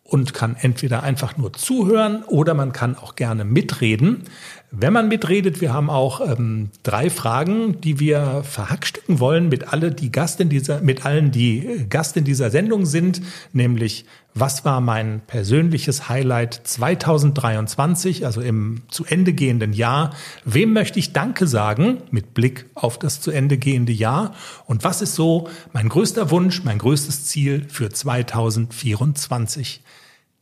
und 0.08 0.32
kann 0.32 0.56
entweder 0.58 1.02
einfach 1.02 1.36
nur 1.36 1.52
zuhören 1.52 2.22
oder 2.24 2.54
man 2.54 2.72
kann 2.72 2.96
auch 2.96 3.14
gerne 3.14 3.44
mitreden. 3.44 4.24
Wenn 4.70 4.94
man 4.94 5.08
mitredet, 5.08 5.60
wir 5.60 5.74
haben 5.74 5.90
auch 5.90 6.20
ähm, 6.20 6.70
drei 6.82 7.10
Fragen, 7.10 7.78
die 7.82 8.00
wir 8.00 8.42
verhackstücken 8.42 9.20
wollen 9.20 9.50
mit 9.50 9.70
alle, 9.70 9.92
die 9.92 10.10
Gast 10.10 10.40
in 10.40 10.48
dieser, 10.48 10.80
mit 10.80 11.04
allen, 11.04 11.30
die 11.30 11.58
äh, 11.58 11.84
Gast 11.84 12.16
in 12.16 12.24
dieser 12.24 12.50
Sendung 12.50 12.86
sind, 12.86 13.20
nämlich 13.52 14.06
was 14.34 14.64
war 14.64 14.80
mein 14.80 15.20
persönliches 15.26 16.08
Highlight 16.08 16.60
2023, 16.64 18.24
also 18.24 18.40
im 18.40 18.82
zu 18.88 19.04
Ende 19.04 19.34
gehenden 19.34 19.72
Jahr? 19.72 20.14
Wem 20.44 20.72
möchte 20.72 20.98
ich 20.98 21.12
Danke 21.12 21.46
sagen 21.46 21.98
mit 22.10 22.32
Blick 22.34 22.66
auf 22.74 22.98
das 22.98 23.20
zu 23.20 23.30
Ende 23.30 23.58
gehende 23.58 23.92
Jahr? 23.92 24.34
Und 24.66 24.84
was 24.84 25.02
ist 25.02 25.14
so 25.14 25.48
mein 25.72 25.88
größter 25.88 26.30
Wunsch, 26.30 26.62
mein 26.64 26.78
größtes 26.78 27.26
Ziel 27.26 27.66
für 27.68 27.90
2024? 27.90 29.82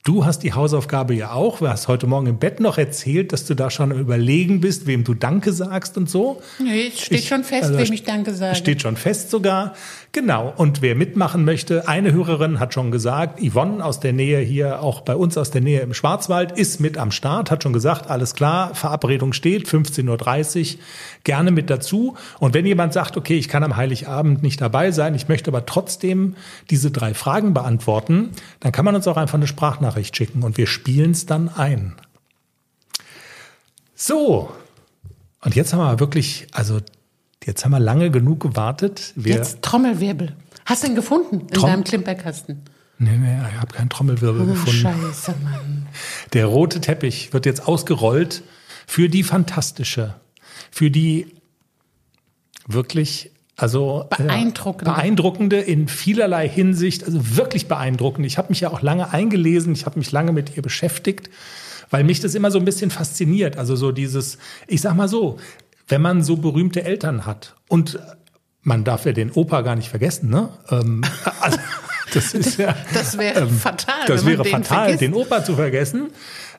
Du 0.06 0.24
hast 0.24 0.44
die 0.44 0.52
Hausaufgabe 0.52 1.14
ja 1.14 1.32
auch. 1.32 1.58
Du 1.58 1.68
hast 1.68 1.88
heute 1.88 2.06
Morgen 2.06 2.28
im 2.28 2.38
Bett 2.38 2.60
noch 2.60 2.78
erzählt, 2.78 3.32
dass 3.32 3.44
du 3.44 3.54
da 3.54 3.70
schon 3.70 3.90
am 3.90 3.98
Überlegen 3.98 4.60
bist, 4.60 4.86
wem 4.86 5.02
du 5.02 5.14
Danke 5.14 5.52
sagst 5.52 5.96
und 5.96 6.08
so. 6.08 6.40
Nee, 6.60 6.92
es 6.94 7.00
steht 7.00 7.18
ich, 7.18 7.28
schon 7.28 7.42
fest, 7.42 7.64
also, 7.64 7.78
wem 7.78 7.92
ich 7.92 8.04
Danke 8.04 8.32
sage. 8.32 8.54
Steht 8.54 8.82
schon 8.82 8.96
fest 8.96 9.32
sogar. 9.32 9.74
Genau. 10.12 10.52
Und 10.56 10.80
wer 10.82 10.94
mitmachen 10.94 11.44
möchte, 11.44 11.88
eine 11.88 12.12
Hörerin 12.12 12.58
hat 12.58 12.72
schon 12.72 12.90
gesagt, 12.90 13.40
Yvonne 13.40 13.84
aus 13.84 14.00
der 14.00 14.12
Nähe 14.12 14.40
hier, 14.40 14.80
auch 14.80 15.02
bei 15.02 15.14
uns 15.14 15.36
aus 15.36 15.50
der 15.50 15.60
Nähe 15.60 15.80
im 15.80 15.92
Schwarzwald, 15.92 16.52
ist 16.52 16.80
mit 16.80 16.96
am 16.96 17.10
Start, 17.10 17.50
hat 17.50 17.62
schon 17.62 17.72
gesagt, 17.72 18.08
alles 18.08 18.34
klar, 18.34 18.74
Verabredung 18.74 19.32
steht, 19.32 19.68
15.30 19.68 20.74
Uhr, 20.74 20.80
gerne 21.24 21.50
mit 21.50 21.68
dazu. 21.68 22.16
Und 22.38 22.54
wenn 22.54 22.64
jemand 22.64 22.92
sagt, 22.92 23.16
okay, 23.16 23.36
ich 23.36 23.48
kann 23.48 23.62
am 23.62 23.76
Heiligabend 23.76 24.42
nicht 24.42 24.60
dabei 24.60 24.90
sein, 24.90 25.14
ich 25.14 25.28
möchte 25.28 25.50
aber 25.50 25.66
trotzdem 25.66 26.36
diese 26.70 26.90
drei 26.90 27.12
Fragen 27.12 27.52
beantworten, 27.52 28.30
dann 28.60 28.72
kann 28.72 28.84
man 28.84 28.94
uns 28.94 29.06
auch 29.06 29.18
einfach 29.18 29.34
eine 29.34 29.46
Sprachnachricht 29.46 30.16
schicken 30.16 30.42
und 30.42 30.56
wir 30.56 30.66
spielen 30.66 31.10
es 31.10 31.26
dann 31.26 31.48
ein. 31.48 31.94
So. 33.94 34.50
Und 35.42 35.54
jetzt 35.54 35.72
haben 35.72 35.80
wir 35.80 36.00
wirklich, 36.00 36.46
also 36.52 36.80
Jetzt 37.46 37.64
haben 37.64 37.70
wir 37.70 37.80
lange 37.80 38.10
genug 38.10 38.40
gewartet. 38.40 39.12
Wir 39.14 39.36
Jetzt 39.36 39.62
Trommelwirbel. 39.62 40.34
Hast 40.64 40.82
du 40.82 40.88
ihn 40.88 40.96
gefunden 40.96 41.42
in 41.42 41.48
Trom 41.48 41.70
deinem 41.70 41.84
Klimperkasten? 41.84 42.62
Nee, 42.98 43.16
nee, 43.16 43.38
ich 43.48 43.60
habe 43.60 43.72
keinen 43.72 43.88
Trommelwirbel 43.88 44.42
oh, 44.42 44.46
gefunden. 44.46 44.80
Scheiße, 44.80 45.34
Mann. 45.44 45.86
Der 46.32 46.46
rote 46.46 46.80
Teppich 46.80 47.32
wird 47.32 47.46
jetzt 47.46 47.68
ausgerollt 47.68 48.42
für 48.86 49.08
die 49.08 49.22
fantastische, 49.22 50.14
für 50.72 50.90
die 50.90 51.28
wirklich, 52.66 53.30
also 53.56 54.06
äh, 54.10 54.24
beeindruckende, 54.24 54.90
beeindruckende 54.92 55.60
in 55.60 55.86
vielerlei 55.86 56.48
Hinsicht, 56.48 57.04
also 57.04 57.36
wirklich 57.36 57.68
beeindruckend. 57.68 58.26
Ich 58.26 58.38
habe 58.38 58.48
mich 58.48 58.60
ja 58.60 58.72
auch 58.72 58.82
lange 58.82 59.12
eingelesen, 59.12 59.72
ich 59.72 59.86
habe 59.86 60.00
mich 60.00 60.10
lange 60.10 60.32
mit 60.32 60.56
ihr 60.56 60.62
beschäftigt, 60.62 61.30
weil 61.90 62.02
mich 62.02 62.18
das 62.18 62.34
immer 62.34 62.50
so 62.50 62.58
ein 62.58 62.64
bisschen 62.64 62.90
fasziniert. 62.90 63.56
Also 63.56 63.76
so 63.76 63.92
dieses, 63.92 64.38
ich 64.66 64.80
sag 64.80 64.96
mal 64.96 65.06
so, 65.06 65.38
wenn 65.88 66.02
man 66.02 66.22
so 66.22 66.36
berühmte 66.36 66.84
Eltern 66.84 67.26
hat 67.26 67.54
und 67.68 67.98
man 68.62 68.82
darf 68.84 69.06
ja 69.06 69.12
den 69.12 69.30
Opa 69.30 69.60
gar 69.60 69.76
nicht 69.76 69.88
vergessen, 69.88 70.28
ne? 70.28 70.48
Ähm, 70.70 71.02
also, 71.40 71.58
das 72.12 72.34
ist 72.34 72.58
ja. 72.58 72.74
Das 72.92 73.16
wäre 73.16 73.40
ähm, 73.40 73.50
fatal. 73.50 74.06
Das 74.06 74.26
wäre 74.26 74.42
den 74.42 74.50
fatal, 74.50 74.78
vergisst. 74.78 75.00
den 75.02 75.14
Opa 75.14 75.44
zu 75.44 75.54
vergessen. 75.54 76.10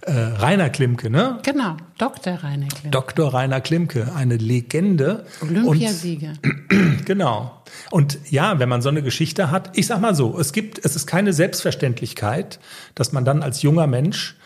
Äh, 0.01 0.11
Rainer 0.11 0.69
Klimke, 0.69 1.09
ne? 1.09 1.39
Genau, 1.43 1.75
Dr. 1.97 2.36
Rainer 2.36 2.67
Klimke. 2.67 2.91
Dr. 2.91 3.34
Rainer 3.34 3.59
Klimke, 3.59 4.13
eine 4.15 4.38
Legende. 4.38 5.25
Olympiasieger. 5.41 6.34
genau. 7.05 7.61
Und 7.91 8.17
ja, 8.30 8.57
wenn 8.59 8.69
man 8.69 8.82
so 8.82 8.88
eine 8.88 9.03
Geschichte 9.03 9.51
hat, 9.51 9.71
ich 9.78 9.88
sag 9.88 9.99
mal 9.99 10.15
so, 10.15 10.39
es 10.39 10.53
gibt, 10.53 10.84
es 10.86 10.95
ist 10.95 11.07
keine 11.07 11.34
Selbstverständlichkeit, 11.34 12.59
dass 12.95 13.11
man 13.11 13.25
dann 13.25 13.43
als 13.43 13.63
junger 13.63 13.88
Mensch 13.88 14.38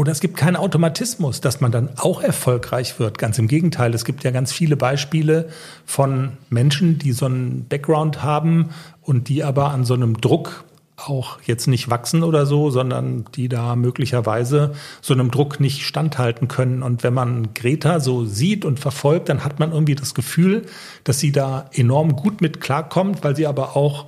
oder 0.00 0.12
es 0.12 0.20
gibt 0.20 0.38
keinen 0.38 0.56
Automatismus, 0.56 1.42
dass 1.42 1.60
man 1.60 1.72
dann 1.72 1.90
auch 1.98 2.22
erfolgreich 2.22 2.98
wird. 2.98 3.18
Ganz 3.18 3.38
im 3.38 3.48
Gegenteil, 3.48 3.92
es 3.92 4.06
gibt 4.06 4.24
ja 4.24 4.30
ganz 4.30 4.50
viele 4.50 4.74
Beispiele 4.74 5.50
von 5.84 6.38
Menschen, 6.48 6.98
die 6.98 7.12
so 7.12 7.26
einen 7.26 7.66
Background 7.68 8.22
haben 8.22 8.70
und 9.02 9.28
die 9.28 9.44
aber 9.44 9.72
an 9.72 9.84
so 9.84 9.92
einem 9.92 10.18
Druck 10.18 10.64
auch 10.96 11.38
jetzt 11.44 11.66
nicht 11.66 11.90
wachsen 11.90 12.22
oder 12.22 12.46
so, 12.46 12.70
sondern 12.70 13.26
die 13.34 13.50
da 13.50 13.76
möglicherweise 13.76 14.72
so 15.02 15.12
einem 15.12 15.30
Druck 15.30 15.60
nicht 15.60 15.84
standhalten 15.84 16.48
können. 16.48 16.82
Und 16.82 17.02
wenn 17.02 17.12
man 17.12 17.52
Greta 17.52 18.00
so 18.00 18.24
sieht 18.24 18.64
und 18.64 18.80
verfolgt, 18.80 19.28
dann 19.28 19.44
hat 19.44 19.58
man 19.58 19.70
irgendwie 19.70 19.96
das 19.96 20.14
Gefühl, 20.14 20.64
dass 21.04 21.18
sie 21.18 21.30
da 21.30 21.68
enorm 21.74 22.16
gut 22.16 22.40
mit 22.40 22.62
klarkommt, 22.62 23.22
weil 23.22 23.36
sie 23.36 23.46
aber 23.46 23.76
auch 23.76 24.06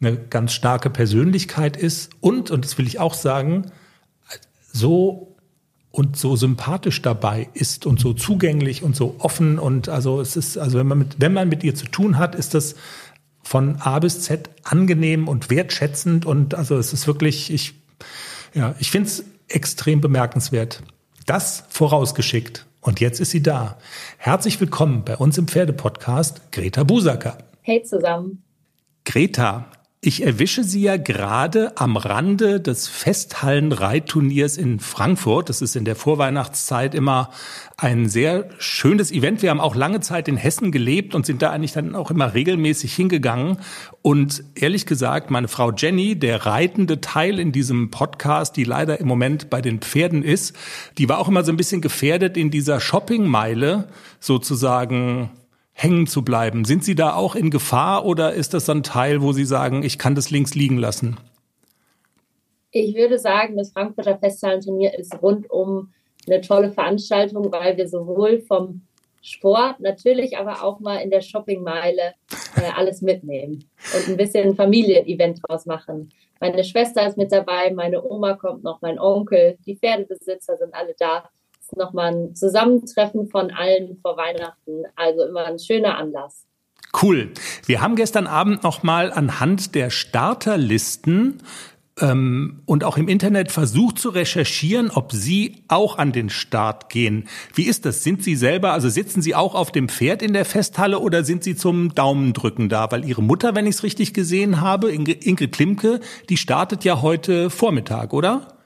eine 0.00 0.16
ganz 0.16 0.52
starke 0.52 0.90
Persönlichkeit 0.90 1.76
ist 1.76 2.12
und, 2.20 2.52
und 2.52 2.64
das 2.64 2.78
will 2.78 2.86
ich 2.86 3.00
auch 3.00 3.14
sagen, 3.14 3.72
so 4.74 5.36
und 5.90 6.16
so 6.16 6.34
sympathisch 6.34 7.00
dabei 7.00 7.48
ist 7.54 7.86
und 7.86 8.00
so 8.00 8.12
zugänglich 8.12 8.82
und 8.82 8.96
so 8.96 9.14
offen 9.20 9.60
und 9.60 9.88
also 9.88 10.20
es 10.20 10.36
ist 10.36 10.58
also 10.58 10.78
wenn 10.78 10.88
man 10.88 10.98
mit 10.98 11.16
wenn 11.18 11.32
man 11.32 11.48
mit 11.48 11.62
ihr 11.62 11.74
zu 11.74 11.86
tun 11.86 12.18
hat, 12.18 12.34
ist 12.34 12.52
das 12.52 12.74
von 13.42 13.76
A 13.76 14.00
bis 14.00 14.22
Z 14.22 14.50
angenehm 14.64 15.28
und 15.28 15.50
wertschätzend 15.50 16.26
und 16.26 16.54
also 16.54 16.76
es 16.76 16.92
ist 16.92 17.06
wirklich 17.06 17.52
ich 17.52 17.74
ja, 18.54 18.74
ich 18.80 18.90
finde 18.90 19.08
es 19.08 19.24
extrem 19.48 20.00
bemerkenswert. 20.00 20.82
Das 21.26 21.64
vorausgeschickt 21.68 22.66
und 22.80 23.00
jetzt 23.00 23.20
ist 23.20 23.30
sie 23.30 23.42
da. 23.42 23.78
Herzlich 24.18 24.60
willkommen 24.60 25.04
bei 25.04 25.16
uns 25.16 25.38
im 25.38 25.46
Pferdepodcast 25.46 26.50
Greta 26.50 26.82
Busacker. 26.82 27.38
Hey 27.62 27.82
zusammen. 27.82 28.42
Greta, 29.04 29.66
ich 30.06 30.22
erwische 30.22 30.64
Sie 30.64 30.82
ja 30.82 30.98
gerade 30.98 31.78
am 31.78 31.96
Rande 31.96 32.60
des 32.60 32.88
Festhallen-Reitturniers 32.88 34.58
in 34.58 34.78
Frankfurt. 34.78 35.48
Das 35.48 35.62
ist 35.62 35.76
in 35.76 35.86
der 35.86 35.96
Vorweihnachtszeit 35.96 36.94
immer 36.94 37.30
ein 37.78 38.10
sehr 38.10 38.50
schönes 38.58 39.10
Event. 39.10 39.40
Wir 39.40 39.48
haben 39.48 39.62
auch 39.62 39.74
lange 39.74 40.00
Zeit 40.00 40.28
in 40.28 40.36
Hessen 40.36 40.72
gelebt 40.72 41.14
und 41.14 41.24
sind 41.24 41.40
da 41.40 41.50
eigentlich 41.50 41.72
dann 41.72 41.94
auch 41.94 42.10
immer 42.10 42.34
regelmäßig 42.34 42.92
hingegangen. 42.92 43.56
Und 44.02 44.44
ehrlich 44.54 44.84
gesagt, 44.84 45.30
meine 45.30 45.48
Frau 45.48 45.72
Jenny, 45.72 46.18
der 46.18 46.44
reitende 46.44 47.00
Teil 47.00 47.38
in 47.38 47.50
diesem 47.50 47.90
Podcast, 47.90 48.58
die 48.58 48.64
leider 48.64 49.00
im 49.00 49.08
Moment 49.08 49.48
bei 49.48 49.62
den 49.62 49.80
Pferden 49.80 50.22
ist, 50.22 50.54
die 50.98 51.08
war 51.08 51.18
auch 51.18 51.28
immer 51.28 51.44
so 51.44 51.52
ein 51.52 51.56
bisschen 51.56 51.80
gefährdet 51.80 52.36
in 52.36 52.50
dieser 52.50 52.78
Shoppingmeile 52.78 53.88
sozusagen 54.20 55.30
hängen 55.74 56.06
zu 56.06 56.22
bleiben. 56.22 56.64
Sind 56.64 56.84
Sie 56.84 56.94
da 56.94 57.14
auch 57.14 57.34
in 57.34 57.50
Gefahr 57.50 58.06
oder 58.06 58.32
ist 58.32 58.54
das 58.54 58.70
ein 58.70 58.82
Teil, 58.82 59.20
wo 59.20 59.32
Sie 59.32 59.44
sagen, 59.44 59.82
ich 59.82 59.98
kann 59.98 60.14
das 60.14 60.30
links 60.30 60.54
liegen 60.54 60.78
lassen? 60.78 61.18
Ich 62.70 62.94
würde 62.94 63.18
sagen, 63.18 63.56
das 63.56 63.72
Frankfurter 63.72 64.18
Festhallenturnier 64.18 64.98
ist 64.98 65.20
rundum 65.20 65.92
eine 66.26 66.40
tolle 66.40 66.72
Veranstaltung, 66.72 67.52
weil 67.52 67.76
wir 67.76 67.88
sowohl 67.88 68.40
vom 68.40 68.82
Sport 69.20 69.80
natürlich, 69.80 70.36
aber 70.36 70.62
auch 70.62 70.80
mal 70.80 70.96
in 70.96 71.10
der 71.10 71.20
Shoppingmeile 71.20 72.14
äh, 72.56 72.70
alles 72.76 73.00
mitnehmen 73.00 73.64
und 73.94 74.08
ein 74.08 74.16
bisschen 74.16 74.54
Familienevent 74.54 75.40
draus 75.42 75.66
machen. 75.66 76.10
Meine 76.40 76.62
Schwester 76.62 77.06
ist 77.06 77.16
mit 77.16 77.32
dabei, 77.32 77.72
meine 77.72 78.04
Oma 78.04 78.34
kommt 78.34 78.64
noch, 78.64 78.82
mein 78.82 78.98
Onkel, 78.98 79.56
die 79.66 79.76
Pferdebesitzer 79.76 80.56
sind 80.56 80.74
alle 80.74 80.94
da 80.98 81.28
ist 81.64 81.76
nochmal 81.76 82.14
ein 82.14 82.34
Zusammentreffen 82.34 83.28
von 83.28 83.50
allen 83.50 83.98
vor 84.02 84.16
Weihnachten. 84.16 84.84
Also 84.96 85.24
immer 85.24 85.46
ein 85.46 85.58
schöner 85.58 85.96
Anlass. 85.96 86.46
Cool. 87.02 87.32
Wir 87.66 87.80
haben 87.80 87.96
gestern 87.96 88.26
Abend 88.26 88.62
nochmal 88.62 89.12
anhand 89.12 89.74
der 89.74 89.90
Starterlisten 89.90 91.42
ähm, 92.00 92.62
und 92.66 92.84
auch 92.84 92.96
im 92.96 93.08
Internet 93.08 93.50
versucht 93.50 93.98
zu 93.98 94.10
recherchieren, 94.10 94.90
ob 94.92 95.10
Sie 95.12 95.64
auch 95.66 95.98
an 95.98 96.12
den 96.12 96.28
Start 96.28 96.90
gehen. 96.90 97.28
Wie 97.52 97.64
ist 97.64 97.84
das? 97.84 98.04
Sind 98.04 98.22
Sie 98.22 98.36
selber, 98.36 98.72
also 98.72 98.88
sitzen 98.88 99.22
Sie 99.22 99.34
auch 99.34 99.56
auf 99.56 99.72
dem 99.72 99.88
Pferd 99.88 100.22
in 100.22 100.34
der 100.34 100.44
Festhalle 100.44 101.00
oder 101.00 101.24
sind 101.24 101.42
Sie 101.42 101.56
zum 101.56 101.94
Daumendrücken 101.94 102.68
da? 102.68 102.92
Weil 102.92 103.04
Ihre 103.04 103.22
Mutter, 103.22 103.56
wenn 103.56 103.66
ich 103.66 103.76
es 103.76 103.82
richtig 103.82 104.14
gesehen 104.14 104.60
habe, 104.60 104.92
Inge, 104.92 105.12
Inge 105.12 105.48
Klimke, 105.48 105.98
die 106.28 106.36
startet 106.36 106.84
ja 106.84 107.02
heute 107.02 107.50
Vormittag, 107.50 108.12
oder? 108.12 108.58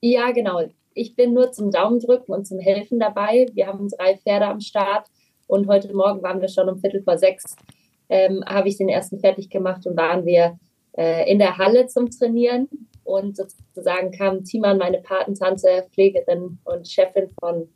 Ja, 0.00 0.30
genau. 0.30 0.70
Ich 1.00 1.16
bin 1.16 1.32
nur 1.32 1.50
zum 1.50 1.70
Daumendrücken 1.70 2.34
und 2.34 2.46
zum 2.46 2.58
Helfen 2.58 3.00
dabei. 3.00 3.46
Wir 3.54 3.68
haben 3.68 3.88
drei 3.88 4.18
Pferde 4.18 4.44
am 4.44 4.60
Start 4.60 5.06
und 5.46 5.66
heute 5.66 5.96
Morgen 5.96 6.22
waren 6.22 6.42
wir 6.42 6.48
schon 6.48 6.68
um 6.68 6.78
Viertel 6.78 7.02
vor 7.02 7.16
sechs, 7.16 7.56
ähm, 8.10 8.44
habe 8.44 8.68
ich 8.68 8.76
den 8.76 8.90
ersten 8.90 9.18
fertig 9.18 9.48
gemacht 9.48 9.86
und 9.86 9.96
waren 9.96 10.26
wir 10.26 10.58
äh, 10.98 11.26
in 11.32 11.38
der 11.38 11.56
Halle 11.56 11.86
zum 11.86 12.10
Trainieren. 12.10 12.68
Und 13.02 13.38
sozusagen 13.38 14.10
kam 14.10 14.44
Timan, 14.44 14.76
meine 14.76 14.98
Patentante, 14.98 15.86
Pflegerin 15.90 16.58
und 16.64 16.86
Chefin 16.86 17.30
von 17.40 17.66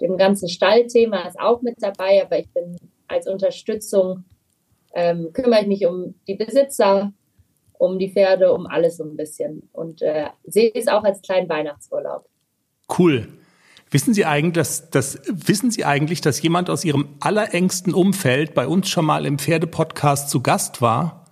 dem 0.00 0.16
ganzen 0.16 0.48
Stallthema, 0.48 1.28
ist 1.28 1.38
auch 1.38 1.60
mit 1.60 1.74
dabei, 1.78 2.24
aber 2.24 2.38
ich 2.38 2.48
bin 2.54 2.78
als 3.06 3.28
Unterstützung, 3.28 4.24
ähm, 4.94 5.30
kümmere 5.34 5.60
ich 5.60 5.66
mich 5.66 5.86
um 5.86 6.14
die 6.26 6.36
Besitzer, 6.36 7.12
um 7.76 7.98
die 7.98 8.10
Pferde, 8.10 8.50
um 8.50 8.66
alles 8.66 8.96
so 8.96 9.04
ein 9.04 9.14
bisschen 9.14 9.68
und 9.74 10.00
äh, 10.00 10.28
sehe 10.44 10.72
es 10.74 10.88
auch 10.88 11.04
als 11.04 11.20
kleinen 11.20 11.50
Weihnachtsurlaub. 11.50 12.31
Cool. 12.98 13.28
Wissen 13.90 14.14
Sie 14.14 14.24
eigentlich, 14.24 14.54
dass, 14.54 14.90
dass, 14.90 15.20
wissen 15.28 15.70
Sie 15.70 15.84
eigentlich, 15.84 16.22
dass 16.22 16.40
jemand 16.40 16.70
aus 16.70 16.84
Ihrem 16.84 17.08
allerengsten 17.20 17.92
Umfeld 17.92 18.54
bei 18.54 18.66
uns 18.66 18.88
schon 18.88 19.04
mal 19.04 19.26
im 19.26 19.38
Pferdepodcast 19.38 20.30
zu 20.30 20.40
Gast 20.40 20.80
war? 20.80 21.26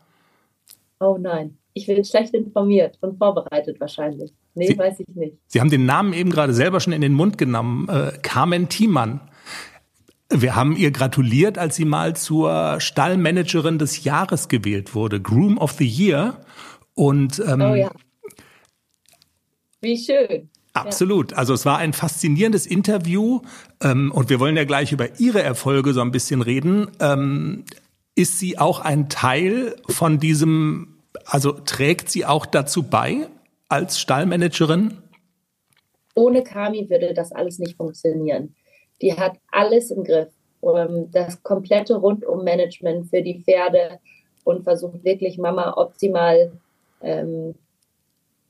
Oh 1.00 1.16
nein, 1.18 1.56
ich 1.72 1.86
bin 1.86 2.04
schlecht 2.04 2.34
informiert 2.34 2.98
und 3.00 3.16
vorbereitet 3.16 3.80
wahrscheinlich. 3.80 4.34
Nee, 4.54 4.66
Sie, 4.66 4.78
weiß 4.78 5.00
ich 5.00 5.16
nicht. 5.16 5.38
Sie 5.46 5.60
haben 5.60 5.70
den 5.70 5.86
Namen 5.86 6.12
eben 6.12 6.30
gerade 6.30 6.52
selber 6.52 6.80
schon 6.80 6.92
in 6.92 7.00
den 7.00 7.14
Mund 7.14 7.38
genommen. 7.38 7.88
Äh, 7.88 8.12
Carmen 8.20 8.68
Thiemann. 8.68 9.20
Wir 10.28 10.54
haben 10.54 10.76
ihr 10.76 10.90
gratuliert, 10.90 11.56
als 11.56 11.76
sie 11.76 11.86
mal 11.86 12.14
zur 12.14 12.78
Stallmanagerin 12.78 13.78
des 13.78 14.04
Jahres 14.04 14.48
gewählt 14.48 14.94
wurde, 14.94 15.20
Groom 15.20 15.56
of 15.56 15.72
the 15.72 15.86
Year. 15.86 16.44
Und 16.94 17.42
ähm, 17.46 17.60
oh 17.62 17.74
ja. 17.74 17.90
Wie 19.80 19.96
schön. 19.96 20.49
Absolut. 20.72 21.32
Also 21.32 21.52
es 21.52 21.66
war 21.66 21.78
ein 21.78 21.92
faszinierendes 21.92 22.66
Interview 22.66 23.40
ähm, 23.82 24.12
und 24.12 24.30
wir 24.30 24.38
wollen 24.38 24.56
ja 24.56 24.64
gleich 24.64 24.92
über 24.92 25.18
Ihre 25.18 25.42
Erfolge 25.42 25.92
so 25.92 26.00
ein 26.00 26.12
bisschen 26.12 26.42
reden. 26.42 26.90
Ähm, 27.00 27.64
ist 28.14 28.38
sie 28.38 28.58
auch 28.58 28.80
ein 28.80 29.08
Teil 29.08 29.76
von 29.88 30.18
diesem, 30.18 30.98
also 31.24 31.52
trägt 31.52 32.10
sie 32.10 32.24
auch 32.24 32.46
dazu 32.46 32.84
bei 32.84 33.28
als 33.68 33.98
Stallmanagerin? 33.98 34.98
Ohne 36.14 36.42
Kami 36.42 36.88
würde 36.90 37.14
das 37.14 37.32
alles 37.32 37.58
nicht 37.58 37.76
funktionieren. 37.76 38.54
Die 39.00 39.14
hat 39.14 39.38
alles 39.50 39.90
im 39.90 40.04
Griff. 40.04 40.28
Ähm, 40.62 41.10
das 41.10 41.42
komplette 41.42 41.96
Rundum-Management 41.96 43.08
für 43.10 43.22
die 43.22 43.42
Pferde 43.42 43.98
und 44.44 44.64
versucht 44.64 45.04
wirklich 45.04 45.38
Mama 45.38 45.74
optimal 45.76 46.52
ähm, 47.02 47.54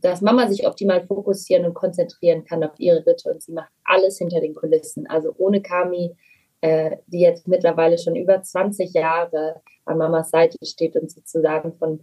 dass 0.01 0.21
Mama 0.21 0.49
sich 0.49 0.67
optimal 0.67 1.07
fokussieren 1.07 1.65
und 1.65 1.75
konzentrieren 1.75 2.45
kann 2.45 2.65
auf 2.65 2.79
ihre 2.79 3.05
Ritte 3.07 3.31
und 3.31 3.43
sie 3.43 3.53
macht 3.53 3.71
alles 3.85 4.19
hinter 4.19 4.41
den 4.41 4.55
Kulissen. 4.55 5.07
Also 5.07 5.35
ohne 5.37 5.61
Kami, 5.61 6.17
äh, 6.61 6.97
die 7.07 7.21
jetzt 7.21 7.49
mittlerweile 7.49 7.99
schon 7.99 8.17
über 8.17 8.43
20 8.43 8.93
Jahre 8.93 9.61
an 9.85 9.99
Mamas 9.99 10.31
Seite 10.31 10.59
steht 10.65 10.97
und 10.97 11.11
sozusagen 11.11 11.75
von 11.75 12.01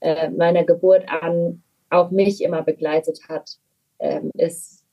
äh, 0.00 0.30
meiner 0.30 0.64
Geburt 0.64 1.04
an 1.08 1.62
auch 1.90 2.10
mich 2.10 2.42
immer 2.42 2.62
begleitet 2.62 3.20
hat, 3.28 3.58
ähm, 3.98 4.30
ist 4.34 4.84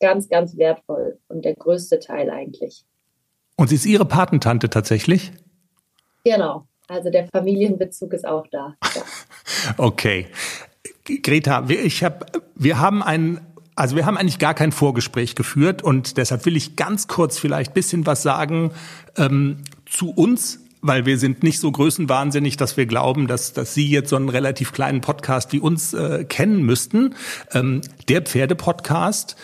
ganz, 0.00 0.28
ganz 0.28 0.56
wertvoll 0.56 1.18
und 1.28 1.44
der 1.44 1.54
größte 1.54 1.98
Teil 1.98 2.30
eigentlich. 2.30 2.84
Und 3.56 3.68
sie 3.68 3.76
ist 3.76 3.86
Ihre 3.86 4.04
Patentante 4.04 4.68
tatsächlich? 4.68 5.32
Genau. 6.24 6.66
Also 6.88 7.10
der 7.10 7.26
Familienbezug 7.28 8.12
ist 8.12 8.26
auch 8.26 8.46
da. 8.50 8.74
Ja. 8.94 9.74
okay. 9.78 10.26
Greta, 11.22 11.68
wir, 11.68 11.84
ich 11.84 12.02
hab, 12.04 12.42
wir 12.54 12.78
haben 12.78 13.02
ein 13.02 13.40
also 13.78 13.94
wir 13.94 14.06
haben 14.06 14.16
eigentlich 14.16 14.38
gar 14.38 14.54
kein 14.54 14.72
Vorgespräch 14.72 15.34
geführt 15.34 15.82
und 15.82 16.16
deshalb 16.16 16.46
will 16.46 16.56
ich 16.56 16.76
ganz 16.76 17.08
kurz 17.08 17.38
vielleicht 17.38 17.74
bisschen 17.74 18.06
was 18.06 18.22
sagen 18.22 18.70
ähm, 19.18 19.58
zu 19.84 20.12
uns, 20.12 20.60
weil 20.80 21.04
wir 21.04 21.18
sind 21.18 21.42
nicht 21.42 21.60
so 21.60 21.70
größenwahnsinnig, 21.70 22.56
dass 22.56 22.78
wir 22.78 22.86
glauben, 22.86 23.26
dass, 23.26 23.52
dass 23.52 23.74
Sie 23.74 23.86
jetzt 23.86 24.08
so 24.10 24.16
einen 24.16 24.30
relativ 24.30 24.72
kleinen 24.72 25.02
Podcast 25.02 25.52
wie 25.52 25.60
uns 25.60 25.92
äh, 25.92 26.24
kennen 26.24 26.62
müssten. 26.62 27.14
Ähm, 27.52 27.82
der 28.08 28.22
Pferdepodcast 28.22 29.36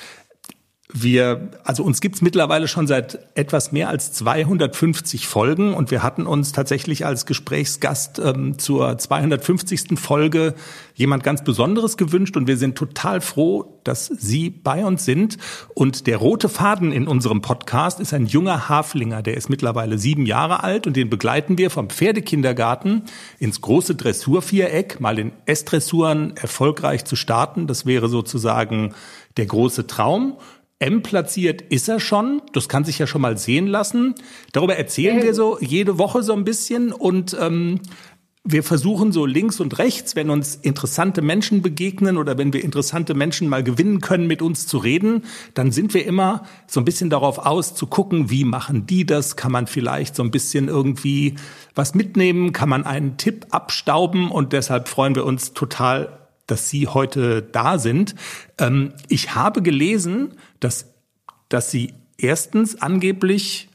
Wir, 0.94 1.48
also 1.64 1.84
uns 1.84 2.02
gibt's 2.02 2.20
mittlerweile 2.20 2.68
schon 2.68 2.86
seit 2.86 3.18
etwas 3.34 3.72
mehr 3.72 3.88
als 3.88 4.12
250 4.12 5.26
Folgen 5.26 5.72
und 5.72 5.90
wir 5.90 6.02
hatten 6.02 6.26
uns 6.26 6.52
tatsächlich 6.52 7.06
als 7.06 7.24
Gesprächsgast 7.24 8.18
ähm, 8.18 8.58
zur 8.58 8.98
250. 8.98 9.98
Folge 9.98 10.54
jemand 10.94 11.24
ganz 11.24 11.42
Besonderes 11.44 11.96
gewünscht 11.96 12.36
und 12.36 12.46
wir 12.46 12.58
sind 12.58 12.76
total 12.76 13.22
froh, 13.22 13.80
dass 13.84 14.06
Sie 14.06 14.50
bei 14.50 14.84
uns 14.84 15.06
sind. 15.06 15.38
Und 15.74 16.06
der 16.06 16.18
rote 16.18 16.50
Faden 16.50 16.92
in 16.92 17.08
unserem 17.08 17.40
Podcast 17.40 17.98
ist 17.98 18.12
ein 18.12 18.26
junger 18.26 18.68
Haflinger, 18.68 19.22
der 19.22 19.38
ist 19.38 19.48
mittlerweile 19.48 19.98
sieben 19.98 20.26
Jahre 20.26 20.62
alt 20.62 20.86
und 20.86 20.94
den 20.94 21.08
begleiten 21.08 21.56
wir 21.56 21.70
vom 21.70 21.88
Pferdekindergarten 21.88 23.04
ins 23.38 23.62
große 23.62 23.94
Dressurviereck, 23.94 25.00
mal 25.00 25.18
in 25.18 25.32
S-Dressuren 25.46 26.36
erfolgreich 26.36 27.06
zu 27.06 27.16
starten. 27.16 27.66
Das 27.66 27.86
wäre 27.86 28.10
sozusagen 28.10 28.94
der 29.38 29.46
große 29.46 29.86
Traum. 29.86 30.36
M 30.82 31.02
platziert 31.02 31.62
ist 31.62 31.88
er 31.88 32.00
schon. 32.00 32.42
Das 32.52 32.68
kann 32.68 32.84
sich 32.84 32.98
ja 32.98 33.06
schon 33.06 33.22
mal 33.22 33.38
sehen 33.38 33.66
lassen. 33.66 34.14
Darüber 34.52 34.76
erzählen 34.76 35.22
wir 35.22 35.32
so 35.32 35.58
jede 35.60 35.98
Woche 35.98 36.22
so 36.22 36.32
ein 36.32 36.44
bisschen 36.44 36.92
und 36.92 37.36
ähm, 37.40 37.80
wir 38.44 38.64
versuchen 38.64 39.12
so 39.12 39.24
links 39.24 39.60
und 39.60 39.78
rechts, 39.78 40.16
wenn 40.16 40.28
uns 40.28 40.56
interessante 40.56 41.22
Menschen 41.22 41.62
begegnen 41.62 42.16
oder 42.16 42.38
wenn 42.38 42.52
wir 42.52 42.64
interessante 42.64 43.14
Menschen 43.14 43.48
mal 43.48 43.62
gewinnen 43.62 44.00
können, 44.00 44.26
mit 44.26 44.42
uns 44.42 44.66
zu 44.66 44.78
reden, 44.78 45.22
dann 45.54 45.70
sind 45.70 45.94
wir 45.94 46.04
immer 46.04 46.42
so 46.66 46.80
ein 46.80 46.84
bisschen 46.84 47.08
darauf 47.08 47.38
aus 47.38 47.76
zu 47.76 47.86
gucken, 47.86 48.30
wie 48.30 48.44
machen 48.44 48.84
die 48.84 49.06
das? 49.06 49.36
Kann 49.36 49.52
man 49.52 49.68
vielleicht 49.68 50.16
so 50.16 50.24
ein 50.24 50.32
bisschen 50.32 50.66
irgendwie 50.66 51.36
was 51.76 51.94
mitnehmen? 51.94 52.52
Kann 52.52 52.68
man 52.68 52.84
einen 52.84 53.16
Tipp 53.16 53.46
abstauben? 53.50 54.32
Und 54.32 54.52
deshalb 54.52 54.88
freuen 54.88 55.14
wir 55.14 55.24
uns 55.24 55.52
total, 55.52 56.21
dass 56.52 56.68
Sie 56.68 56.86
heute 56.86 57.40
da 57.40 57.78
sind. 57.78 58.14
Ähm, 58.58 58.92
ich 59.08 59.34
habe 59.34 59.62
gelesen, 59.62 60.34
dass, 60.60 60.92
dass 61.48 61.70
Sie 61.70 61.94
erstens 62.18 62.80
angeblich 62.82 63.70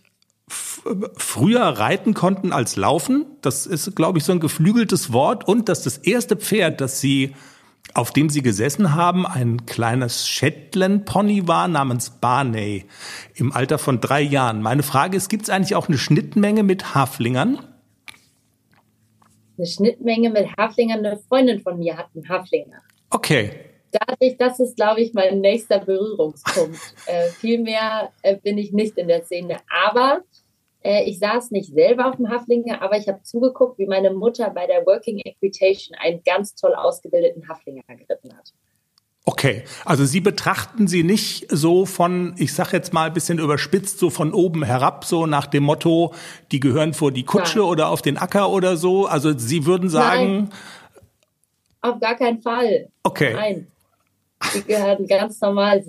früher 1.18 1.64
reiten 1.64 2.14
konnten 2.14 2.54
als 2.54 2.76
laufen. 2.76 3.26
Das 3.42 3.66
ist, 3.66 3.96
glaube 3.96 4.20
ich, 4.20 4.24
so 4.24 4.32
ein 4.32 4.40
geflügeltes 4.40 5.12
Wort. 5.12 5.48
Und 5.48 5.70
dass 5.70 5.82
das 5.82 5.98
erste 5.98 6.38
Pferd, 6.38 6.80
das 6.80 7.02
Sie, 7.02 7.34
auf 7.96 8.12
dem 8.12 8.30
Sie 8.30 8.44
gesessen 8.44 8.94
haben, 8.94 9.26
ein 9.26 9.66
kleines 9.66 10.28
Shetland 10.28 11.06
Pony 11.06 11.48
war 11.48 11.68
namens 11.68 12.12
Barney 12.12 12.86
im 13.34 13.52
Alter 13.52 13.80
von 13.80 14.00
drei 14.02 14.22
Jahren. 14.22 14.62
Meine 14.62 14.84
Frage 14.84 15.18
ist, 15.18 15.30
gibt 15.30 15.44
es 15.44 15.50
eigentlich 15.50 15.76
auch 15.76 15.88
eine 15.88 15.98
Schnittmenge 15.98 16.62
mit 16.62 16.94
Haflingern? 16.94 17.58
Eine 19.58 19.68
Schnittmenge 19.68 20.30
mit 20.30 20.48
Haflingern. 20.58 21.06
Eine 21.06 21.18
Freundin 21.18 21.60
von 21.60 21.80
mir 21.80 21.98
hat 21.98 22.08
einen 22.14 22.28
Haflinger. 22.30 22.82
Okay. 23.10 23.52
Dadurch, 23.92 24.38
das 24.38 24.60
ist, 24.60 24.76
glaube 24.76 25.02
ich, 25.02 25.14
mein 25.14 25.40
nächster 25.42 25.80
Berührungspunkt. 25.80 26.80
äh, 27.08 27.28
viel 27.30 27.60
mehr 27.60 28.12
äh, 28.22 28.36
bin 28.38 28.58
ich 28.58 28.72
nicht 28.74 28.98
in 28.98 29.08
der 29.08 29.24
Szene. 29.24 29.58
Aber 29.70 30.22
äh, 30.84 31.04
ich 31.04 31.20
saß 31.20 31.52
nicht 31.52 31.74
selber 31.74 32.08
auf 32.08 32.18
dem 32.18 32.30
Haflinger, 32.30 32.82
aber 32.82 32.98
ich 32.98 33.08
habe 33.08 33.24
zugeguckt, 33.24 33.80
wie 33.80 33.88
meine 33.88 34.12
Mutter 34.12 34.50
bei 34.52 34.68
der 34.68 34.86
Working 34.86 35.20
Equitation 35.20 35.98
einen 35.98 36.22
ganz 36.24 36.56
toll 36.56 36.76
ausgebildeten 36.76 37.48
Haflinger 37.50 37.84
geritten 37.88 38.36
hat. 38.38 38.54
Okay, 39.30 39.66
also 39.84 40.06
Sie 40.06 40.22
betrachten 40.22 40.88
sie 40.88 41.04
nicht 41.04 41.48
so 41.52 41.86
von, 41.86 42.34
ich 42.38 42.54
sag 42.54 42.72
jetzt 42.72 42.94
mal 42.94 43.08
ein 43.08 43.14
bisschen 43.14 43.40
überspitzt, 43.40 44.00
so 44.00 44.10
von 44.10 44.34
oben 44.34 44.64
herab, 44.64 45.04
so 45.04 45.26
nach 45.26 45.48
dem 45.48 45.64
Motto, 45.64 46.14
die 46.54 46.62
gehören 46.62 46.94
vor 46.94 47.12
die 47.12 47.26
Kutsche 47.26 47.60
Nein. 47.60 47.68
oder 47.68 47.90
auf 47.90 48.02
den 48.02 48.18
Acker 48.18 48.50
oder 48.50 48.78
so. 48.78 49.06
Also 49.06 49.38
Sie 49.38 49.66
würden 49.66 49.90
sagen. 49.90 50.36
Nein, 50.36 50.50
auf 51.82 52.00
gar 52.00 52.16
keinen 52.16 52.42
Fall. 52.42 52.88
Okay. 53.04 53.34
Nein. 53.34 53.68
Die 54.56 54.64
gehören 54.64 55.06
ganz 55.06 55.42
normal, 55.42 55.84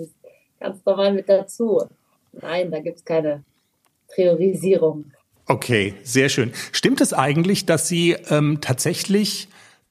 ganz 0.58 0.84
normal 0.84 1.12
mit 1.12 1.28
dazu. 1.28 1.84
Nein, 2.32 2.72
da 2.72 2.80
gibt's 2.80 3.04
keine 3.04 3.44
Priorisierung. 4.12 5.12
Okay, 5.46 5.94
sehr 6.02 6.28
schön. 6.28 6.52
Stimmt 6.72 7.00
es 7.00 7.12
eigentlich, 7.12 7.66
dass 7.66 7.86
Sie 7.86 8.16
ähm, 8.30 8.58
tatsächlich 8.60 9.46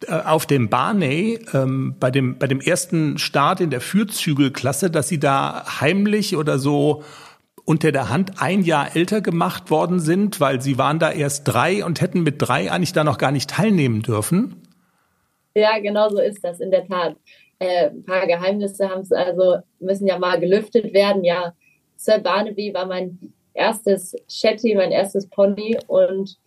auf 0.08 0.46
dem 0.46 0.70
Barney 0.70 1.40
ähm, 1.54 1.96
bei 2.00 2.12
dem 2.12 2.38
bei 2.38 2.48
dem 2.48 2.62
ersten 2.62 3.18
Start 3.18 3.62
in 3.62 3.70
der 3.70 3.82
Fürzügelklasse, 3.82 4.92
dass 4.92 5.08
Sie 5.08 5.20
da 5.20 5.66
heimlich 5.82 6.36
oder 6.36 6.60
so 6.60 7.04
unter 7.66 7.92
der 7.92 8.10
Hand 8.10 8.42
ein 8.42 8.62
Jahr 8.62 8.96
älter 8.96 9.22
gemacht 9.22 9.72
worden 9.72 10.00
sind, 10.00 10.40
weil 10.40 10.62
Sie 10.62 10.78
waren 10.78 11.00
da 11.00 11.12
erst 11.12 11.48
drei 11.48 11.84
und 11.84 12.00
hätten 12.00 12.22
mit 12.22 12.36
drei 12.38 12.72
eigentlich 12.72 12.94
da 12.94 13.04
noch 13.04 13.18
gar 13.18 13.32
nicht 13.32 13.50
teilnehmen 13.50 14.02
dürfen? 14.04 14.62
Ja, 15.54 15.80
genau 15.80 16.10
so 16.10 16.20
ist 16.20 16.44
das 16.44 16.60
in 16.60 16.72
der 16.72 16.88
Tat. 16.88 17.18
Äh, 17.60 17.90
ein 17.90 18.06
paar 18.06 18.28
Geheimnisse 18.28 18.88
haben 18.90 19.02
es 19.02 19.12
also 19.12 19.58
müssen 19.80 20.08
ja 20.08 20.20
mal 20.20 20.40
gelüftet 20.40 20.94
werden. 20.94 21.24
Ja, 21.24 21.54
Sir 21.96 22.20
Barnaby 22.20 22.74
war 22.74 22.86
mein 22.86 23.34
erstes 23.54 24.16
Shetty, 24.30 24.76
mein 24.76 24.92
erstes 24.92 25.28
Pony 25.28 25.78
und 25.88 26.38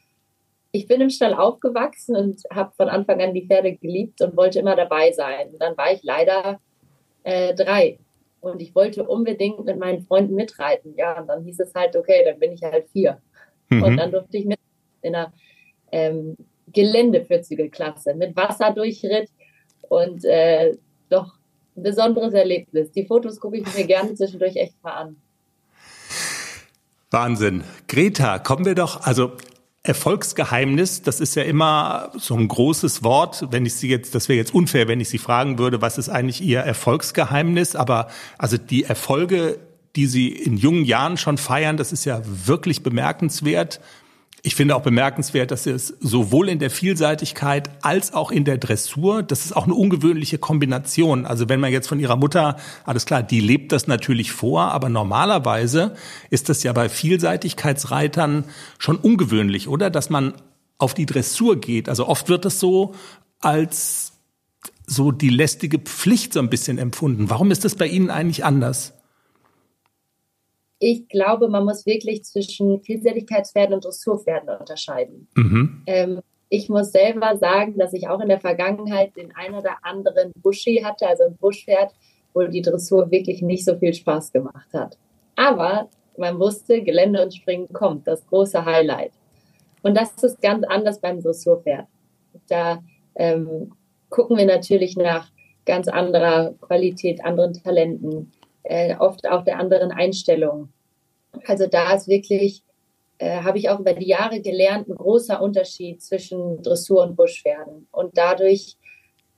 ich 0.73 0.87
bin 0.87 1.01
im 1.01 1.11
Stall 1.11 1.35
aufgewachsen 1.35 2.17
und 2.17 2.43
habe 2.53 2.73
von 2.77 2.89
Anfang 2.89 3.21
an 3.21 3.35
die 3.35 3.47
Pferde 3.47 3.77
geliebt 3.77 4.21
und 4.23 4.37
wollte 4.37 4.61
immer 4.61 4.77
dabei 4.77 5.13
sein. 5.13 5.49
Und 5.53 5.61
dann 5.61 5.77
war 5.77 5.93
ich 5.93 6.03
leider 6.03 6.61
äh, 7.25 7.55
drei 7.55 7.99
und 8.41 8.63
ich 8.63 8.75
wollte 8.75 9.05
unbedingt 9.05 9.65
mit 9.65 9.79
meinen 9.79 10.07
Freunden 10.07 10.35
mitreiten. 10.35 10.95
Ja, 10.97 11.21
und 11.21 11.27
dann 11.27 11.45
hieß 11.45 11.61
es 11.61 11.75
halt, 11.75 11.97
okay, 11.97 12.23
dann 12.25 12.39
bin 12.39 12.53
ich 12.53 12.63
halt 12.63 12.89
vier. 12.93 13.21
Mhm. 13.69 13.83
Und 13.83 13.97
dann 13.97 14.13
durfte 14.13 14.37
ich 14.39 14.45
mit 14.45 14.59
in 15.03 15.15
einer 15.15 15.33
ähm, 15.93 16.37
Geländevierzügelklasse 16.73 18.15
mit 18.15 18.37
Wasserdurchritt 18.37 19.29
und 19.89 20.25
äh, 20.25 20.77
doch 21.09 21.35
ein 21.77 21.83
besonderes 21.83 22.33
Erlebnis. 22.33 22.93
Die 22.93 23.07
Fotos 23.07 23.41
gucke 23.41 23.59
ich 23.59 23.77
mir 23.77 23.85
gerne 23.85 24.15
zwischendurch 24.15 24.57
echt 24.57 24.83
mal 24.83 24.93
an. 24.93 25.17
Wahnsinn. 27.11 27.65
Greta, 27.89 28.39
kommen 28.39 28.65
wir 28.65 28.77
doch, 28.77 29.05
also 29.05 29.33
Erfolgsgeheimnis, 29.83 31.03
das 31.03 31.21
ist 31.21 31.35
ja 31.37 31.43
immer 31.43 32.13
so 32.19 32.35
ein 32.35 32.49
großes 32.49 33.03
Wort. 33.03 33.47
Wenn 33.51 33.65
ich 33.65 33.75
Sie 33.75 33.89
jetzt, 33.89 34.15
das 34.15 34.29
wäre 34.29 34.37
jetzt 34.37 34.55
unfair, 34.55 34.89
wenn 34.89 35.01
ich 35.01 35.09
Sie 35.09 35.17
fragen 35.19 35.59
würde, 35.59 35.81
was 35.81 35.97
ist 35.97 36.11
eigentlich 36.11 36.43
Ihr 36.43 36.61
Erfolgsgeheimnis? 36.61 37.77
Aber 37.77 38.09
also 38.37 38.59
die 38.59 38.85
Erfolge, 38.85 39.59
die 39.97 40.07
Sie 40.07 40.29
in 40.29 40.59
jungen 40.59 40.85
Jahren 40.85 41.17
schon 41.17 41.39
feiern, 41.39 41.79
das 41.79 41.93
ist 41.93 42.05
ja 42.05 42.21
wirklich 42.25 42.83
bemerkenswert. 42.83 43.81
Ich 44.43 44.55
finde 44.55 44.75
auch 44.75 44.83
bemerkenswert, 44.83 45.51
dass 45.51 45.67
es 45.67 45.89
sowohl 46.01 46.49
in 46.49 46.59
der 46.59 46.71
Vielseitigkeit 46.71 47.71
als 47.83 48.15
auch 48.15 48.31
in 48.31 48.45
der 48.45 48.57
Dressur, 48.57 49.23
das 49.23 49.45
ist 49.45 49.55
auch 49.55 49.65
eine 49.65 49.75
ungewöhnliche 49.75 50.39
Kombination. 50.39 51.27
Also 51.27 51.49
wenn 51.49 51.61
man 51.61 51.73
jetzt 51.73 51.89
von 51.89 52.01
ihrer 52.01 52.17
Mutter, 52.17 52.57
alles 52.85 53.05
klar, 53.05 53.23
die 53.23 53.41
lebt 53.41 53.73
das 53.73 53.87
natürlich 53.87 54.33
vor, 54.33 54.73
aber 54.73 54.89
normalerweise 54.89 55.95
ist 56.31 56.49
das 56.49 56.63
ja 56.63 56.73
bei 56.73 56.89
Vielseitigkeitsreitern 56.89 58.45
schon 58.79 58.97
ungewöhnlich, 58.97 59.69
oder? 59.69 59.91
Dass 59.91 60.09
man 60.09 60.35
auf 60.79 60.95
die 60.95 61.07
Dressur 61.07 61.61
geht. 61.61 61.89
Also 61.91 62.09
oft 62.09 62.29
wird 62.31 62.47
das 62.47 62.59
so 62.59 62.95
als 63.41 64.13
so 64.87 65.13
die 65.13 65.29
lästige 65.29 65.79
Pflicht 65.79 66.33
so 66.33 66.41
ein 66.41 66.51
bisschen 66.51 66.79
empfunden. 66.79 67.31
Warum 67.31 67.51
ist 67.51 67.65
das 67.65 67.75
bei 67.75 67.87
Ihnen 67.87 68.11
eigentlich 68.11 68.45
anders? 68.45 68.95
Ich 70.83 71.09
glaube, 71.09 71.49
man 71.49 71.67
muss 71.67 71.85
wirklich 71.85 72.25
zwischen 72.25 72.81
Vielseitigkeitspferden 72.81 73.75
und 73.75 73.85
Dressurpferden 73.85 74.49
unterscheiden. 74.49 75.29
Mhm. 75.37 75.83
Ähm, 75.87 76.21
ich 76.49 76.69
muss 76.69 76.91
selber 76.91 77.37
sagen, 77.37 77.79
dass 77.79 77.93
ich 77.93 78.09
auch 78.09 78.21
in 78.21 78.29
der 78.29 78.41
Vergangenheit 78.41 79.15
den 79.15 79.33
ein 79.37 79.55
oder 79.55 79.77
anderen 79.83 80.33
Buschi 80.43 80.83
hatte, 80.83 81.07
also 81.07 81.25
ein 81.25 81.37
Buschpferd, 81.37 81.93
wo 82.33 82.43
die 82.43 82.63
Dressur 82.63 83.11
wirklich 83.11 83.43
nicht 83.43 83.65
so 83.65 83.77
viel 83.77 83.93
Spaß 83.93 84.33
gemacht 84.33 84.73
hat. 84.73 84.97
Aber 85.37 85.91
man 86.17 86.41
wusste, 86.41 86.83
Gelände 86.83 87.23
und 87.23 87.35
Springen 87.35 87.73
kommt, 87.73 88.07
das 88.07 88.27
große 88.27 88.65
Highlight. 88.65 89.13
Und 89.83 89.97
das 89.97 90.11
ist 90.23 90.41
ganz 90.41 90.65
anders 90.67 91.01
beim 91.01 91.23
Dressurpferd. 91.23 91.87
Da 92.49 92.83
ähm, 93.17 93.73
gucken 94.09 94.39
wir 94.39 94.47
natürlich 94.47 94.97
nach 94.97 95.31
ganz 95.67 95.89
anderer 95.89 96.55
Qualität, 96.61 97.23
anderen 97.25 97.53
Talenten, 97.53 98.33
äh, 98.71 98.95
oft 98.97 99.29
auch 99.29 99.43
der 99.43 99.59
anderen 99.59 99.91
Einstellung. 99.91 100.69
Also 101.45 101.67
da 101.67 101.93
ist 101.93 102.07
wirklich, 102.07 102.63
äh, 103.19 103.43
habe 103.43 103.59
ich 103.59 103.69
auch 103.69 103.81
über 103.81 103.95
die 103.95 104.07
Jahre 104.07 104.41
gelernt, 104.41 104.89
ein 104.89 104.95
großer 104.95 105.43
Unterschied 105.43 106.01
zwischen 106.01 106.63
Dressur 106.63 107.03
und 107.03 107.17
Buschpferden. 107.17 107.89
Und 107.91 108.17
dadurch 108.17 108.77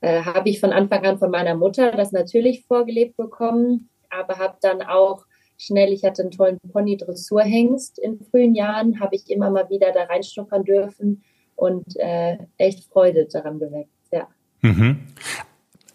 äh, 0.02 0.22
habe 0.22 0.50
ich 0.50 0.60
von 0.60 0.70
Anfang 0.70 1.06
an 1.06 1.18
von 1.18 1.30
meiner 1.30 1.54
Mutter 1.54 1.92
das 1.92 2.12
natürlich 2.12 2.66
vorgelebt 2.66 3.16
bekommen, 3.16 3.88
aber 4.10 4.36
habe 4.36 4.58
dann 4.60 4.82
auch 4.82 5.24
schnell, 5.56 5.92
ich 5.92 6.04
hatte 6.04 6.22
einen 6.22 6.30
tollen 6.30 6.58
Pony-Dressurhengst 6.70 7.98
in 7.98 8.20
frühen 8.20 8.54
Jahren, 8.54 9.00
habe 9.00 9.16
ich 9.16 9.30
immer 9.30 9.48
mal 9.48 9.70
wieder 9.70 9.92
da 9.92 10.04
reinschnuppern 10.04 10.64
dürfen 10.64 11.24
und 11.56 11.96
äh, 11.96 12.36
echt 12.58 12.84
Freude 12.84 13.26
daran 13.32 13.58
geweckt, 13.58 13.88
ja. 14.10 14.28
Mhm. 14.60 15.00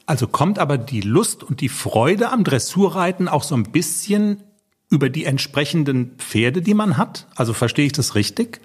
Also 0.08 0.26
kommt 0.26 0.58
aber 0.58 0.78
die 0.78 1.02
Lust 1.02 1.44
und 1.44 1.60
die 1.62 1.70
Freude 1.70 2.32
am 2.32 2.44
Dressurreiten 2.46 3.28
auch 3.28 3.44
so 3.44 3.56
ein 3.56 3.72
bisschen 3.72 4.42
über 4.90 5.10
die 5.10 5.26
entsprechenden 5.26 6.16
Pferde, 6.18 6.62
die 6.62 6.74
man 6.74 6.98
hat? 6.98 7.28
Also 7.36 7.54
verstehe 7.54 7.86
ich 7.86 7.92
das 7.92 8.16
richtig? 8.16 8.62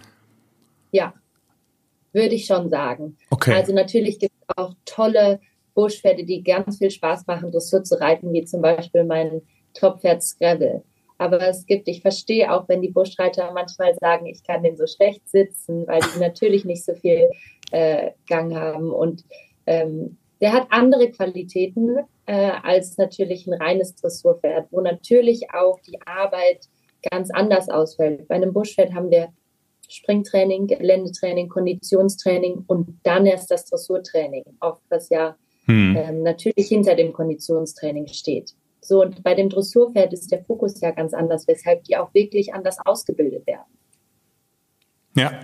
Ja, 0.92 1.12
würde 2.12 2.36
ich 2.36 2.46
schon 2.46 2.70
sagen. 2.70 3.16
Okay. 3.30 3.54
Also 3.54 3.74
natürlich 3.74 4.20
gibt 4.20 4.32
es 4.32 4.56
auch 4.56 4.74
tolle 4.84 5.40
Buschpferde, 5.74 6.24
die 6.24 6.44
ganz 6.44 6.78
viel 6.78 6.92
Spaß 6.92 7.26
machen, 7.26 7.50
Dressur 7.50 7.82
zu 7.82 8.00
reiten, 8.00 8.32
wie 8.32 8.44
zum 8.44 8.62
Beispiel 8.62 9.02
mein 9.02 9.42
Top-Pferd 9.74 10.22
Scrabble. 10.22 10.84
Aber 11.18 11.40
es 11.40 11.66
gibt, 11.66 11.88
ich 11.88 12.02
verstehe 12.02 12.52
auch, 12.52 12.68
wenn 12.68 12.82
die 12.82 12.90
Buschreiter 12.90 13.50
manchmal 13.52 13.94
sagen, 14.00 14.26
ich 14.26 14.44
kann 14.44 14.62
den 14.62 14.76
so 14.76 14.86
schlecht 14.86 15.28
sitzen, 15.28 15.88
weil 15.88 16.00
die 16.14 16.18
natürlich 16.20 16.64
nicht 16.64 16.84
so 16.84 16.94
viel 16.94 17.30
äh, 17.72 18.12
Gang 18.28 18.54
haben. 18.54 18.90
Und 18.90 19.24
ähm, 19.66 20.18
der 20.42 20.52
hat 20.52 20.66
andere 20.70 21.10
Qualitäten 21.10 21.98
äh, 22.26 22.50
als 22.62 22.98
natürlich 22.98 23.46
ein 23.46 23.54
reines 23.54 23.94
Dressurpferd, 23.94 24.66
wo 24.72 24.80
natürlich 24.80 25.54
auch 25.54 25.78
die 25.80 26.02
Arbeit 26.04 26.66
ganz 27.10 27.30
anders 27.30 27.68
ausfällt. 27.68 28.26
Bei 28.28 28.34
einem 28.34 28.52
Buschpferd 28.52 28.92
haben 28.92 29.10
wir 29.10 29.32
Springtraining, 29.88 30.66
Geländetraining, 30.66 31.48
Konditionstraining 31.48 32.64
und 32.66 32.98
dann 33.04 33.24
erst 33.24 33.50
das 33.52 33.66
Dressurtraining, 33.66 34.44
oft 34.60 34.82
was 34.88 35.10
ja 35.10 35.36
hm. 35.66 35.96
ähm, 35.96 36.22
natürlich 36.22 36.68
hinter 36.68 36.96
dem 36.96 37.12
Konditionstraining 37.12 38.08
steht. 38.08 38.54
So, 38.80 39.00
und 39.00 39.22
bei 39.22 39.34
dem 39.34 39.48
Dressurpferd 39.48 40.12
ist 40.12 40.32
der 40.32 40.42
Fokus 40.44 40.80
ja 40.80 40.90
ganz 40.90 41.14
anders, 41.14 41.46
weshalb 41.46 41.84
die 41.84 41.96
auch 41.96 42.12
wirklich 42.14 42.52
anders 42.52 42.78
ausgebildet 42.84 43.46
werden. 43.46 43.78
Ja, 45.14 45.40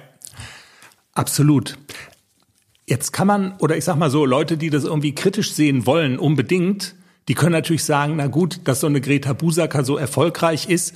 absolut. 1.12 1.78
Jetzt 2.89 3.12
kann 3.12 3.26
man, 3.26 3.55
oder 3.59 3.76
ich 3.76 3.84
sag 3.84 3.97
mal 3.97 4.11
so, 4.11 4.24
Leute, 4.24 4.57
die 4.57 4.70
das 4.70 4.84
irgendwie 4.84 5.14
kritisch 5.14 5.53
sehen 5.53 5.84
wollen, 5.84 6.18
unbedingt, 6.18 6.95
die 7.28 7.34
können 7.34 7.53
natürlich 7.53 7.84
sagen, 7.84 8.14
na 8.16 8.28
gut, 8.28 8.61
dass 8.64 8.80
so 8.80 8.86
eine 8.86 9.03
Greta 9.03 9.34
Busacker 9.34 9.84
so 9.84 9.99
erfolgreich 9.99 10.70
ist, 10.70 10.95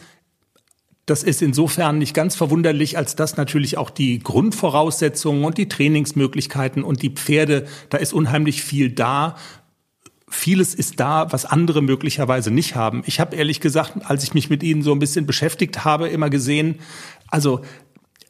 das 1.04 1.22
ist 1.22 1.42
insofern 1.42 1.98
nicht 1.98 2.14
ganz 2.14 2.34
verwunderlich, 2.34 2.96
als 2.96 3.14
dass 3.14 3.36
natürlich 3.36 3.76
auch 3.76 3.90
die 3.90 4.20
Grundvoraussetzungen 4.20 5.44
und 5.44 5.58
die 5.58 5.68
Trainingsmöglichkeiten 5.68 6.82
und 6.82 7.02
die 7.02 7.10
Pferde, 7.10 7.66
da 7.90 7.98
ist 7.98 8.14
unheimlich 8.14 8.62
viel 8.62 8.90
da. 8.90 9.36
Vieles 10.30 10.74
ist 10.74 10.98
da, 10.98 11.30
was 11.30 11.44
andere 11.44 11.82
möglicherweise 11.82 12.50
nicht 12.50 12.74
haben. 12.74 13.02
Ich 13.04 13.20
habe 13.20 13.36
ehrlich 13.36 13.60
gesagt, 13.60 13.98
als 14.08 14.24
ich 14.24 14.32
mich 14.32 14.48
mit 14.48 14.62
Ihnen 14.62 14.80
so 14.80 14.92
ein 14.92 14.98
bisschen 14.98 15.26
beschäftigt 15.26 15.84
habe, 15.84 16.08
immer 16.08 16.30
gesehen, 16.30 16.78
also 17.28 17.60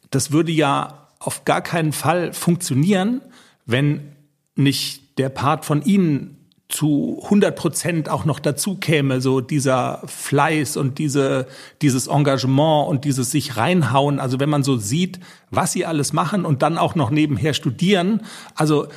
das 0.09 0.33
würde 0.33 0.51
ja 0.51 1.07
auf 1.19 1.45
gar 1.45 1.61
keinen 1.61 1.93
Fall 1.93 2.33
funktionieren, 2.33 3.21
wenn 3.65 4.13
nicht 4.55 5.17
der 5.17 5.29
Part 5.29 5.65
von 5.65 5.83
Ihnen 5.83 6.37
zu 6.73 7.19
100 7.25 7.55
Prozent 7.55 8.09
auch 8.09 8.25
noch 8.25 8.39
dazu 8.39 8.75
käme, 8.75 9.21
so 9.21 9.41
dieser 9.41 10.01
Fleiß 10.05 10.75
und 10.75 10.97
diese, 10.97 11.45
dieses 11.83 12.07
Engagement 12.07 12.89
und 12.89 13.05
dieses 13.05 13.29
sich 13.29 13.57
reinhauen. 13.57 14.19
Also 14.19 14.39
wenn 14.39 14.49
man 14.49 14.63
so 14.63 14.77
sieht, 14.77 15.19
was 15.51 15.71
sie 15.71 15.85
alles 15.85 16.13
machen 16.13 16.45
und 16.45 16.63
dann 16.63 16.79
auch 16.79 16.95
noch 16.95 17.11
nebenher 17.11 17.53
studieren, 17.53 18.21
also 18.55 18.87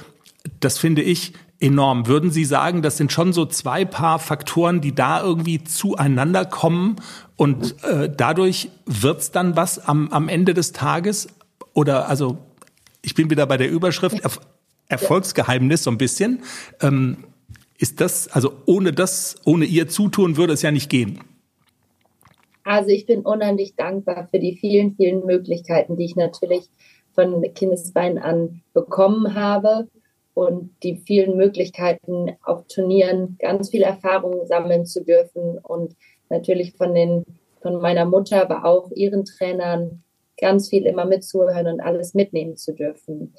das 0.59 0.79
finde 0.79 1.03
ich 1.03 1.35
enorm. 1.61 2.07
Würden 2.07 2.31
Sie 2.31 2.45
sagen, 2.45 2.83
das 2.83 2.97
sind 2.97 3.13
schon 3.13 3.33
so 3.33 3.45
zwei 3.45 3.85
Paar 3.85 4.19
Faktoren, 4.19 4.81
die 4.81 4.95
da 4.95 5.23
irgendwie 5.23 5.63
zueinander 5.65 6.45
kommen 6.45 6.97
und 7.37 7.83
äh, 7.85 8.11
dadurch 8.15 8.71
wird's 8.87 9.33
dann 9.33 9.57
was 9.57 9.79
am, 9.87 10.09
am 10.13 10.29
Ende 10.29 10.55
des 10.55 10.73
Tages? 10.73 11.29
Oder 11.75 12.09
also 12.09 12.39
ich 13.03 13.15
bin 13.15 13.29
wieder 13.29 13.47
bei 13.47 13.57
der 13.57 13.71
Überschrift 13.71 14.21
Erfolgsgeheimnis 14.89 15.85
so 15.85 15.91
ein 15.91 15.99
bisschen. 15.99 16.43
Ähm, 16.81 17.25
ist 17.79 18.01
das, 18.01 18.29
also 18.29 18.53
ohne 18.67 18.93
das, 18.93 19.37
ohne 19.45 19.65
ihr 19.65 19.89
Zutun 19.89 20.37
würde 20.37 20.55
es 20.55 20.63
ja 20.63 20.71
nicht 20.71 20.89
gehen. 20.89 21.21
Also 22.65 22.91
ich 22.91 23.07
bin 23.07 23.21
unheimlich 23.21 23.77
dankbar 23.77 24.29
für 24.31 24.39
die 24.39 24.57
vielen, 24.57 24.97
vielen 24.97 25.25
Möglichkeiten, 25.25 25.97
die 25.97 26.05
ich 26.05 26.17
natürlich 26.17 26.69
von 27.15 27.43
Kindesbein 27.55 28.19
an 28.19 28.63
bekommen 28.73 29.35
habe 29.35 29.89
und 30.35 30.71
die 30.83 30.97
vielen 30.97 31.37
Möglichkeiten 31.37 32.37
auf 32.43 32.67
Turnieren 32.67 33.37
ganz 33.39 33.71
viel 33.71 33.83
Erfahrung 33.83 34.47
sammeln 34.47 34.85
zu 34.85 35.05
dürfen 35.05 35.59
und 35.59 35.95
natürlich 36.29 36.75
von 36.77 36.95
den 36.95 37.25
von 37.63 37.81
meiner 37.81 38.05
Mutter, 38.05 38.43
aber 38.43 38.65
auch 38.65 38.91
ihren 38.93 39.25
Trainern 39.25 40.03
ganz 40.39 40.69
viel 40.69 40.87
immer 40.87 41.05
mitzuhören 41.05 41.67
und 41.67 41.81
alles 41.81 42.15
mitnehmen 42.15 42.57
zu 42.57 42.73
dürfen. 42.73 43.35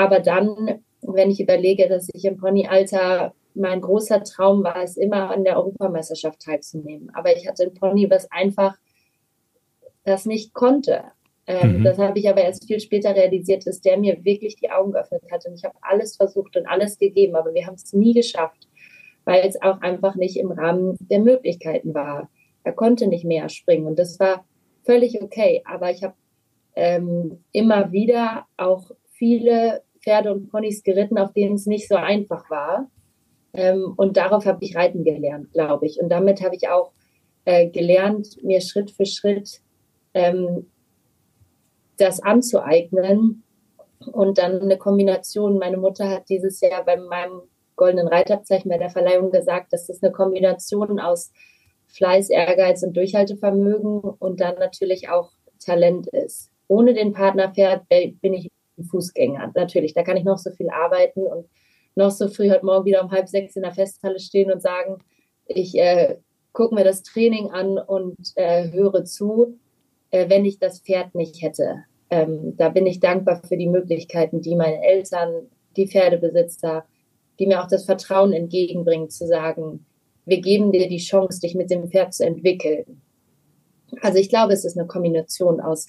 Aber 0.00 0.20
dann, 0.20 0.80
wenn 1.02 1.30
ich 1.30 1.40
überlege, 1.40 1.86
dass 1.86 2.08
ich 2.14 2.24
im 2.24 2.38
Ponyalter 2.38 3.34
mein 3.54 3.82
großer 3.82 4.24
Traum 4.24 4.64
war 4.64 4.82
es 4.82 4.96
immer, 4.96 5.28
an 5.28 5.44
der 5.44 5.58
Europameisterschaft 5.58 6.40
teilzunehmen. 6.40 7.10
Aber 7.12 7.36
ich 7.36 7.46
hatte 7.46 7.64
ein 7.64 7.74
Pony, 7.74 8.08
was 8.08 8.30
einfach 8.32 8.78
das 10.04 10.24
nicht 10.24 10.54
konnte. 10.54 11.04
Ähm, 11.46 11.80
mhm. 11.80 11.84
Das 11.84 11.98
habe 11.98 12.18
ich 12.18 12.30
aber 12.30 12.40
erst 12.40 12.66
viel 12.66 12.80
später 12.80 13.14
realisiert, 13.14 13.66
dass 13.66 13.82
der 13.82 13.98
mir 13.98 14.24
wirklich 14.24 14.56
die 14.56 14.70
Augen 14.70 14.92
geöffnet 14.92 15.24
hat. 15.30 15.44
Und 15.44 15.52
ich 15.52 15.64
habe 15.64 15.76
alles 15.82 16.16
versucht 16.16 16.56
und 16.56 16.66
alles 16.66 16.96
gegeben, 16.96 17.36
aber 17.36 17.52
wir 17.52 17.66
haben 17.66 17.74
es 17.74 17.92
nie 17.92 18.14
geschafft, 18.14 18.68
weil 19.26 19.46
es 19.46 19.60
auch 19.60 19.82
einfach 19.82 20.14
nicht 20.14 20.38
im 20.38 20.50
Rahmen 20.50 20.96
der 20.98 21.18
Möglichkeiten 21.18 21.92
war. 21.92 22.30
Er 22.64 22.72
konnte 22.72 23.06
nicht 23.06 23.26
mehr 23.26 23.50
springen 23.50 23.86
und 23.86 23.98
das 23.98 24.18
war 24.18 24.46
völlig 24.82 25.20
okay. 25.20 25.62
Aber 25.66 25.90
ich 25.90 26.02
habe 26.02 26.14
ähm, 26.74 27.44
immer 27.52 27.92
wieder 27.92 28.46
auch 28.56 28.92
viele 29.10 29.82
Pferde 30.02 30.32
und 30.32 30.50
Ponys 30.50 30.82
geritten, 30.82 31.18
auf 31.18 31.32
denen 31.32 31.54
es 31.54 31.66
nicht 31.66 31.88
so 31.88 31.96
einfach 31.96 32.48
war. 32.50 32.90
Ähm, 33.52 33.94
und 33.96 34.16
darauf 34.16 34.46
habe 34.46 34.64
ich 34.64 34.76
reiten 34.76 35.04
gelernt, 35.04 35.52
glaube 35.52 35.86
ich. 35.86 36.00
Und 36.00 36.08
damit 36.08 36.42
habe 36.42 36.54
ich 36.54 36.68
auch 36.68 36.92
äh, 37.44 37.68
gelernt, 37.68 38.42
mir 38.42 38.60
Schritt 38.60 38.90
für 38.90 39.06
Schritt 39.06 39.60
ähm, 40.14 40.70
das 41.96 42.22
anzueignen. 42.22 43.42
Und 44.12 44.38
dann 44.38 44.62
eine 44.62 44.78
Kombination. 44.78 45.58
Meine 45.58 45.76
Mutter 45.76 46.08
hat 46.08 46.30
dieses 46.30 46.60
Jahr 46.62 46.84
bei 46.84 46.96
meinem 46.96 47.42
goldenen 47.76 48.08
Reitabzeichen 48.08 48.70
bei 48.70 48.78
der 48.78 48.90
Verleihung 48.90 49.30
gesagt, 49.30 49.72
dass 49.72 49.86
das 49.86 50.02
eine 50.02 50.12
Kombination 50.12 50.98
aus 51.00 51.32
Fleiß, 51.88 52.30
Ehrgeiz 52.30 52.82
und 52.82 52.96
Durchhaltevermögen 52.96 54.00
und 54.00 54.40
dann 54.40 54.58
natürlich 54.58 55.08
auch 55.08 55.32
Talent 55.64 56.06
ist. 56.08 56.50
Ohne 56.68 56.94
den 56.94 57.12
Partnerpferd 57.12 57.88
bin 57.88 58.34
ich 58.34 58.50
Fußgänger. 58.84 59.52
Natürlich, 59.54 59.94
da 59.94 60.02
kann 60.02 60.16
ich 60.16 60.24
noch 60.24 60.38
so 60.38 60.50
viel 60.50 60.70
arbeiten 60.70 61.22
und 61.22 61.46
noch 61.94 62.10
so 62.10 62.28
früh 62.28 62.50
heute 62.50 62.64
Morgen 62.64 62.84
wieder 62.84 63.02
um 63.02 63.10
halb 63.10 63.28
sechs 63.28 63.56
in 63.56 63.62
der 63.62 63.72
Festhalle 63.72 64.18
stehen 64.18 64.52
und 64.52 64.62
sagen, 64.62 64.98
ich 65.46 65.76
äh, 65.76 66.16
gucke 66.52 66.74
mir 66.74 66.84
das 66.84 67.02
Training 67.02 67.50
an 67.50 67.78
und 67.78 68.16
äh, 68.36 68.70
höre 68.70 69.04
zu, 69.04 69.58
äh, 70.10 70.28
wenn 70.28 70.44
ich 70.44 70.58
das 70.58 70.80
Pferd 70.80 71.14
nicht 71.14 71.42
hätte. 71.42 71.84
Ähm, 72.10 72.56
da 72.56 72.68
bin 72.68 72.86
ich 72.86 73.00
dankbar 73.00 73.42
für 73.46 73.56
die 73.56 73.68
Möglichkeiten, 73.68 74.40
die 74.40 74.56
meine 74.56 74.82
Eltern, 74.82 75.48
die 75.76 75.86
Pferdebesitzer, 75.86 76.84
die 77.38 77.46
mir 77.46 77.62
auch 77.62 77.68
das 77.68 77.84
Vertrauen 77.84 78.32
entgegenbringen, 78.32 79.10
zu 79.10 79.26
sagen, 79.26 79.86
wir 80.26 80.40
geben 80.40 80.72
dir 80.72 80.88
die 80.88 80.98
Chance, 80.98 81.40
dich 81.40 81.54
mit 81.54 81.70
dem 81.70 81.88
Pferd 81.88 82.14
zu 82.14 82.24
entwickeln. 82.24 83.00
Also 84.02 84.18
ich 84.18 84.28
glaube, 84.28 84.52
es 84.52 84.64
ist 84.64 84.78
eine 84.78 84.86
Kombination 84.86 85.60
aus 85.60 85.86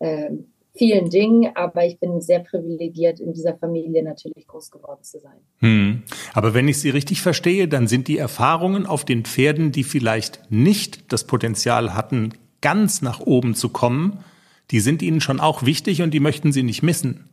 ähm, 0.00 0.51
vielen 0.74 1.10
Dingen, 1.10 1.52
aber 1.54 1.84
ich 1.84 1.98
bin 1.98 2.20
sehr 2.20 2.40
privilegiert, 2.40 3.20
in 3.20 3.32
dieser 3.32 3.56
Familie 3.56 4.02
natürlich 4.02 4.46
groß 4.46 4.70
geworden 4.70 5.02
zu 5.02 5.18
sein. 5.20 5.38
Hm. 5.58 6.02
Aber 6.32 6.54
wenn 6.54 6.68
ich 6.68 6.78
Sie 6.78 6.90
richtig 6.90 7.20
verstehe, 7.20 7.68
dann 7.68 7.86
sind 7.86 8.08
die 8.08 8.18
Erfahrungen 8.18 8.86
auf 8.86 9.04
den 9.04 9.24
Pferden, 9.24 9.72
die 9.72 9.84
vielleicht 9.84 10.50
nicht 10.50 11.12
das 11.12 11.24
Potenzial 11.24 11.94
hatten, 11.94 12.32
ganz 12.60 13.02
nach 13.02 13.20
oben 13.20 13.54
zu 13.54 13.68
kommen, 13.68 14.24
die 14.70 14.80
sind 14.80 15.02
Ihnen 15.02 15.20
schon 15.20 15.40
auch 15.40 15.64
wichtig 15.64 16.00
und 16.00 16.12
die 16.12 16.20
möchten 16.20 16.52
Sie 16.52 16.62
nicht 16.62 16.82
missen. 16.82 17.28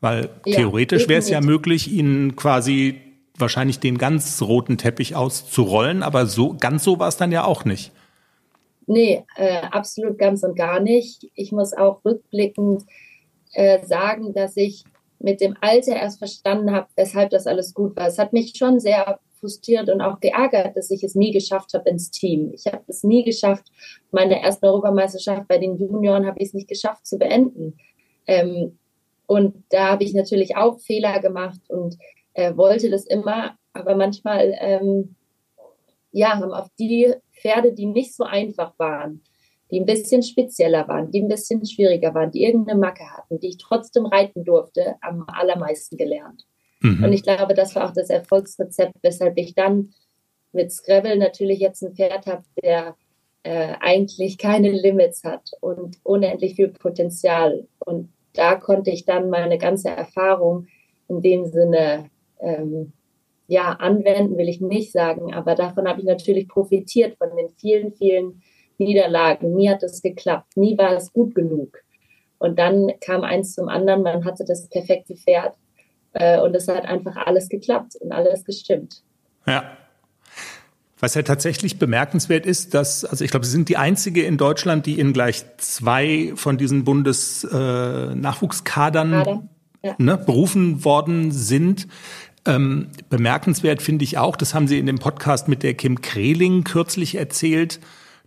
Weil 0.00 0.28
ja, 0.44 0.56
theoretisch 0.56 1.08
wäre 1.08 1.20
es 1.20 1.30
ja 1.30 1.40
möglich, 1.40 1.90
Ihnen 1.90 2.36
quasi 2.36 3.00
wahrscheinlich 3.38 3.78
den 3.78 3.96
ganz 3.96 4.42
roten 4.42 4.76
Teppich 4.76 5.14
auszurollen, 5.14 6.02
aber 6.02 6.26
so 6.26 6.54
ganz 6.58 6.84
so 6.84 6.98
war 6.98 7.08
es 7.08 7.16
dann 7.16 7.32
ja 7.32 7.44
auch 7.44 7.64
nicht. 7.64 7.92
Nee, 8.86 9.24
äh, 9.36 9.60
absolut 9.70 10.18
ganz 10.18 10.42
und 10.42 10.56
gar 10.56 10.80
nicht. 10.80 11.30
Ich 11.34 11.52
muss 11.52 11.72
auch 11.72 12.04
rückblickend 12.04 12.84
äh, 13.52 13.84
sagen, 13.84 14.32
dass 14.34 14.56
ich 14.56 14.84
mit 15.18 15.40
dem 15.40 15.56
Alter 15.60 15.94
erst 15.94 16.18
verstanden 16.18 16.72
habe, 16.72 16.88
weshalb 16.96 17.30
das 17.30 17.46
alles 17.46 17.74
gut 17.74 17.96
war. 17.96 18.08
Es 18.08 18.18
hat 18.18 18.32
mich 18.32 18.54
schon 18.56 18.80
sehr 18.80 19.20
frustriert 19.38 19.88
und 19.90 20.00
auch 20.00 20.20
geärgert, 20.20 20.76
dass 20.76 20.90
ich 20.90 21.02
es 21.02 21.14
nie 21.14 21.32
geschafft 21.32 21.74
habe 21.74 21.90
ins 21.90 22.10
Team. 22.10 22.52
Ich 22.54 22.66
habe 22.66 22.84
es 22.86 23.02
nie 23.02 23.24
geschafft. 23.24 23.66
Meine 24.10 24.42
erste 24.42 24.66
Europameisterschaft 24.66 25.48
bei 25.48 25.58
den 25.58 25.76
Junioren 25.76 26.26
habe 26.26 26.38
ich 26.40 26.48
es 26.48 26.54
nicht 26.54 26.68
geschafft 26.68 27.06
zu 27.06 27.18
beenden. 27.18 27.76
Ähm, 28.26 28.78
und 29.26 29.64
da 29.70 29.90
habe 29.90 30.04
ich 30.04 30.14
natürlich 30.14 30.56
auch 30.56 30.80
Fehler 30.80 31.20
gemacht 31.20 31.60
und 31.68 31.96
äh, 32.34 32.56
wollte 32.56 32.90
das 32.90 33.04
immer, 33.06 33.56
aber 33.72 33.96
manchmal 33.96 34.54
ähm, 34.60 35.16
ja, 36.12 36.38
haben 36.38 36.52
auf 36.52 36.68
die 36.78 37.14
Pferde, 37.42 37.72
die 37.72 37.86
nicht 37.86 38.14
so 38.14 38.24
einfach 38.24 38.78
waren, 38.78 39.22
die 39.70 39.80
ein 39.80 39.86
bisschen 39.86 40.22
spezieller 40.22 40.86
waren, 40.86 41.10
die 41.10 41.20
ein 41.22 41.28
bisschen 41.28 41.64
schwieriger 41.66 42.14
waren, 42.14 42.30
die 42.30 42.44
irgendeine 42.44 42.78
Macke 42.78 43.04
hatten, 43.10 43.40
die 43.40 43.48
ich 43.48 43.58
trotzdem 43.58 44.06
reiten 44.06 44.44
durfte, 44.44 44.96
am 45.00 45.24
allermeisten 45.26 45.96
gelernt. 45.96 46.46
Mhm. 46.80 47.04
Und 47.04 47.12
ich 47.12 47.22
glaube, 47.22 47.54
das 47.54 47.74
war 47.74 47.88
auch 47.88 47.94
das 47.94 48.10
Erfolgsrezept, 48.10 48.94
weshalb 49.02 49.36
ich 49.38 49.54
dann 49.54 49.94
mit 50.52 50.70
Scrabble 50.70 51.16
natürlich 51.16 51.58
jetzt 51.58 51.82
ein 51.82 51.94
Pferd 51.94 52.26
habe, 52.26 52.44
der 52.62 52.96
äh, 53.44 53.74
eigentlich 53.80 54.38
keine 54.38 54.70
Limits 54.70 55.24
hat 55.24 55.50
und 55.60 55.96
unendlich 56.02 56.54
viel 56.54 56.68
Potenzial. 56.68 57.66
Und 57.78 58.12
da 58.34 58.56
konnte 58.56 58.90
ich 58.90 59.04
dann 59.04 59.30
meine 59.30 59.58
ganze 59.58 59.88
Erfahrung 59.88 60.66
in 61.08 61.22
dem 61.22 61.46
Sinne 61.46 62.10
ähm, 62.40 62.92
ja, 63.46 63.72
anwenden 63.72 64.38
will 64.38 64.48
ich 64.48 64.60
nicht 64.60 64.92
sagen, 64.92 65.34
aber 65.34 65.54
davon 65.54 65.88
habe 65.88 66.00
ich 66.00 66.06
natürlich 66.06 66.48
profitiert 66.48 67.18
von 67.18 67.28
den 67.36 67.50
vielen, 67.58 67.92
vielen 67.92 68.42
Niederlagen. 68.78 69.54
Nie 69.54 69.68
hat 69.68 69.82
es 69.82 70.00
geklappt, 70.02 70.56
nie 70.56 70.78
war 70.78 70.92
es 70.92 71.12
gut 71.12 71.34
genug. 71.34 71.82
Und 72.38 72.58
dann 72.58 72.92
kam 73.00 73.22
eins 73.22 73.54
zum 73.54 73.68
anderen, 73.68 74.02
man 74.02 74.24
hatte 74.24 74.44
das 74.44 74.68
perfekte 74.68 75.14
Pferd 75.14 75.54
äh, 76.12 76.40
und 76.40 76.56
es 76.56 76.66
hat 76.68 76.84
einfach 76.84 77.16
alles 77.16 77.48
geklappt 77.48 77.96
und 78.00 78.12
alles 78.12 78.44
gestimmt. 78.44 79.02
Ja. 79.46 79.76
Was 80.98 81.14
ja 81.14 81.22
tatsächlich 81.22 81.78
bemerkenswert 81.80 82.44
ist, 82.46 82.74
dass, 82.74 83.04
also 83.04 83.24
ich 83.24 83.32
glaube, 83.32 83.44
Sie 83.44 83.52
sind 83.52 83.68
die 83.68 83.76
einzige 83.76 84.22
in 84.22 84.38
Deutschland, 84.38 84.86
die 84.86 85.00
in 85.00 85.12
gleich 85.12 85.42
zwei 85.56 86.32
von 86.36 86.58
diesen 86.58 86.84
Bundesnachwuchskadern 86.84 89.12
äh, 89.12 89.38
ja. 89.82 89.94
ne, 89.98 90.16
berufen 90.16 90.84
worden 90.84 91.32
sind. 91.32 91.88
Ähm, 92.44 92.88
bemerkenswert 93.08 93.82
finde 93.82 94.04
ich 94.04 94.18
auch, 94.18 94.36
das 94.36 94.54
haben 94.54 94.66
Sie 94.66 94.78
in 94.78 94.86
dem 94.86 94.98
Podcast 94.98 95.46
mit 95.48 95.62
der 95.62 95.74
Kim 95.74 96.00
Kreling 96.00 96.64
kürzlich 96.64 97.14
erzählt, 97.14 97.78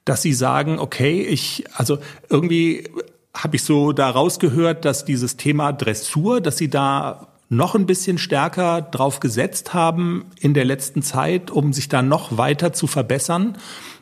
dass 0.06 0.22
Sie 0.22 0.34
sagen, 0.34 0.80
okay, 0.80 1.22
ich, 1.22 1.66
also 1.74 1.98
irgendwie 2.30 2.90
habe 3.34 3.58
ich 3.58 3.64
so 3.64 3.92
da 3.92 4.10
rausgehört, 4.10 4.86
dass 4.86 5.04
dieses 5.04 5.36
Thema 5.36 5.74
Dressur, 5.74 6.40
dass 6.40 6.58
Sie 6.58 6.70
da 6.70 7.28
noch 7.50 7.76
ein 7.76 7.86
bisschen 7.86 8.18
stärker 8.18 8.82
drauf 8.82 9.20
gesetzt 9.20 9.74
haben 9.74 10.26
in 10.40 10.54
der 10.54 10.66
letzten 10.66 11.02
Zeit, 11.02 11.52
um 11.52 11.74
sich 11.74 11.90
da 11.90 12.02
noch 12.02 12.38
weiter 12.38 12.74
zu 12.74 12.88
verbessern. 12.88 13.58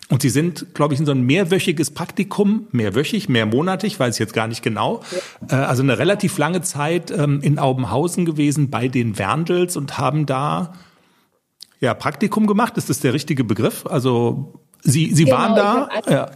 Und 0.10 0.22
Sie 0.22 0.30
sind, 0.30 0.76
glaube 0.76 0.94
ich, 0.94 1.00
in 1.00 1.06
so 1.06 1.14
ein 1.14 1.22
mehrwöchiges 1.22 1.92
Praktikum, 1.92 2.68
mehrwöchig, 2.72 3.30
mehrmonatig, 3.30 4.00
weiß 4.00 4.16
ich 4.16 4.20
jetzt 4.20 4.34
gar 4.34 4.48
nicht 4.48 4.62
genau, 4.62 5.02
äh, 5.50 5.56
also 5.56 5.82
eine 5.82 5.98
relativ 5.98 6.38
lange 6.38 6.62
Zeit 6.62 7.10
ähm, 7.12 7.40
in 7.42 7.58
Aubenhausen 7.58 8.26
gewesen 8.26 8.70
bei 8.70 8.88
den 8.88 9.18
Werndels 9.18 9.78
und 9.78 9.98
haben 9.98 10.26
da 10.26 10.74
ja 11.80 11.94
Praktikum 11.94 12.48
gemacht. 12.48 12.78
Ist 12.78 12.90
das 12.90 13.00
der 13.00 13.14
richtige 13.14 13.44
Begriff? 13.44 13.86
Also 13.86 14.54
Sie, 14.82 15.14
Sie 15.14 15.26
genau, 15.26 15.38
waren 15.38 15.56
da. 15.56 15.90
Ich 15.92 16.12
habe 16.12 16.34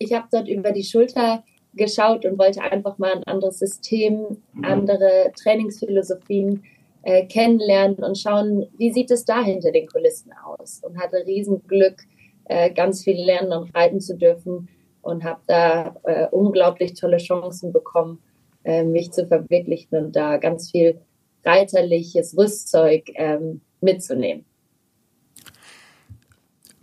ja. 0.00 0.18
hab 0.18 0.30
dort 0.30 0.48
über 0.48 0.72
die 0.72 0.84
Schulter 0.84 1.44
geschaut 1.74 2.24
und 2.24 2.38
wollte 2.38 2.62
einfach 2.62 2.98
mal 2.98 3.12
ein 3.12 3.24
anderes 3.24 3.58
System, 3.58 4.38
andere 4.62 5.32
Trainingsphilosophien 5.40 6.64
äh, 7.02 7.26
kennenlernen 7.26 7.96
und 7.96 8.18
schauen, 8.18 8.66
wie 8.78 8.92
sieht 8.92 9.10
es 9.10 9.24
da 9.24 9.42
hinter 9.42 9.72
den 9.72 9.86
Kulissen 9.86 10.32
aus. 10.44 10.80
Und 10.82 10.98
hatte 10.98 11.24
Riesenglück, 11.26 12.02
äh, 12.44 12.72
ganz 12.72 13.02
viel 13.02 13.16
lernen 13.16 13.52
und 13.52 13.74
reiten 13.74 14.00
zu 14.00 14.16
dürfen 14.16 14.68
und 15.02 15.24
habe 15.24 15.40
da 15.46 15.96
äh, 16.04 16.26
unglaublich 16.30 16.94
tolle 16.94 17.18
Chancen 17.18 17.72
bekommen, 17.72 18.20
äh, 18.64 18.82
mich 18.82 19.12
zu 19.12 19.26
verwirklichen 19.26 19.96
und 19.96 20.16
da 20.16 20.38
ganz 20.38 20.70
viel 20.70 21.00
reiterliches 21.44 22.36
Rüstzeug 22.36 23.10
ähm, 23.14 23.60
mitzunehmen. 23.80 24.44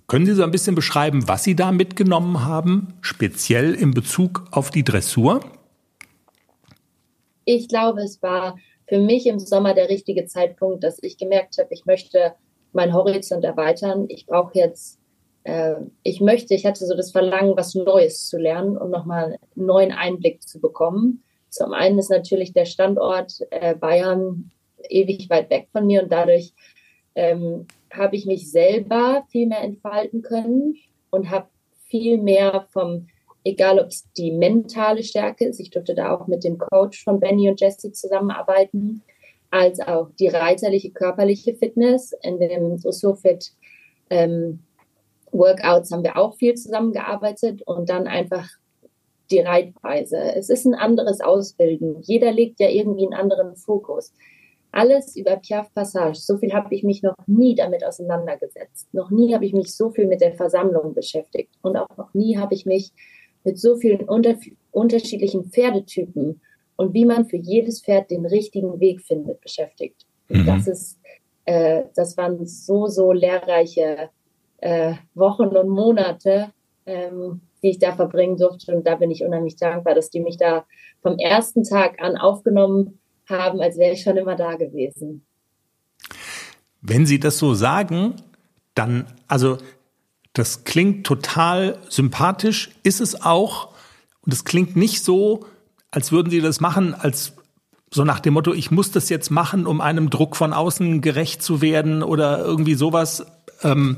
Können 0.07 0.25
Sie 0.25 0.33
so 0.33 0.43
ein 0.43 0.51
bisschen 0.51 0.75
beschreiben, 0.75 1.27
was 1.27 1.43
Sie 1.43 1.55
da 1.55 1.71
mitgenommen 1.71 2.45
haben, 2.45 2.95
speziell 3.01 3.73
in 3.73 3.91
Bezug 3.91 4.45
auf 4.51 4.69
die 4.69 4.83
Dressur? 4.83 5.39
Ich 7.45 7.69
glaube, 7.69 8.01
es 8.01 8.21
war 8.21 8.57
für 8.87 8.99
mich 8.99 9.25
im 9.25 9.39
Sommer 9.39 9.73
der 9.73 9.87
richtige 9.87 10.25
Zeitpunkt, 10.25 10.83
dass 10.83 11.01
ich 11.01 11.17
gemerkt 11.17 11.57
habe, 11.57 11.69
ich 11.71 11.85
möchte 11.85 12.33
meinen 12.73 12.93
Horizont 12.93 13.45
erweitern. 13.45 14.05
Ich 14.09 14.25
brauche 14.25 14.57
jetzt, 14.57 14.99
äh, 15.43 15.75
ich 16.03 16.21
möchte, 16.21 16.53
ich 16.53 16.65
hatte 16.65 16.85
so 16.85 16.95
das 16.95 17.11
Verlangen, 17.11 17.57
was 17.57 17.75
Neues 17.75 18.27
zu 18.27 18.37
lernen 18.37 18.77
und 18.77 18.91
nochmal 18.91 19.37
einen 19.55 19.65
neuen 19.65 19.91
Einblick 19.91 20.43
zu 20.43 20.59
bekommen. 20.59 21.23
Zum 21.49 21.73
einen 21.73 21.99
ist 21.99 22.09
natürlich 22.09 22.53
der 22.53 22.65
Standort 22.65 23.39
äh, 23.49 23.75
Bayern 23.75 24.51
ewig 24.89 25.29
weit 25.29 25.49
weg 25.49 25.67
von 25.71 25.85
mir 25.85 26.03
und 26.03 26.11
dadurch 26.11 26.53
ähm, 27.15 27.67
habe 27.91 28.15
ich 28.15 28.25
mich 28.25 28.49
selber 28.51 29.25
viel 29.29 29.47
mehr 29.47 29.61
entfalten 29.61 30.21
können 30.21 30.75
und 31.09 31.29
habe 31.29 31.47
viel 31.87 32.17
mehr 32.17 32.67
vom, 32.71 33.07
egal 33.43 33.79
ob 33.79 33.87
es 33.87 34.09
die 34.13 34.31
mentale 34.31 35.03
Stärke 35.03 35.45
ist, 35.45 35.59
ich 35.59 35.71
durfte 35.71 35.93
da 35.93 36.15
auch 36.15 36.27
mit 36.27 36.43
dem 36.43 36.57
Coach 36.57 37.03
von 37.03 37.19
Benny 37.19 37.49
und 37.49 37.59
Jesse 37.59 37.91
zusammenarbeiten, 37.91 39.03
als 39.49 39.81
auch 39.81 40.09
die 40.17 40.29
reiterliche, 40.29 40.91
körperliche 40.91 41.53
Fitness. 41.55 42.13
In 42.23 42.39
dem 42.39 42.79
Dressurfit 42.79 43.51
ähm, 44.09 44.59
Workouts 45.31 45.91
haben 45.91 46.03
wir 46.03 46.17
auch 46.17 46.35
viel 46.35 46.55
zusammengearbeitet 46.55 47.61
und 47.63 47.89
dann 47.89 48.07
einfach 48.07 48.49
die 49.31 49.39
Reitweise. 49.39 50.17
Es 50.35 50.49
ist 50.49 50.65
ein 50.65 50.75
anderes 50.75 51.21
Ausbilden. 51.21 52.01
Jeder 52.01 52.31
legt 52.31 52.59
ja 52.59 52.69
irgendwie 52.69 53.05
einen 53.05 53.13
anderen 53.13 53.55
Fokus. 53.55 54.13
Alles 54.73 55.15
über 55.15 55.37
Piaf 55.37 55.73
Passage. 55.73 56.19
So 56.19 56.37
viel 56.37 56.53
habe 56.53 56.73
ich 56.73 56.83
mich 56.83 57.01
noch 57.01 57.15
nie 57.27 57.55
damit 57.55 57.85
auseinandergesetzt. 57.85 58.93
Noch 58.93 59.09
nie 59.09 59.33
habe 59.33 59.45
ich 59.45 59.53
mich 59.53 59.75
so 59.75 59.89
viel 59.89 60.07
mit 60.07 60.21
der 60.21 60.33
Versammlung 60.33 60.93
beschäftigt. 60.93 61.53
Und 61.61 61.75
auch 61.77 61.97
noch 61.97 62.13
nie 62.13 62.37
habe 62.37 62.53
ich 62.53 62.65
mich 62.65 62.91
mit 63.43 63.59
so 63.59 63.75
vielen 63.77 64.07
unter 64.07 64.35
unterschiedlichen 64.71 65.45
Pferdetypen 65.45 66.41
und 66.77 66.93
wie 66.93 67.05
man 67.05 67.25
für 67.25 67.37
jedes 67.37 67.81
Pferd 67.81 68.11
den 68.11 68.25
richtigen 68.25 68.79
Weg 68.79 69.01
findet, 69.01 69.41
beschäftigt. 69.41 70.05
Mhm. 70.29 70.45
Das 70.45 70.67
ist, 70.67 70.99
äh, 71.45 71.83
das 71.95 72.15
waren 72.17 72.45
so, 72.45 72.87
so 72.87 73.11
lehrreiche 73.11 74.09
äh, 74.61 74.93
Wochen 75.13 75.47
und 75.47 75.69
Monate, 75.69 76.51
ähm, 76.85 77.41
die 77.61 77.71
ich 77.71 77.79
da 77.79 77.93
verbringen 77.93 78.37
durfte. 78.37 78.75
Und 78.75 78.87
da 78.87 78.95
bin 78.95 79.11
ich 79.11 79.23
unheimlich 79.23 79.57
dankbar, 79.57 79.93
dass 79.93 80.09
die 80.09 80.21
mich 80.21 80.37
da 80.37 80.65
vom 81.01 81.17
ersten 81.17 81.63
Tag 81.63 82.01
an 82.01 82.17
aufgenommen 82.17 82.99
haben, 83.27 83.61
als 83.61 83.77
wäre 83.77 83.93
ich 83.93 84.01
schon 84.01 84.17
immer 84.17 84.35
da 84.35 84.55
gewesen. 84.55 85.25
Wenn 86.81 87.05
Sie 87.05 87.19
das 87.19 87.37
so 87.37 87.53
sagen, 87.53 88.15
dann, 88.73 89.05
also 89.27 89.57
das 90.33 90.63
klingt 90.63 91.05
total 91.05 91.77
sympathisch, 91.89 92.71
ist 92.83 93.01
es 93.01 93.21
auch. 93.21 93.69
Und 94.21 94.33
es 94.33 94.45
klingt 94.45 94.75
nicht 94.75 95.03
so, 95.03 95.45
als 95.91 96.11
würden 96.11 96.29
Sie 96.29 96.41
das 96.41 96.61
machen, 96.61 96.93
als 96.95 97.33
so 97.93 98.05
nach 98.05 98.21
dem 98.21 98.33
Motto, 98.33 98.53
ich 98.53 98.71
muss 98.71 98.91
das 98.91 99.09
jetzt 99.09 99.29
machen, 99.31 99.67
um 99.67 99.81
einem 99.81 100.09
Druck 100.09 100.37
von 100.37 100.53
außen 100.53 101.01
gerecht 101.01 101.43
zu 101.43 101.61
werden 101.61 102.03
oder 102.03 102.39
irgendwie 102.39 102.75
sowas. 102.75 103.25
Ähm, 103.63 103.97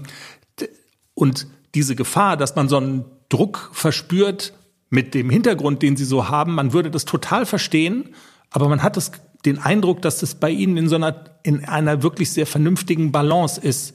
und 1.24 1.48
diese 1.74 1.96
Gefahr, 1.96 2.38
dass 2.38 2.56
man 2.56 2.70
so 2.70 2.78
einen 2.78 3.06
Druck 3.30 3.72
verspürt 3.74 4.54
mit 4.92 5.16
dem 5.16 5.32
Hintergrund, 5.32 5.82
den 5.82 5.98
Sie 5.98 6.06
so 6.06 6.30
haben, 6.30 6.54
man 6.54 6.72
würde 6.72 6.92
das 6.92 7.06
total 7.06 7.48
verstehen 7.48 8.10
aber 8.54 8.70
man 8.70 8.84
hat 8.84 8.96
das, 8.96 9.12
den 9.46 9.58
Eindruck, 9.58 10.02
dass 10.02 10.20
das 10.20 10.36
bei 10.36 10.52
Ihnen 10.52 10.78
in 10.78 10.88
so 10.88 10.96
einer, 10.96 11.26
in 11.42 11.66
einer 11.66 12.04
wirklich 12.04 12.32
sehr 12.32 12.46
vernünftigen 12.46 13.12
Balance 13.12 13.60
ist. 13.60 13.94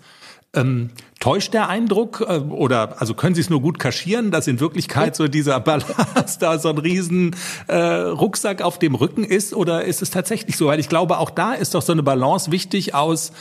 Ähm, 0.55 0.91
täuscht 1.21 1.53
der 1.53 1.69
Eindruck 1.69 2.25
äh, 2.27 2.39
oder 2.39 3.01
also 3.01 3.13
können 3.13 3.35
Sie 3.35 3.43
es 3.43 3.51
nur 3.51 3.61
gut 3.61 3.79
kaschieren, 3.79 4.31
dass 4.31 4.47
in 4.47 4.61
Wirklichkeit 4.61 5.15
so 5.15 5.29
dieser 5.29 5.61
Ballast 5.61 6.41
da 6.41 6.59
so 6.59 6.71
ein 6.71 6.79
riesen 6.79 7.37
äh, 7.67 7.77
Rucksack 7.77 8.63
auf 8.63 8.79
dem 8.79 8.95
Rücken 8.95 9.25
ist 9.25 9.55
oder 9.55 9.85
ist 9.85 10.01
es 10.01 10.11
tatsächlich 10.11 10.57
so? 10.57 10.67
Weil 10.67 10.81
ich 10.81 10.89
glaube, 10.89 11.19
auch 11.19 11.31
da 11.31 11.53
ist 11.53 11.75
doch 11.75 11.83
so 11.83 11.93
eine 11.93 12.03
Balance 12.03 12.51
wichtig 12.51 12.95
aus 12.95 13.33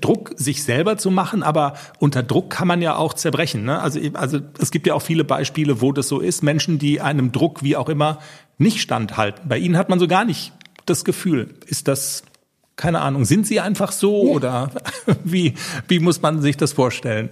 Druck 0.00 0.32
sich 0.36 0.62
selber 0.62 0.96
zu 0.98 1.10
machen, 1.10 1.42
aber 1.42 1.74
unter 1.98 2.22
Druck 2.22 2.50
kann 2.50 2.68
man 2.68 2.82
ja 2.82 2.96
auch 2.96 3.14
zerbrechen. 3.14 3.64
Ne? 3.64 3.80
Also, 3.80 4.00
also 4.14 4.38
es 4.60 4.70
gibt 4.70 4.86
ja 4.86 4.94
auch 4.94 5.02
viele 5.02 5.24
Beispiele, 5.24 5.80
wo 5.80 5.92
das 5.92 6.08
so 6.08 6.20
ist. 6.20 6.42
Menschen, 6.42 6.78
die 6.78 7.00
einem 7.00 7.32
Druck, 7.32 7.62
wie 7.62 7.76
auch 7.76 7.88
immer, 7.88 8.18
nicht 8.58 8.80
standhalten. 8.80 9.48
Bei 9.48 9.58
Ihnen 9.58 9.76
hat 9.76 9.88
man 9.88 9.98
so 9.98 10.08
gar 10.08 10.24
nicht 10.24 10.52
das 10.86 11.04
Gefühl. 11.04 11.54
Ist 11.66 11.88
das, 11.88 12.22
keine 12.76 13.00
Ahnung, 13.00 13.24
sind 13.24 13.46
Sie 13.46 13.60
einfach 13.60 13.92
so 13.92 14.26
ja. 14.26 14.32
oder 14.32 14.70
wie, 15.24 15.54
wie 15.88 15.98
muss 15.98 16.22
man 16.22 16.40
sich 16.40 16.56
das 16.56 16.72
vorstellen? 16.72 17.30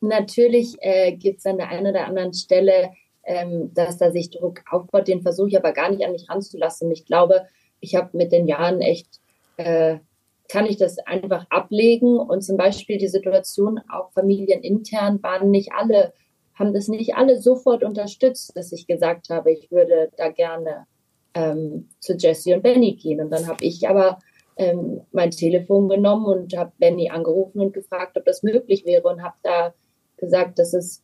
Natürlich 0.00 0.76
äh, 0.80 1.12
gibt 1.12 1.38
es 1.38 1.46
an 1.46 1.58
der 1.58 1.68
einen 1.68 1.86
oder 1.86 2.06
anderen 2.06 2.34
Stelle, 2.34 2.90
ähm, 3.24 3.70
dass 3.74 3.98
da 3.98 4.10
sich 4.10 4.30
Druck 4.30 4.62
aufbaut. 4.70 5.06
Den 5.06 5.22
versuche 5.22 5.48
ich 5.48 5.56
aber 5.56 5.72
gar 5.72 5.90
nicht 5.90 6.04
an 6.04 6.12
mich 6.12 6.28
ranzulassen. 6.28 6.90
Ich 6.90 7.04
glaube, 7.04 7.42
ich 7.80 7.94
habe 7.94 8.16
mit 8.16 8.32
den 8.32 8.46
Jahren 8.46 8.80
echt 8.80 9.20
äh, 9.56 9.98
kann 10.52 10.66
ich 10.66 10.76
das 10.76 10.98
einfach 10.98 11.46
ablegen. 11.48 12.18
Und 12.18 12.42
zum 12.42 12.58
Beispiel 12.58 12.98
die 12.98 13.08
Situation 13.08 13.80
auch 13.90 14.12
familienintern 14.12 15.22
waren 15.22 15.50
nicht 15.50 15.72
alle, 15.72 16.12
haben 16.54 16.74
das 16.74 16.88
nicht 16.88 17.14
alle 17.14 17.40
sofort 17.40 17.82
unterstützt, 17.82 18.54
dass 18.54 18.70
ich 18.70 18.86
gesagt 18.86 19.30
habe, 19.30 19.50
ich 19.50 19.70
würde 19.70 20.10
da 20.18 20.28
gerne 20.28 20.86
ähm, 21.32 21.88
zu 22.00 22.12
Jesse 22.18 22.54
und 22.54 22.62
Benny 22.62 22.96
gehen. 22.96 23.22
Und 23.22 23.30
dann 23.30 23.46
habe 23.46 23.64
ich 23.64 23.88
aber 23.88 24.18
ähm, 24.58 25.00
mein 25.10 25.30
Telefon 25.30 25.88
genommen 25.88 26.26
und 26.26 26.54
habe 26.54 26.72
Benny 26.76 27.08
angerufen 27.08 27.60
und 27.60 27.72
gefragt, 27.72 28.18
ob 28.18 28.26
das 28.26 28.42
möglich 28.42 28.84
wäre 28.84 29.08
und 29.08 29.22
habe 29.22 29.36
da 29.42 29.72
gesagt, 30.18 30.58
dass 30.58 30.74
es 30.74 31.02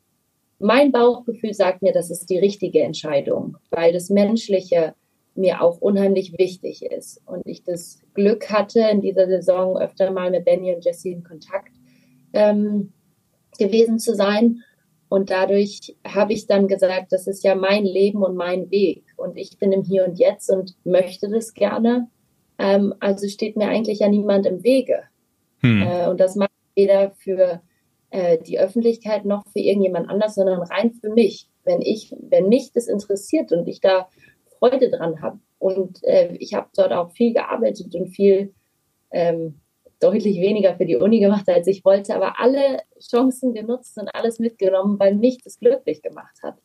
mein 0.59 0.93
Bauchgefühl 0.93 1.55
sagt 1.55 1.81
mir, 1.81 1.93
das 1.93 2.11
ist 2.11 2.29
die 2.29 2.39
richtige 2.39 2.83
Entscheidung, 2.83 3.57
weil 3.71 3.95
das 3.95 4.11
Menschliche 4.11 4.95
mir 5.39 5.63
auch 5.63 5.79
unheimlich 5.81 6.37
wichtig 6.39 6.85
ist. 6.85 7.23
Und 7.27 7.43
ich 7.47 7.63
das 7.63 8.03
Glück 8.15 8.51
hatte, 8.51 8.81
in 8.81 9.01
dieser 9.01 9.27
Saison 9.27 9.79
öfter 9.79 10.11
mal 10.11 10.31
mit 10.31 10.45
Benny 10.45 10.75
und 10.75 10.85
Jesse 10.85 11.11
in 11.11 11.23
Kontakt 11.23 11.73
ähm, 12.33 12.93
gewesen 13.59 13.99
zu 13.99 14.15
sein. 14.15 14.63
Und 15.09 15.31
dadurch 15.31 15.97
habe 16.07 16.35
ich 16.35 16.47
dann 16.47 16.69
gesagt, 16.69 17.13
das 17.13 17.27
ist 17.27 17.43
ja 17.43 17.55
mein 17.55 17.85
Leben 17.85 18.23
und 18.23 18.37
mein 18.37 18.71
Weg. 18.71 19.05
Und 19.17 19.39
ich 19.39 19.59
bin 19.59 19.73
im 19.73 19.83
Hier 19.83 20.05
und 20.05 20.19
Jetzt 20.19 20.51
und 20.51 20.75
möchte 20.85 21.31
das 21.31 21.55
gerne. 21.55 22.09
Ähm, 22.59 22.95
also 23.01 23.27
steht 23.29 23.57
mir 23.57 23.69
eigentlich 23.69 24.01
ja 24.01 24.09
niemand 24.09 24.45
im 24.45 24.63
Wege. 24.63 25.05
Hm. 25.61 25.83
Äh, 25.83 26.09
und 26.09 26.21
das 26.21 26.37
mache 26.37 26.51
ich 26.75 26.83
weder 26.83 27.11
für 27.13 27.63
äh, 28.11 28.39
die 28.39 28.59
Öffentlichkeit 28.59 29.25
noch 29.25 29.47
für 29.47 29.61
irgendjemand 29.61 30.11
anders, 30.11 30.35
sondern 30.35 30.63
rein 30.63 30.93
für 30.93 31.11
mich. 31.11 31.49
Wenn 31.65 31.81
ich, 31.81 32.15
wenn 32.21 32.49
mich 32.49 32.73
das 32.73 32.87
interessiert 32.87 33.53
und 33.53 33.67
ich 33.69 33.81
da 33.81 34.09
Freude 34.59 34.91
dran 34.91 35.21
habe 35.23 35.39
und 35.59 36.03
äh, 36.05 36.35
ich 36.39 36.55
habe 36.55 36.69
dort 36.77 36.93
auch 36.93 37.11
viel 37.13 37.33
gearbeitet 37.33 37.95
und 37.95 38.09
viel 38.09 38.55
ähm, 39.11 39.61
deutlich 40.01 40.41
weniger 40.41 40.77
für 40.77 40.87
die 40.87 40.97
Uni 40.97 41.19
gemacht, 41.21 41.49
als 41.49 41.67
ich 41.67 41.85
wollte, 41.85 42.15
aber 42.15 42.39
alle 42.39 42.83
Chancen 43.01 43.55
genutzt 43.55 43.99
und 43.99 44.09
alles 44.15 44.39
mitgenommen, 44.39 44.99
weil 44.99 45.15
mich 45.15 45.39
das 45.43 45.59
glücklich 45.59 46.03
gemacht 46.03 46.37
hat. 46.43 46.57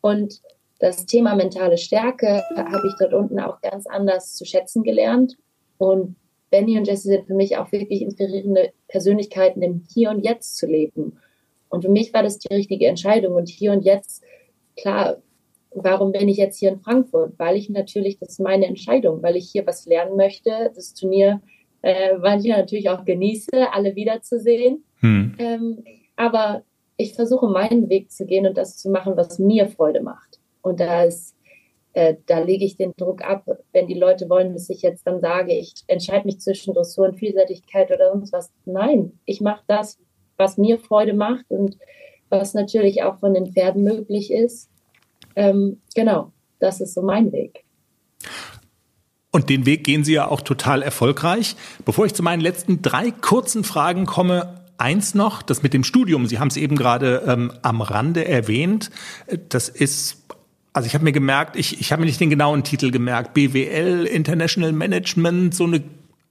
Und 0.00 0.40
das 0.78 1.06
Thema 1.06 1.34
mentale 1.34 1.78
Stärke 1.78 2.42
habe 2.56 2.86
ich 2.88 2.94
dort 2.98 3.14
unten 3.14 3.38
auch 3.40 3.60
ganz 3.60 3.86
anders 3.86 4.34
zu 4.34 4.44
schätzen 4.44 4.82
gelernt. 4.82 5.36
Und 5.78 6.16
Benny 6.50 6.76
und 6.76 6.86
Jesse 6.86 7.08
sind 7.08 7.26
für 7.26 7.34
mich 7.34 7.56
auch 7.56 7.70
wirklich 7.72 8.02
inspirierende 8.02 8.72
Persönlichkeiten, 8.88 9.62
im 9.62 9.84
Hier 9.92 10.10
und 10.10 10.24
Jetzt 10.24 10.56
zu 10.56 10.66
leben. 10.66 11.18
Und 11.68 11.82
für 11.82 11.90
mich 11.90 12.12
war 12.12 12.22
das 12.22 12.38
die 12.38 12.52
richtige 12.52 12.86
Entscheidung. 12.86 13.34
Und 13.34 13.48
hier 13.48 13.72
und 13.72 13.82
jetzt, 13.82 14.22
klar, 14.76 15.18
warum 15.74 16.12
bin 16.12 16.28
ich 16.28 16.36
jetzt 16.36 16.58
hier 16.58 16.70
in 16.70 16.80
Frankfurt? 16.80 17.38
Weil 17.38 17.56
ich 17.56 17.70
natürlich, 17.70 18.18
das 18.18 18.30
ist 18.30 18.40
meine 18.40 18.66
Entscheidung, 18.66 19.22
weil 19.22 19.36
ich 19.36 19.50
hier 19.50 19.66
was 19.66 19.86
lernen 19.86 20.16
möchte. 20.16 20.70
Das 20.74 20.94
Turnier, 20.94 21.40
äh, 21.82 22.16
weil 22.18 22.40
ich 22.40 22.46
natürlich 22.46 22.88
auch 22.90 23.04
genieße, 23.04 23.72
alle 23.72 23.94
wiederzusehen. 23.94 24.84
Hm. 25.00 25.34
Ähm, 25.38 25.84
aber 26.16 26.62
ich 26.96 27.14
versuche 27.14 27.48
meinen 27.48 27.88
Weg 27.88 28.10
zu 28.10 28.26
gehen 28.26 28.46
und 28.46 28.56
das 28.56 28.76
zu 28.76 28.90
machen, 28.90 29.16
was 29.16 29.38
mir 29.38 29.68
Freude 29.68 30.02
macht. 30.02 30.38
Und 30.62 30.80
da 30.80 31.04
ist, 31.04 31.34
äh, 31.94 32.14
da 32.26 32.38
lege 32.38 32.64
ich 32.64 32.76
den 32.76 32.92
Druck 32.96 33.22
ab, 33.22 33.44
wenn 33.72 33.88
die 33.88 33.98
Leute 33.98 34.28
wollen, 34.28 34.52
dass 34.52 34.70
ich 34.70 34.82
jetzt 34.82 35.06
dann 35.06 35.20
sage, 35.20 35.52
ich 35.52 35.74
entscheide 35.88 36.26
mich 36.26 36.40
zwischen 36.40 36.74
Dressur 36.74 37.06
und 37.06 37.16
Vielseitigkeit 37.16 37.90
oder 37.90 38.12
sonst 38.12 38.32
was. 38.32 38.52
Nein, 38.64 39.18
ich 39.24 39.40
mache 39.40 39.64
das, 39.66 39.98
was 40.36 40.58
mir 40.58 40.78
Freude 40.78 41.14
macht 41.14 41.50
und 41.50 41.76
was 42.28 42.54
natürlich 42.54 43.02
auch 43.02 43.18
von 43.18 43.34
den 43.34 43.52
Pferden 43.52 43.82
möglich 43.82 44.32
ist. 44.32 44.70
Ähm, 45.36 45.80
genau, 45.94 46.32
das 46.58 46.80
ist 46.80 46.94
so 46.94 47.02
mein 47.02 47.32
Weg. 47.32 47.64
Und 49.30 49.48
den 49.48 49.64
Weg 49.64 49.84
gehen 49.84 50.04
Sie 50.04 50.12
ja 50.12 50.28
auch 50.28 50.42
total 50.42 50.82
erfolgreich. 50.82 51.56
Bevor 51.84 52.04
ich 52.04 52.14
zu 52.14 52.22
meinen 52.22 52.40
letzten 52.40 52.82
drei 52.82 53.10
kurzen 53.10 53.64
Fragen 53.64 54.04
komme, 54.04 54.60
eins 54.76 55.14
noch, 55.14 55.42
das 55.42 55.62
mit 55.62 55.72
dem 55.72 55.84
Studium. 55.84 56.26
Sie 56.26 56.38
haben 56.38 56.48
es 56.48 56.56
eben 56.56 56.76
gerade 56.76 57.22
ähm, 57.26 57.52
am 57.62 57.80
Rande 57.80 58.26
erwähnt. 58.26 58.90
Das 59.48 59.68
ist 59.68 60.18
also 60.74 60.86
ich 60.86 60.94
habe 60.94 61.04
mir 61.04 61.12
gemerkt, 61.12 61.56
ich, 61.56 61.80
ich 61.80 61.92
habe 61.92 62.00
mir 62.00 62.06
nicht 62.06 62.20
den 62.20 62.30
genauen 62.30 62.64
Titel 62.64 62.90
gemerkt. 62.90 63.34
BWL, 63.34 64.06
International 64.06 64.72
Management, 64.72 65.54
so 65.54 65.64
eine 65.64 65.82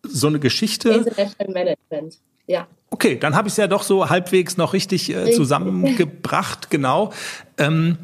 so 0.03 0.27
eine 0.27 0.39
Geschichte. 0.39 0.89
International 0.89 1.53
Management, 1.53 2.17
ja. 2.47 2.67
Okay, 2.89 3.17
dann 3.19 3.35
habe 3.35 3.47
ich 3.47 3.53
es 3.53 3.57
ja 3.57 3.67
doch 3.67 3.83
so 3.83 4.09
halbwegs 4.09 4.57
noch 4.57 4.73
richtig 4.73 5.13
äh, 5.15 5.31
zusammengebracht, 5.31 6.69
genau. 6.71 7.13
Ähm, 7.57 7.97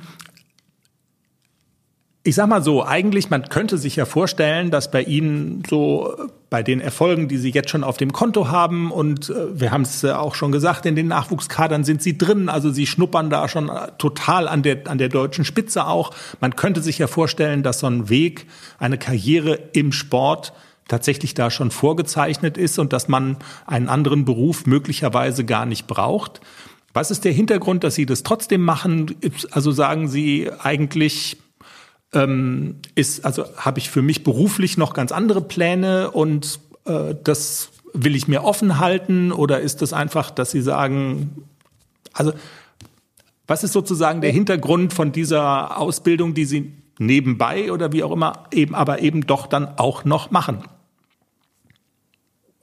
ich 2.28 2.36
sag 2.36 2.50
mal 2.50 2.62
so, 2.62 2.86
eigentlich, 2.86 3.30
man 3.30 3.48
könnte 3.48 3.78
sich 3.78 3.96
ja 3.96 4.04
vorstellen, 4.04 4.70
dass 4.70 4.92
bei 4.92 5.02
Ihnen 5.02 5.64
so 5.70 6.14
bei 6.50 6.62
den 6.62 6.82
Erfolgen, 6.82 7.30
die 7.30 7.38
Sie 7.38 7.52
jetzt 7.52 7.70
schon 7.70 7.86
auf 7.86 7.96
dem 7.96 8.12
Konto 8.12 8.50
haben 8.50 8.92
und 8.92 9.30
äh, 9.30 9.58
wir 9.58 9.72
haben 9.72 9.84
es 9.84 10.04
äh, 10.04 10.12
auch 10.12 10.36
schon 10.36 10.52
gesagt, 10.52 10.86
in 10.86 10.98
den 10.98 11.08
Nachwuchskadern 11.08 11.86
sind 11.86 12.04
Sie 12.04 12.18
drin, 12.18 12.50
also 12.50 12.70
Sie 12.70 12.86
schnuppern 12.86 13.30
da 13.30 13.48
schon 13.48 13.70
äh, 13.70 13.94
total 13.98 14.50
an 14.50 14.62
der, 14.62 14.88
an 14.88 14.98
der 14.98 15.08
deutschen 15.08 15.46
Spitze 15.46 15.88
auch. 15.88 16.12
Man 16.42 16.58
könnte 16.58 16.82
sich 16.82 16.98
ja 16.98 17.08
vorstellen, 17.08 17.64
dass 17.64 17.80
so 17.80 17.88
ein 17.88 18.10
Weg, 18.10 18.46
eine 18.78 18.98
Karriere 18.98 19.58
im 19.72 19.94
Sport 19.94 20.52
tatsächlich 20.90 21.34
da 21.34 21.50
schon 21.50 21.72
vorgezeichnet 21.72 22.58
ist 22.58 22.78
und 22.78 22.92
dass 22.92 23.08
man 23.08 23.38
einen 23.66 23.88
anderen 23.88 24.26
Beruf 24.26 24.66
möglicherweise 24.66 25.46
gar 25.46 25.66
nicht 25.66 25.88
braucht. 25.88 26.42
Was 26.92 27.10
ist 27.10 27.24
der 27.24 27.32
Hintergrund, 27.32 27.86
dass 27.86 27.96
Sie 27.96 28.06
das 28.06 28.24
trotzdem 28.24 28.64
machen? 28.64 29.16
Also 29.52 29.72
sagen 29.72 30.10
Sie 30.10 30.50
eigentlich, 30.60 31.38
ähm, 32.14 32.80
ist, 32.96 33.26
also 33.26 33.46
habe 33.56 33.80
ich 33.80 33.90
für 33.90 34.02
mich 34.02 34.24
beruflich 34.24 34.78
noch 34.78 34.94
ganz 34.94 35.12
andere 35.12 35.42
Pläne 35.42 36.12
und 36.12 36.60
äh, 36.86 37.16
das 37.24 37.70
will 37.94 38.16
ich 38.16 38.28
mir 38.28 38.44
offen 38.44 38.80
halten 38.80 39.32
oder 39.32 39.60
ist 39.60 39.82
das 39.82 39.94
einfach, 39.94 40.32
dass 40.32 40.52
Sie 40.52 40.62
sagen, 40.62 41.48
also 42.14 42.34
was 43.48 43.64
ist 43.64 43.74
sozusagen 43.74 44.22
der 44.22 44.32
Hintergrund 44.32 44.94
von 44.94 45.12
dieser 45.12 45.80
Ausbildung, 45.80 46.34
die 46.34 46.46
Sie 46.46 46.74
nebenbei 47.00 47.72
oder 47.72 47.94
wie 47.94 48.04
auch 48.04 48.12
immer 48.12 48.46
eben, 48.52 48.76
aber 48.76 49.02
eben 49.02 49.26
doch 49.26 49.48
dann 49.48 49.78
auch 49.78 50.04
noch 50.04 50.32
machen? 50.32 50.64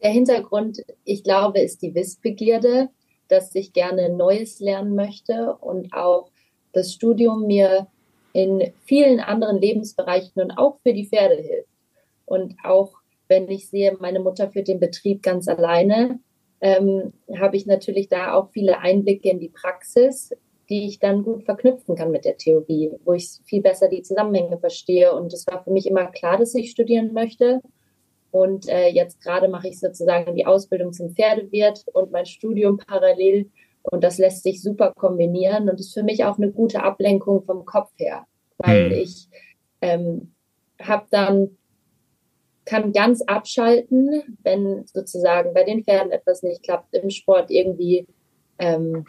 Der 0.02 0.10
Hintergrund, 0.10 0.84
ich 1.04 1.24
glaube, 1.24 1.60
ist 1.60 1.80
die 1.80 1.94
Wissbegierde, 1.94 2.90
dass 3.28 3.54
ich 3.54 3.72
gerne 3.72 4.10
Neues 4.10 4.60
lernen 4.60 4.94
möchte 4.94 5.54
und 5.54 5.94
auch 5.94 6.28
das 6.72 6.92
Studium 6.92 7.46
mir 7.46 7.86
in 8.34 8.72
vielen 8.84 9.20
anderen 9.20 9.60
Lebensbereichen 9.60 10.42
und 10.42 10.50
auch 10.58 10.78
für 10.82 10.92
die 10.92 11.06
Pferde 11.06 11.36
hilft. 11.36 11.68
Und 12.26 12.56
auch 12.64 12.92
wenn 13.28 13.48
ich 13.48 13.70
sehe, 13.70 13.96
meine 14.00 14.18
Mutter 14.20 14.50
führt 14.50 14.68
den 14.68 14.80
Betrieb 14.80 15.22
ganz 15.22 15.46
alleine, 15.48 16.18
ähm, 16.60 17.12
habe 17.38 17.56
ich 17.56 17.64
natürlich 17.64 18.08
da 18.08 18.34
auch 18.34 18.50
viele 18.50 18.80
Einblicke 18.80 19.30
in 19.30 19.38
die 19.38 19.50
Praxis, 19.50 20.32
die 20.68 20.86
ich 20.86 20.98
dann 20.98 21.22
gut 21.22 21.44
verknüpfen 21.44 21.94
kann 21.94 22.10
mit 22.10 22.24
der 22.24 22.36
Theorie, 22.36 22.90
wo 23.04 23.12
ich 23.12 23.28
viel 23.44 23.62
besser 23.62 23.88
die 23.88 24.02
Zusammenhänge 24.02 24.58
verstehe. 24.58 25.14
Und 25.14 25.32
es 25.32 25.46
war 25.46 25.62
für 25.62 25.70
mich 25.70 25.86
immer 25.86 26.06
klar, 26.06 26.36
dass 26.36 26.54
ich 26.54 26.70
studieren 26.72 27.12
möchte. 27.12 27.60
Und 28.32 28.68
äh, 28.68 28.88
jetzt 28.88 29.22
gerade 29.22 29.46
mache 29.46 29.68
ich 29.68 29.78
sozusagen 29.78 30.34
die 30.34 30.46
Ausbildung 30.46 30.92
zum 30.92 31.10
Pferdewirt 31.10 31.84
und 31.92 32.10
mein 32.10 32.26
Studium 32.26 32.78
parallel 32.78 33.48
und 33.84 34.02
das 34.02 34.18
lässt 34.18 34.42
sich 34.42 34.62
super 34.62 34.92
kombinieren 34.96 35.68
und 35.68 35.78
ist 35.78 35.94
für 35.94 36.02
mich 36.02 36.24
auch 36.24 36.38
eine 36.38 36.50
gute 36.50 36.82
Ablenkung 36.82 37.42
vom 37.42 37.64
Kopf 37.64 37.90
her, 37.96 38.26
weil 38.58 38.90
hm. 38.90 38.98
ich 38.98 39.28
ähm, 39.80 40.34
habe 40.80 41.06
dann 41.10 41.56
kann 42.64 42.92
ganz 42.92 43.20
abschalten, 43.20 44.38
wenn 44.42 44.86
sozusagen 44.86 45.52
bei 45.52 45.64
den 45.64 45.84
Pferden 45.84 46.12
etwas 46.12 46.42
nicht 46.42 46.62
klappt, 46.62 46.94
im 46.94 47.10
Sport 47.10 47.50
irgendwie 47.50 48.06
ähm, 48.58 49.04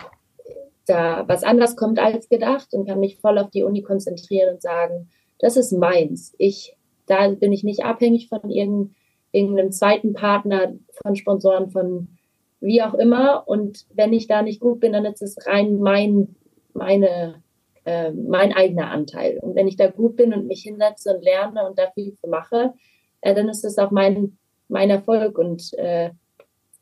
da 0.85 1.27
was 1.27 1.43
anders 1.43 1.75
kommt 1.75 1.99
als 1.99 2.29
gedacht 2.29 2.73
und 2.73 2.85
kann 2.85 2.99
mich 2.99 3.17
voll 3.17 3.37
auf 3.37 3.49
die 3.49 3.63
Uni 3.63 3.81
konzentrieren 3.81 4.55
und 4.55 4.61
sagen, 4.61 5.09
das 5.39 5.57
ist 5.57 5.71
meins. 5.71 6.35
Ich, 6.37 6.75
da 7.05 7.29
bin 7.29 7.53
ich 7.53 7.63
nicht 7.63 7.83
abhängig 7.83 8.29
von 8.29 8.49
irgendeinem 8.49 9.71
zweiten 9.71 10.13
Partner, 10.13 10.73
von 11.01 11.15
Sponsoren, 11.15 11.69
von 11.69 12.14
wie 12.59 12.81
auch 12.81 12.93
immer. 12.93 13.47
Und 13.47 13.85
wenn 13.93 14.13
ich 14.13 14.27
da 14.27 14.41
nicht 14.41 14.59
gut 14.59 14.79
bin, 14.79 14.93
dann 14.93 15.05
ist 15.05 15.21
es 15.21 15.35
rein 15.45 15.79
mein, 15.79 16.35
meine, 16.73 17.43
äh, 17.85 18.11
mein 18.11 18.53
eigener 18.53 18.89
Anteil. 18.89 19.39
Und 19.39 19.55
wenn 19.55 19.67
ich 19.67 19.75
da 19.75 19.87
gut 19.87 20.15
bin 20.15 20.33
und 20.33 20.47
mich 20.47 20.63
hinsetze 20.63 21.15
und 21.15 21.23
lerne 21.23 21.67
und 21.67 21.77
da 21.77 21.91
viel 21.93 22.13
für 22.19 22.27
mache, 22.27 22.73
äh, 23.21 23.33
dann 23.33 23.49
ist 23.49 23.63
es 23.63 23.77
auch 23.77 23.91
mein, 23.91 24.37
mein 24.67 24.89
Erfolg. 24.89 25.37
Und 25.37 25.73
äh, 25.77 26.11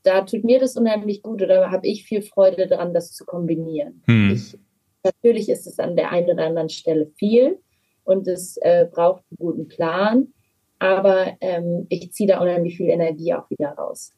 da 0.04 0.22
tut 0.22 0.44
mir 0.44 0.60
das 0.60 0.76
unheimlich 0.76 1.22
gut 1.22 1.42
oder 1.42 1.72
habe 1.72 1.88
ich 1.88 2.04
viel 2.04 2.22
Freude 2.22 2.68
daran, 2.68 2.94
das 2.94 3.14
zu 3.14 3.26
kombinieren. 3.26 4.04
Hm. 4.06 4.32
Ich, 4.34 4.58
natürlich 5.04 5.50
ist 5.50 5.66
es 5.66 5.80
an 5.80 5.96
der 5.96 6.12
einen 6.12 6.30
oder 6.30 6.46
anderen 6.46 6.70
Stelle 6.70 7.08
viel 7.16 7.60
und 8.04 8.28
es 8.28 8.58
äh, 8.58 8.86
braucht 8.92 9.24
einen 9.32 9.38
guten 9.38 9.68
Plan, 9.68 10.34
aber 10.80 11.34
ähm, 11.40 11.88
ich 11.90 12.12
ziehe 12.12 12.28
da 12.28 12.42
unheimlich 12.42 12.78
viel 12.78 12.90
Energie 12.90 13.34
auch 13.34 13.50
wieder 13.50 13.70
raus. 13.70 14.12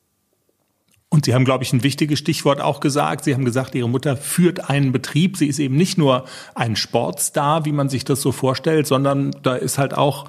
Und 1.09 1.25
Sie 1.25 1.33
haben, 1.33 1.45
glaube 1.45 1.63
ich, 1.63 1.71
ein 1.71 1.83
wichtiges 1.83 2.19
Stichwort 2.19 2.59
auch 2.59 2.79
gesagt. 2.79 3.23
Sie 3.23 3.33
haben 3.33 3.45
gesagt, 3.45 3.75
Ihre 3.75 3.89
Mutter 3.89 4.17
führt 4.17 4.69
einen 4.69 4.91
Betrieb. 4.91 5.37
Sie 5.37 5.47
ist 5.47 5.59
eben 5.59 5.75
nicht 5.75 5.97
nur 5.97 6.25
ein 6.55 6.75
Sportstar, 6.75 7.65
wie 7.65 7.71
man 7.71 7.89
sich 7.89 8.05
das 8.05 8.21
so 8.21 8.31
vorstellt, 8.31 8.87
sondern 8.87 9.31
da 9.43 9.55
ist 9.55 9.77
halt 9.77 9.93
auch 9.93 10.25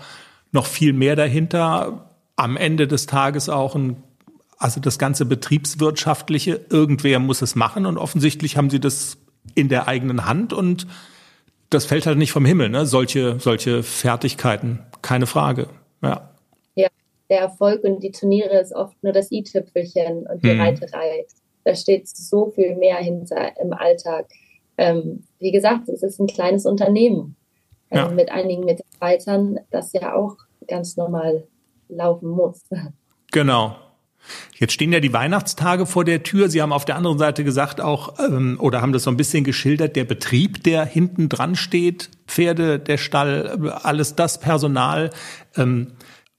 noch 0.53 0.67
viel 0.67 0.93
mehr 0.93 1.17
dahinter. 1.17 2.11
Am 2.37 2.57
Ende 2.57 2.87
des 2.87 3.07
Tages 3.07 3.49
auch 3.49 3.75
ein, 3.75 4.03
also 4.59 4.81
das 4.81 4.99
ganze 4.99 5.25
Betriebswirtschaftliche. 5.25 6.67
Irgendwer 6.69 7.19
muss 7.19 7.43
es 7.43 7.55
machen 7.55 7.87
und 7.87 7.99
offensichtlich 7.99 8.57
haben 8.57 8.71
Sie 8.71 8.81
das 8.81 9.17
in 9.55 9.69
der 9.69 9.89
eigenen 9.89 10.27
Hand 10.27 10.53
und 10.53 10.87
das 11.71 11.85
fällt 11.85 12.07
halt 12.07 12.19
nicht 12.19 12.31
vom 12.31 12.45
Himmel, 12.45 12.69
ne? 12.69 12.87
Solche, 12.87 13.41
solche 13.41 13.83
Fertigkeiten. 13.83 14.81
Keine 15.03 15.27
Frage. 15.27 15.69
Ja 16.01 16.36
der 17.31 17.41
Erfolg 17.41 17.85
und 17.85 18.03
die 18.03 18.13
Turniere 18.13 18.59
ist 18.59 18.75
oft 18.75 19.03
nur 19.03 19.13
das 19.13 19.31
i-Tüpfelchen 19.33 20.27
und 20.27 20.43
die 20.43 20.55
mhm. 20.55 20.61
Reiterei. 20.61 21.27
Da 21.65 21.75
steht 21.75 22.09
so 22.09 22.51
viel 22.51 22.77
mehr 22.77 22.99
hinter 22.99 23.59
im 23.61 23.73
Alltag. 23.73 24.27
Ähm, 24.79 25.25
wie 25.41 25.51
gesagt, 25.53 25.89
es 25.89 26.03
ist 26.03 26.21
ein 26.21 26.27
kleines 26.27 26.67
Unternehmen 26.67 27.37
ähm, 27.91 27.99
ja. 27.99 28.09
mit 28.11 28.31
einigen 28.31 28.65
Mitarbeitern, 28.65 29.59
das 29.71 29.93
ja 29.93 30.15
auch 30.15 30.37
ganz 30.69 30.97
normal 30.97 31.45
laufen 31.89 32.29
muss. 32.29 32.63
Genau. 33.33 33.77
Jetzt 34.59 34.73
stehen 34.73 34.93
ja 34.93 35.01
die 35.01 35.13
Weihnachtstage 35.13 35.87
vor 35.87 36.05
der 36.05 36.23
Tür. 36.23 36.49
Sie 36.49 36.63
haben 36.63 36.73
auf 36.73 36.85
der 36.85 36.97
anderen 36.97 37.19
Seite 37.19 37.45
gesagt 37.45 37.81
auch, 37.81 38.19
ähm, 38.19 38.57
oder 38.61 38.81
haben 38.81 38.93
das 38.93 39.05
so 39.05 39.11
ein 39.11 39.17
bisschen 39.17 39.45
geschildert, 39.45 39.97
der 39.97 40.05
Betrieb, 40.05 40.63
der 40.65 40.85
hinten 40.85 41.29
dran 41.29 41.55
steht, 41.55 42.11
Pferde, 42.27 42.79
der 42.79 42.97
Stall, 42.97 43.73
alles 43.83 44.17
das 44.17 44.41
Personal. 44.41 45.11
Ähm, 45.57 45.93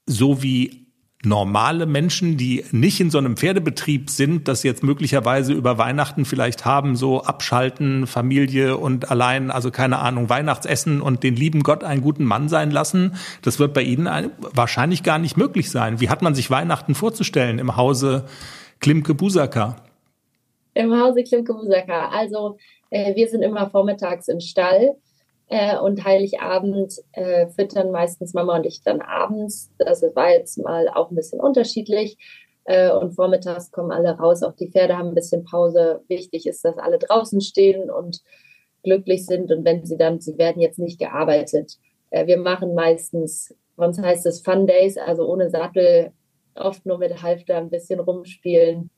so 0.08 0.42
wie 0.42 0.88
normale 1.24 1.86
Menschen, 1.86 2.36
die 2.36 2.64
nicht 2.70 3.00
in 3.00 3.10
so 3.10 3.18
einem 3.18 3.36
Pferdebetrieb 3.36 4.08
sind, 4.08 4.46
das 4.46 4.62
jetzt 4.62 4.84
möglicherweise 4.84 5.52
über 5.52 5.76
Weihnachten 5.76 6.24
vielleicht 6.24 6.64
haben, 6.64 6.94
so 6.94 7.22
abschalten, 7.22 8.06
Familie 8.06 8.76
und 8.76 9.10
allein, 9.10 9.50
also 9.50 9.72
keine 9.72 9.98
Ahnung, 9.98 10.28
Weihnachtsessen 10.28 11.00
und 11.00 11.24
den 11.24 11.34
lieben 11.34 11.64
Gott 11.64 11.82
einen 11.82 12.02
guten 12.02 12.24
Mann 12.24 12.48
sein 12.48 12.70
lassen, 12.70 13.16
das 13.42 13.58
wird 13.58 13.74
bei 13.74 13.82
Ihnen 13.82 14.30
wahrscheinlich 14.38 15.02
gar 15.02 15.18
nicht 15.18 15.36
möglich 15.36 15.70
sein. 15.70 16.00
Wie 16.00 16.08
hat 16.08 16.22
man 16.22 16.36
sich 16.36 16.50
Weihnachten 16.50 16.94
vorzustellen 16.94 17.58
im 17.58 17.76
Hause 17.76 18.24
Klimke-Busaka? 18.80 19.76
Im 20.74 20.92
Hause 20.92 21.24
Klimke-Busaka. 21.24 22.10
Also 22.10 22.58
äh, 22.90 23.16
wir 23.16 23.28
sind 23.28 23.42
immer 23.42 23.68
vormittags 23.70 24.28
im 24.28 24.38
Stall 24.38 24.94
äh, 25.48 25.78
und 25.78 26.04
Heiligabend 26.04 26.94
äh, 27.12 27.48
füttern 27.48 27.90
meistens 27.90 28.34
Mama 28.34 28.56
und 28.56 28.66
ich 28.66 28.82
dann 28.82 29.00
abends. 29.00 29.70
Das 29.78 30.02
war 30.14 30.30
jetzt 30.30 30.58
mal 30.58 30.88
auch 30.88 31.10
ein 31.10 31.16
bisschen 31.16 31.40
unterschiedlich. 31.40 32.18
Äh, 32.64 32.92
und 32.92 33.12
vormittags 33.12 33.70
kommen 33.70 33.90
alle 33.90 34.10
raus. 34.10 34.42
Auch 34.42 34.54
die 34.54 34.70
Pferde 34.70 34.96
haben 34.96 35.08
ein 35.08 35.14
bisschen 35.14 35.44
Pause. 35.44 36.02
Wichtig 36.08 36.46
ist, 36.46 36.64
dass 36.64 36.76
alle 36.76 36.98
draußen 36.98 37.40
stehen 37.40 37.90
und 37.90 38.20
glücklich 38.82 39.24
sind. 39.24 39.50
Und 39.50 39.64
wenn 39.64 39.84
sie 39.84 39.96
dann, 39.96 40.20
sie 40.20 40.36
werden 40.36 40.60
jetzt 40.60 40.78
nicht 40.78 40.98
gearbeitet. 40.98 41.78
Äh, 42.10 42.26
wir 42.26 42.36
machen 42.36 42.74
meistens, 42.74 43.54
uns 43.76 43.98
heißt 43.98 44.26
es 44.26 44.40
Fun 44.40 44.66
Days, 44.66 44.98
also 44.98 45.26
ohne 45.26 45.48
Sattel, 45.48 46.12
oft 46.54 46.84
nur 46.84 46.98
mit 46.98 47.22
Halfter 47.22 47.56
ein 47.56 47.70
bisschen 47.70 48.00
rumspielen 48.00 48.90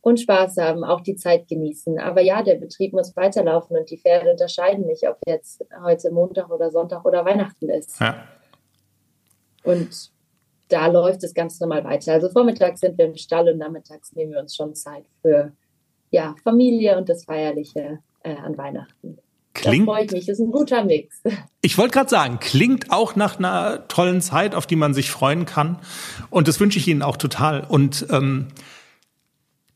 und 0.00 0.20
Spaß 0.20 0.56
haben, 0.58 0.84
auch 0.84 1.00
die 1.00 1.16
Zeit 1.16 1.48
genießen. 1.48 1.98
Aber 1.98 2.20
ja, 2.20 2.42
der 2.42 2.56
Betrieb 2.56 2.92
muss 2.92 3.16
weiterlaufen 3.16 3.76
und 3.76 3.90
die 3.90 3.98
Pferde 3.98 4.30
unterscheiden 4.30 4.86
nicht, 4.86 5.08
ob 5.08 5.18
jetzt 5.26 5.64
heute 5.82 6.10
Montag 6.10 6.50
oder 6.50 6.70
Sonntag 6.70 7.04
oder 7.04 7.24
Weihnachten 7.24 7.68
ist. 7.68 8.00
Ja. 8.00 8.24
Und 9.64 10.10
da 10.68 10.86
läuft 10.86 11.24
es 11.24 11.34
ganz 11.34 11.58
normal 11.60 11.84
weiter. 11.84 12.12
Also 12.12 12.28
vormittags 12.28 12.80
sind 12.80 12.98
wir 12.98 13.06
im 13.06 13.16
Stall 13.16 13.48
und 13.48 13.58
nachmittags 13.58 14.12
nehmen 14.12 14.32
wir 14.32 14.40
uns 14.40 14.54
schon 14.54 14.74
Zeit 14.74 15.04
für 15.22 15.52
ja, 16.10 16.34
Familie 16.42 16.96
und 16.96 17.08
das 17.08 17.24
Feierliche 17.24 17.98
äh, 18.22 18.34
an 18.36 18.56
Weihnachten. 18.56 19.18
Klingt, 19.54 19.88
da 19.88 19.92
freue 19.92 20.04
ich 20.04 20.12
mich, 20.12 20.26
das 20.26 20.38
ist 20.38 20.44
ein 20.44 20.52
guter 20.52 20.84
Mix. 20.84 21.20
Ich 21.60 21.76
wollte 21.76 21.92
gerade 21.92 22.08
sagen, 22.08 22.38
klingt 22.40 22.90
auch 22.90 23.14
nach 23.14 23.38
einer 23.38 23.86
tollen 23.88 24.22
Zeit, 24.22 24.54
auf 24.54 24.66
die 24.66 24.76
man 24.76 24.94
sich 24.94 25.10
freuen 25.10 25.44
kann. 25.44 25.78
Und 26.30 26.48
das 26.48 26.60
wünsche 26.60 26.78
ich 26.78 26.88
Ihnen 26.88 27.02
auch 27.02 27.18
total. 27.18 27.64
Und 27.68 28.06
ähm, 28.10 28.48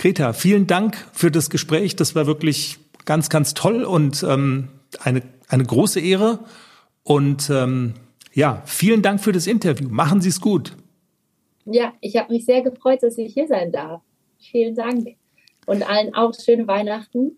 Greta, 0.03 0.32
vielen 0.32 0.66
Dank 0.66 0.96
für 1.12 1.30
das 1.30 1.48
Gespräch. 1.48 1.94
Das 1.94 2.16
war 2.16 2.26
wirklich 2.26 2.78
ganz, 3.05 3.28
ganz 3.28 3.55
toll 3.55 3.84
und 3.84 4.24
ähm, 4.28 4.66
eine, 5.00 5.22
eine 5.46 5.62
große 5.62 6.00
Ehre. 6.00 6.40
Und 7.05 7.48
ähm, 7.50 7.94
ja, 8.34 8.62
vielen 8.64 9.03
Dank 9.03 9.20
für 9.20 9.30
das 9.30 9.46
Interview. 9.46 9.88
Machen 9.88 10.20
Sie 10.20 10.30
es 10.30 10.40
gut. 10.40 10.76
Ja, 11.66 11.92
ich 12.00 12.16
habe 12.16 12.32
mich 12.32 12.46
sehr 12.46 12.62
gefreut, 12.62 13.05
dass 13.05 13.16
ich 13.16 13.32
hier 13.32 13.46
sein 13.46 13.70
darf. 13.70 14.00
Vielen 14.40 14.74
Dank. 14.74 15.07
Und 15.66 15.88
allen 15.88 16.12
auch 16.16 16.32
schöne 16.34 16.66
Weihnachten 16.66 17.36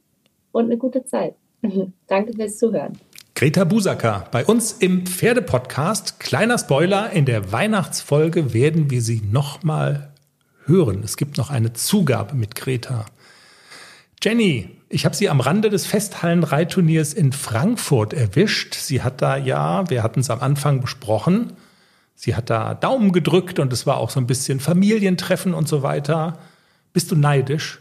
und 0.50 0.64
eine 0.64 0.78
gute 0.78 1.04
Zeit. 1.04 1.34
Danke 2.06 2.32
fürs 2.32 2.56
Zuhören. 2.56 2.98
Greta 3.34 3.64
Busaka, 3.64 4.26
bei 4.32 4.42
uns 4.42 4.72
im 4.72 5.04
Pferdepodcast. 5.04 6.18
Kleiner 6.18 6.56
Spoiler, 6.56 7.10
in 7.10 7.26
der 7.26 7.52
Weihnachtsfolge 7.52 8.54
werden 8.54 8.90
wir 8.90 9.02
sie 9.02 9.20
nochmal 9.30 10.13
hören. 10.66 11.02
Es 11.04 11.16
gibt 11.16 11.36
noch 11.36 11.50
eine 11.50 11.72
Zugabe 11.72 12.34
mit 12.34 12.54
Greta. 12.54 13.06
Jenny, 14.22 14.70
ich 14.88 15.04
habe 15.04 15.14
sie 15.14 15.28
am 15.28 15.40
Rande 15.40 15.70
des 15.70 15.86
Festhallenreitturniers 15.86 17.12
in 17.12 17.32
Frankfurt 17.32 18.12
erwischt. 18.12 18.74
Sie 18.74 19.02
hat 19.02 19.20
da 19.20 19.36
ja, 19.36 19.88
wir 19.90 20.02
hatten 20.02 20.20
es 20.20 20.30
am 20.30 20.40
Anfang 20.40 20.80
besprochen, 20.80 21.52
sie 22.14 22.34
hat 22.34 22.48
da 22.48 22.74
Daumen 22.74 23.12
gedrückt 23.12 23.58
und 23.58 23.72
es 23.72 23.86
war 23.86 23.98
auch 23.98 24.10
so 24.10 24.20
ein 24.20 24.26
bisschen 24.26 24.60
Familientreffen 24.60 25.52
und 25.52 25.68
so 25.68 25.82
weiter. 25.82 26.38
Bist 26.92 27.10
du 27.10 27.16
neidisch? 27.16 27.80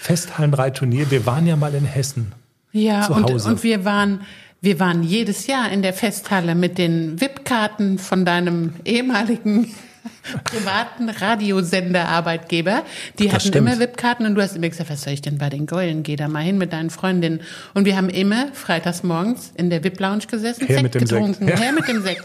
Festhallenreitturnier, 0.00 1.10
wir 1.10 1.26
waren 1.26 1.46
ja 1.46 1.56
mal 1.56 1.74
in 1.74 1.84
Hessen. 1.84 2.32
Ja, 2.72 3.06
und, 3.06 3.30
und 3.30 3.62
wir 3.62 3.84
waren 3.84 4.20
wir 4.62 4.78
waren 4.78 5.02
jedes 5.02 5.46
Jahr 5.46 5.70
in 5.70 5.80
der 5.80 5.94
Festhalle 5.94 6.54
mit 6.54 6.76
den 6.76 7.18
VIP-Karten 7.18 7.98
von 7.98 8.26
deinem 8.26 8.74
ehemaligen 8.84 9.72
privaten 10.44 11.08
Radiosender-Arbeitgeber. 11.08 12.82
Die 13.18 13.24
das 13.24 13.34
hatten 13.34 13.48
stimmt. 13.48 13.68
immer 13.68 13.78
VIP-Karten 13.78 14.26
und 14.26 14.34
du 14.34 14.42
hast 14.42 14.56
immer 14.56 14.68
gesagt, 14.68 14.90
was 14.90 15.02
soll 15.02 15.12
ich 15.12 15.22
denn 15.22 15.38
bei 15.38 15.48
den 15.48 15.66
Geulen? 15.66 16.02
Geh 16.02 16.16
da 16.16 16.28
mal 16.28 16.42
hin 16.42 16.58
mit 16.58 16.72
deinen 16.72 16.90
Freundinnen. 16.90 17.40
Und 17.74 17.84
wir 17.84 17.96
haben 17.96 18.08
immer 18.08 18.48
freitags 18.52 19.02
morgens 19.02 19.52
in 19.56 19.70
der 19.70 19.84
VIP-Lounge 19.84 20.26
gesessen, 20.26 20.66
her 20.66 20.80
Sekt 20.80 20.98
getrunken, 20.98 21.46
Sekt. 21.46 21.60
her 21.60 21.72
mit 21.72 21.88
dem 21.88 22.02
Sekt. 22.02 22.24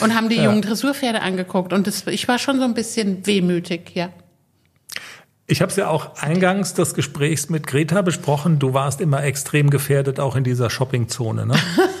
Und 0.00 0.14
haben 0.14 0.28
die 0.28 0.36
ja. 0.38 0.44
jungen 0.44 0.62
Dressurpferde 0.62 1.22
angeguckt. 1.22 1.72
Und 1.72 1.86
das, 1.86 2.06
ich 2.06 2.28
war 2.28 2.38
schon 2.38 2.58
so 2.58 2.64
ein 2.64 2.74
bisschen 2.74 3.26
wehmütig, 3.26 3.92
ja. 3.94 4.10
Ich 5.50 5.60
habe 5.60 5.70
es 5.70 5.76
ja 5.76 5.88
auch 5.88 6.16
eingangs 6.16 6.74
des 6.74 6.94
Gesprächs 6.94 7.50
mit 7.50 7.66
Greta 7.66 8.02
besprochen. 8.02 8.60
Du 8.60 8.72
warst 8.72 9.00
immer 9.00 9.24
extrem 9.24 9.68
gefährdet, 9.68 10.20
auch 10.20 10.36
in 10.36 10.44
dieser 10.44 10.70
Shoppingzone, 10.70 11.44
ne? 11.44 11.56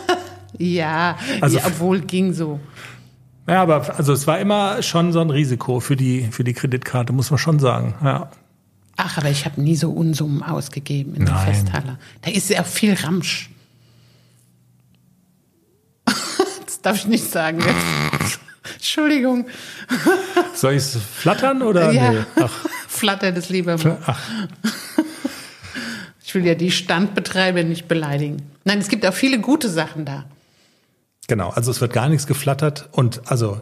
ja, 0.58 1.18
also, 1.40 1.58
ja, 1.58 1.64
obwohl 1.66 2.00
ging 2.00 2.32
so. 2.32 2.60
Ja, 3.50 3.62
aber 3.62 3.98
also 3.98 4.12
es 4.12 4.28
war 4.28 4.38
immer 4.38 4.80
schon 4.80 5.12
so 5.12 5.20
ein 5.20 5.28
Risiko 5.28 5.80
für 5.80 5.96
die, 5.96 6.28
für 6.30 6.44
die 6.44 6.52
Kreditkarte, 6.52 7.12
muss 7.12 7.30
man 7.30 7.38
schon 7.38 7.58
sagen. 7.58 7.94
Ja. 8.02 8.30
Ach, 8.96 9.18
aber 9.18 9.28
ich 9.28 9.44
habe 9.44 9.60
nie 9.60 9.74
so 9.74 9.90
Unsummen 9.90 10.44
ausgegeben 10.44 11.16
in 11.16 11.24
Nein. 11.24 11.34
der 11.34 11.54
Festhalle. 11.54 11.98
Da 12.22 12.30
ist 12.30 12.48
ja 12.48 12.60
auch 12.60 12.66
viel 12.66 12.94
Ramsch. 12.94 13.50
das 16.06 16.80
darf 16.80 16.96
ich 16.96 17.06
nicht 17.06 17.28
sagen 17.28 17.58
jetzt. 17.58 18.38
Entschuldigung. 18.74 19.46
Soll 20.54 20.74
ich 20.74 20.82
es 20.82 20.96
flattern 20.96 21.62
oder? 21.62 21.90
Ja, 21.90 22.12
nee? 22.12 22.18
Ach. 22.40 22.52
flattert 22.88 23.36
es 23.36 23.48
lieber. 23.48 23.76
Ach. 24.06 24.20
Ich 26.22 26.34
will 26.36 26.46
ja 26.46 26.54
die 26.54 26.70
Standbetreiber 26.70 27.64
nicht 27.64 27.88
beleidigen. 27.88 28.42
Nein, 28.64 28.78
es 28.78 28.86
gibt 28.86 29.04
auch 29.04 29.14
viele 29.14 29.40
gute 29.40 29.68
Sachen 29.68 30.04
da. 30.04 30.26
Genau, 31.30 31.50
also 31.50 31.70
es 31.70 31.80
wird 31.80 31.92
gar 31.92 32.08
nichts 32.08 32.26
geflattert 32.26 32.88
und 32.90 33.20
also 33.30 33.60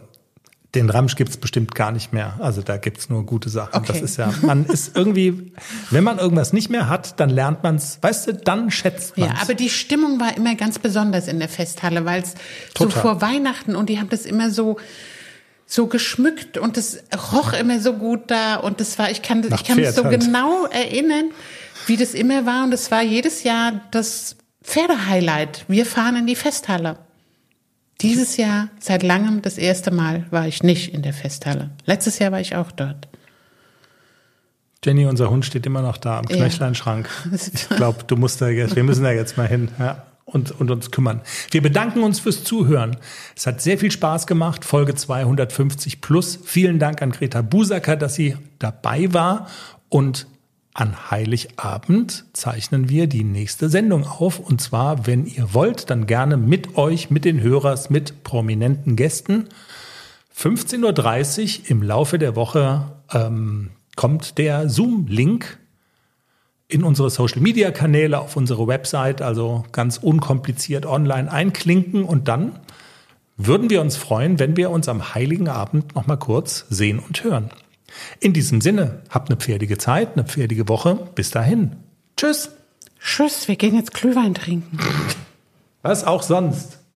den 0.73 0.89
Ramsch 0.89 1.15
gibt's 1.15 1.37
bestimmt 1.37 1.75
gar 1.75 1.91
nicht 1.91 2.11
mehr. 2.11 2.33
Also 2.39 2.63
da 2.63 2.77
gibt's 2.77 3.11
nur 3.11 3.27
gute 3.27 3.49
Sachen. 3.49 3.75
Okay. 3.75 3.93
Das 3.93 4.01
ist 4.01 4.17
ja, 4.17 4.33
man 4.41 4.65
ist 4.65 4.97
irgendwie, 4.97 5.53
wenn 5.91 6.03
man 6.03 6.17
irgendwas 6.17 6.51
nicht 6.51 6.71
mehr 6.71 6.89
hat, 6.89 7.19
dann 7.19 7.29
lernt 7.29 7.61
man's, 7.61 7.99
weißt 8.01 8.25
du, 8.25 8.33
dann 8.33 8.71
schätzt 8.71 9.19
man's. 9.19 9.33
Ja, 9.33 9.41
aber 9.43 9.53
die 9.53 9.69
Stimmung 9.69 10.19
war 10.19 10.35
immer 10.35 10.55
ganz 10.55 10.79
besonders 10.79 11.27
in 11.27 11.37
der 11.37 11.47
Festhalle, 11.47 12.05
weil 12.05 12.23
es 12.23 12.33
so 12.75 12.89
vor 12.89 13.21
Weihnachten 13.21 13.75
und 13.75 13.87
die 13.87 13.99
haben 13.99 14.09
das 14.09 14.25
immer 14.25 14.49
so 14.49 14.77
so 15.67 15.85
geschmückt 15.85 16.57
und 16.57 16.75
es 16.75 17.03
roch 17.31 17.53
immer 17.53 17.79
so 17.79 17.93
gut 17.93 18.31
da 18.31 18.55
und 18.55 18.79
das 18.79 18.97
war, 18.97 19.11
ich 19.11 19.21
kann, 19.21 19.43
ich 19.43 19.63
kann 19.63 19.75
mich 19.75 19.91
so 19.91 20.05
halt. 20.05 20.19
genau 20.19 20.65
erinnern, 20.65 21.25
wie 21.85 21.97
das 21.97 22.15
immer 22.15 22.47
war 22.47 22.63
und 22.63 22.73
es 22.73 22.89
war 22.89 23.03
jedes 23.03 23.43
Jahr 23.43 23.79
das 23.91 24.37
Pferdehighlight. 24.63 25.65
Wir 25.67 25.85
fahren 25.85 26.15
in 26.15 26.25
die 26.25 26.35
Festhalle. 26.35 26.97
Dieses 28.01 28.37
Jahr, 28.37 28.69
seit 28.79 29.03
langem, 29.03 29.41
das 29.41 29.57
erste 29.57 29.91
Mal 29.91 30.25
war 30.31 30.47
ich 30.47 30.63
nicht 30.63 30.93
in 30.93 31.01
der 31.01 31.13
Festhalle. 31.13 31.69
Letztes 31.85 32.19
Jahr 32.19 32.31
war 32.31 32.39
ich 32.39 32.55
auch 32.55 32.71
dort. 32.71 33.09
Jenny, 34.83 35.05
unser 35.05 35.29
Hund 35.29 35.45
steht 35.45 35.65
immer 35.65 35.81
noch 35.81 35.97
da 35.97 36.19
am 36.19 36.25
Knöchleinschrank. 36.25 37.09
Ich 37.33 37.69
glaube, 37.69 38.05
du 38.07 38.15
musst 38.15 38.41
da 38.41 38.47
jetzt, 38.47 38.77
wir 38.77 38.83
müssen 38.83 39.03
da 39.03 39.11
jetzt 39.11 39.35
mal 39.35 39.47
hin 39.47 39.69
ja, 39.77 40.05
und, 40.23 40.51
und 40.51 40.71
uns 40.71 40.91
kümmern. 40.91 41.21
Wir 41.51 41.61
bedanken 41.61 42.01
uns 42.01 42.21
fürs 42.21 42.45
Zuhören. 42.45 42.95
Es 43.35 43.45
hat 43.45 43.61
sehr 43.61 43.77
viel 43.77 43.91
Spaß 43.91 44.25
gemacht. 44.27 44.63
Folge 44.63 44.95
250 44.95 45.99
plus. 45.99 46.39
Vielen 46.45 46.79
Dank 46.79 47.01
an 47.01 47.11
Greta 47.11 47.41
Busacker, 47.41 47.97
dass 47.97 48.15
sie 48.15 48.37
dabei 48.59 49.13
war 49.13 49.47
und 49.89 50.27
an 50.79 51.11
Heiligabend 51.11 52.25
zeichnen 52.33 52.89
wir 52.89 53.07
die 53.07 53.23
nächste 53.23 53.69
Sendung 53.69 54.05
auf. 54.05 54.39
Und 54.39 54.61
zwar, 54.61 55.05
wenn 55.05 55.25
ihr 55.25 55.53
wollt, 55.53 55.89
dann 55.89 56.07
gerne 56.07 56.37
mit 56.37 56.77
euch, 56.77 57.09
mit 57.09 57.25
den 57.25 57.41
Hörers, 57.41 57.89
mit 57.89 58.23
prominenten 58.23 58.95
Gästen. 58.95 59.49
15.30 60.37 61.61
Uhr 61.63 61.69
im 61.69 61.83
Laufe 61.83 62.17
der 62.17 62.35
Woche 62.35 62.91
ähm, 63.11 63.71
kommt 63.95 64.37
der 64.37 64.69
Zoom-Link 64.69 65.57
in 66.69 66.83
unsere 66.83 67.09
Social-Media-Kanäle, 67.09 68.19
auf 68.19 68.37
unsere 68.37 68.67
Website, 68.67 69.21
also 69.21 69.65
ganz 69.71 69.97
unkompliziert 69.97 70.85
online 70.85 71.29
einklinken 71.29 72.03
und 72.05 72.27
dann 72.27 72.59
würden 73.35 73.69
wir 73.69 73.81
uns 73.81 73.97
freuen, 73.97 74.37
wenn 74.37 74.55
wir 74.55 74.69
uns 74.69 74.87
am 74.87 75.13
Heiligen 75.13 75.47
Abend 75.47 75.95
nochmal 75.95 76.19
kurz 76.19 76.65
sehen 76.69 76.99
und 76.99 77.23
hören. 77.23 77.49
In 78.19 78.33
diesem 78.33 78.61
Sinne, 78.61 79.01
habt 79.09 79.29
eine 79.29 79.39
pferdige 79.39 79.77
Zeit, 79.77 80.13
eine 80.13 80.25
pferdige 80.25 80.67
Woche. 80.67 81.09
Bis 81.15 81.31
dahin. 81.31 81.75
Tschüss. 82.17 82.51
Tschüss, 82.99 83.47
wir 83.47 83.55
gehen 83.55 83.75
jetzt 83.75 83.93
Glühwein 83.93 84.33
trinken. 84.33 84.77
Was 85.81 86.03
auch 86.03 86.23
sonst. 86.23 86.78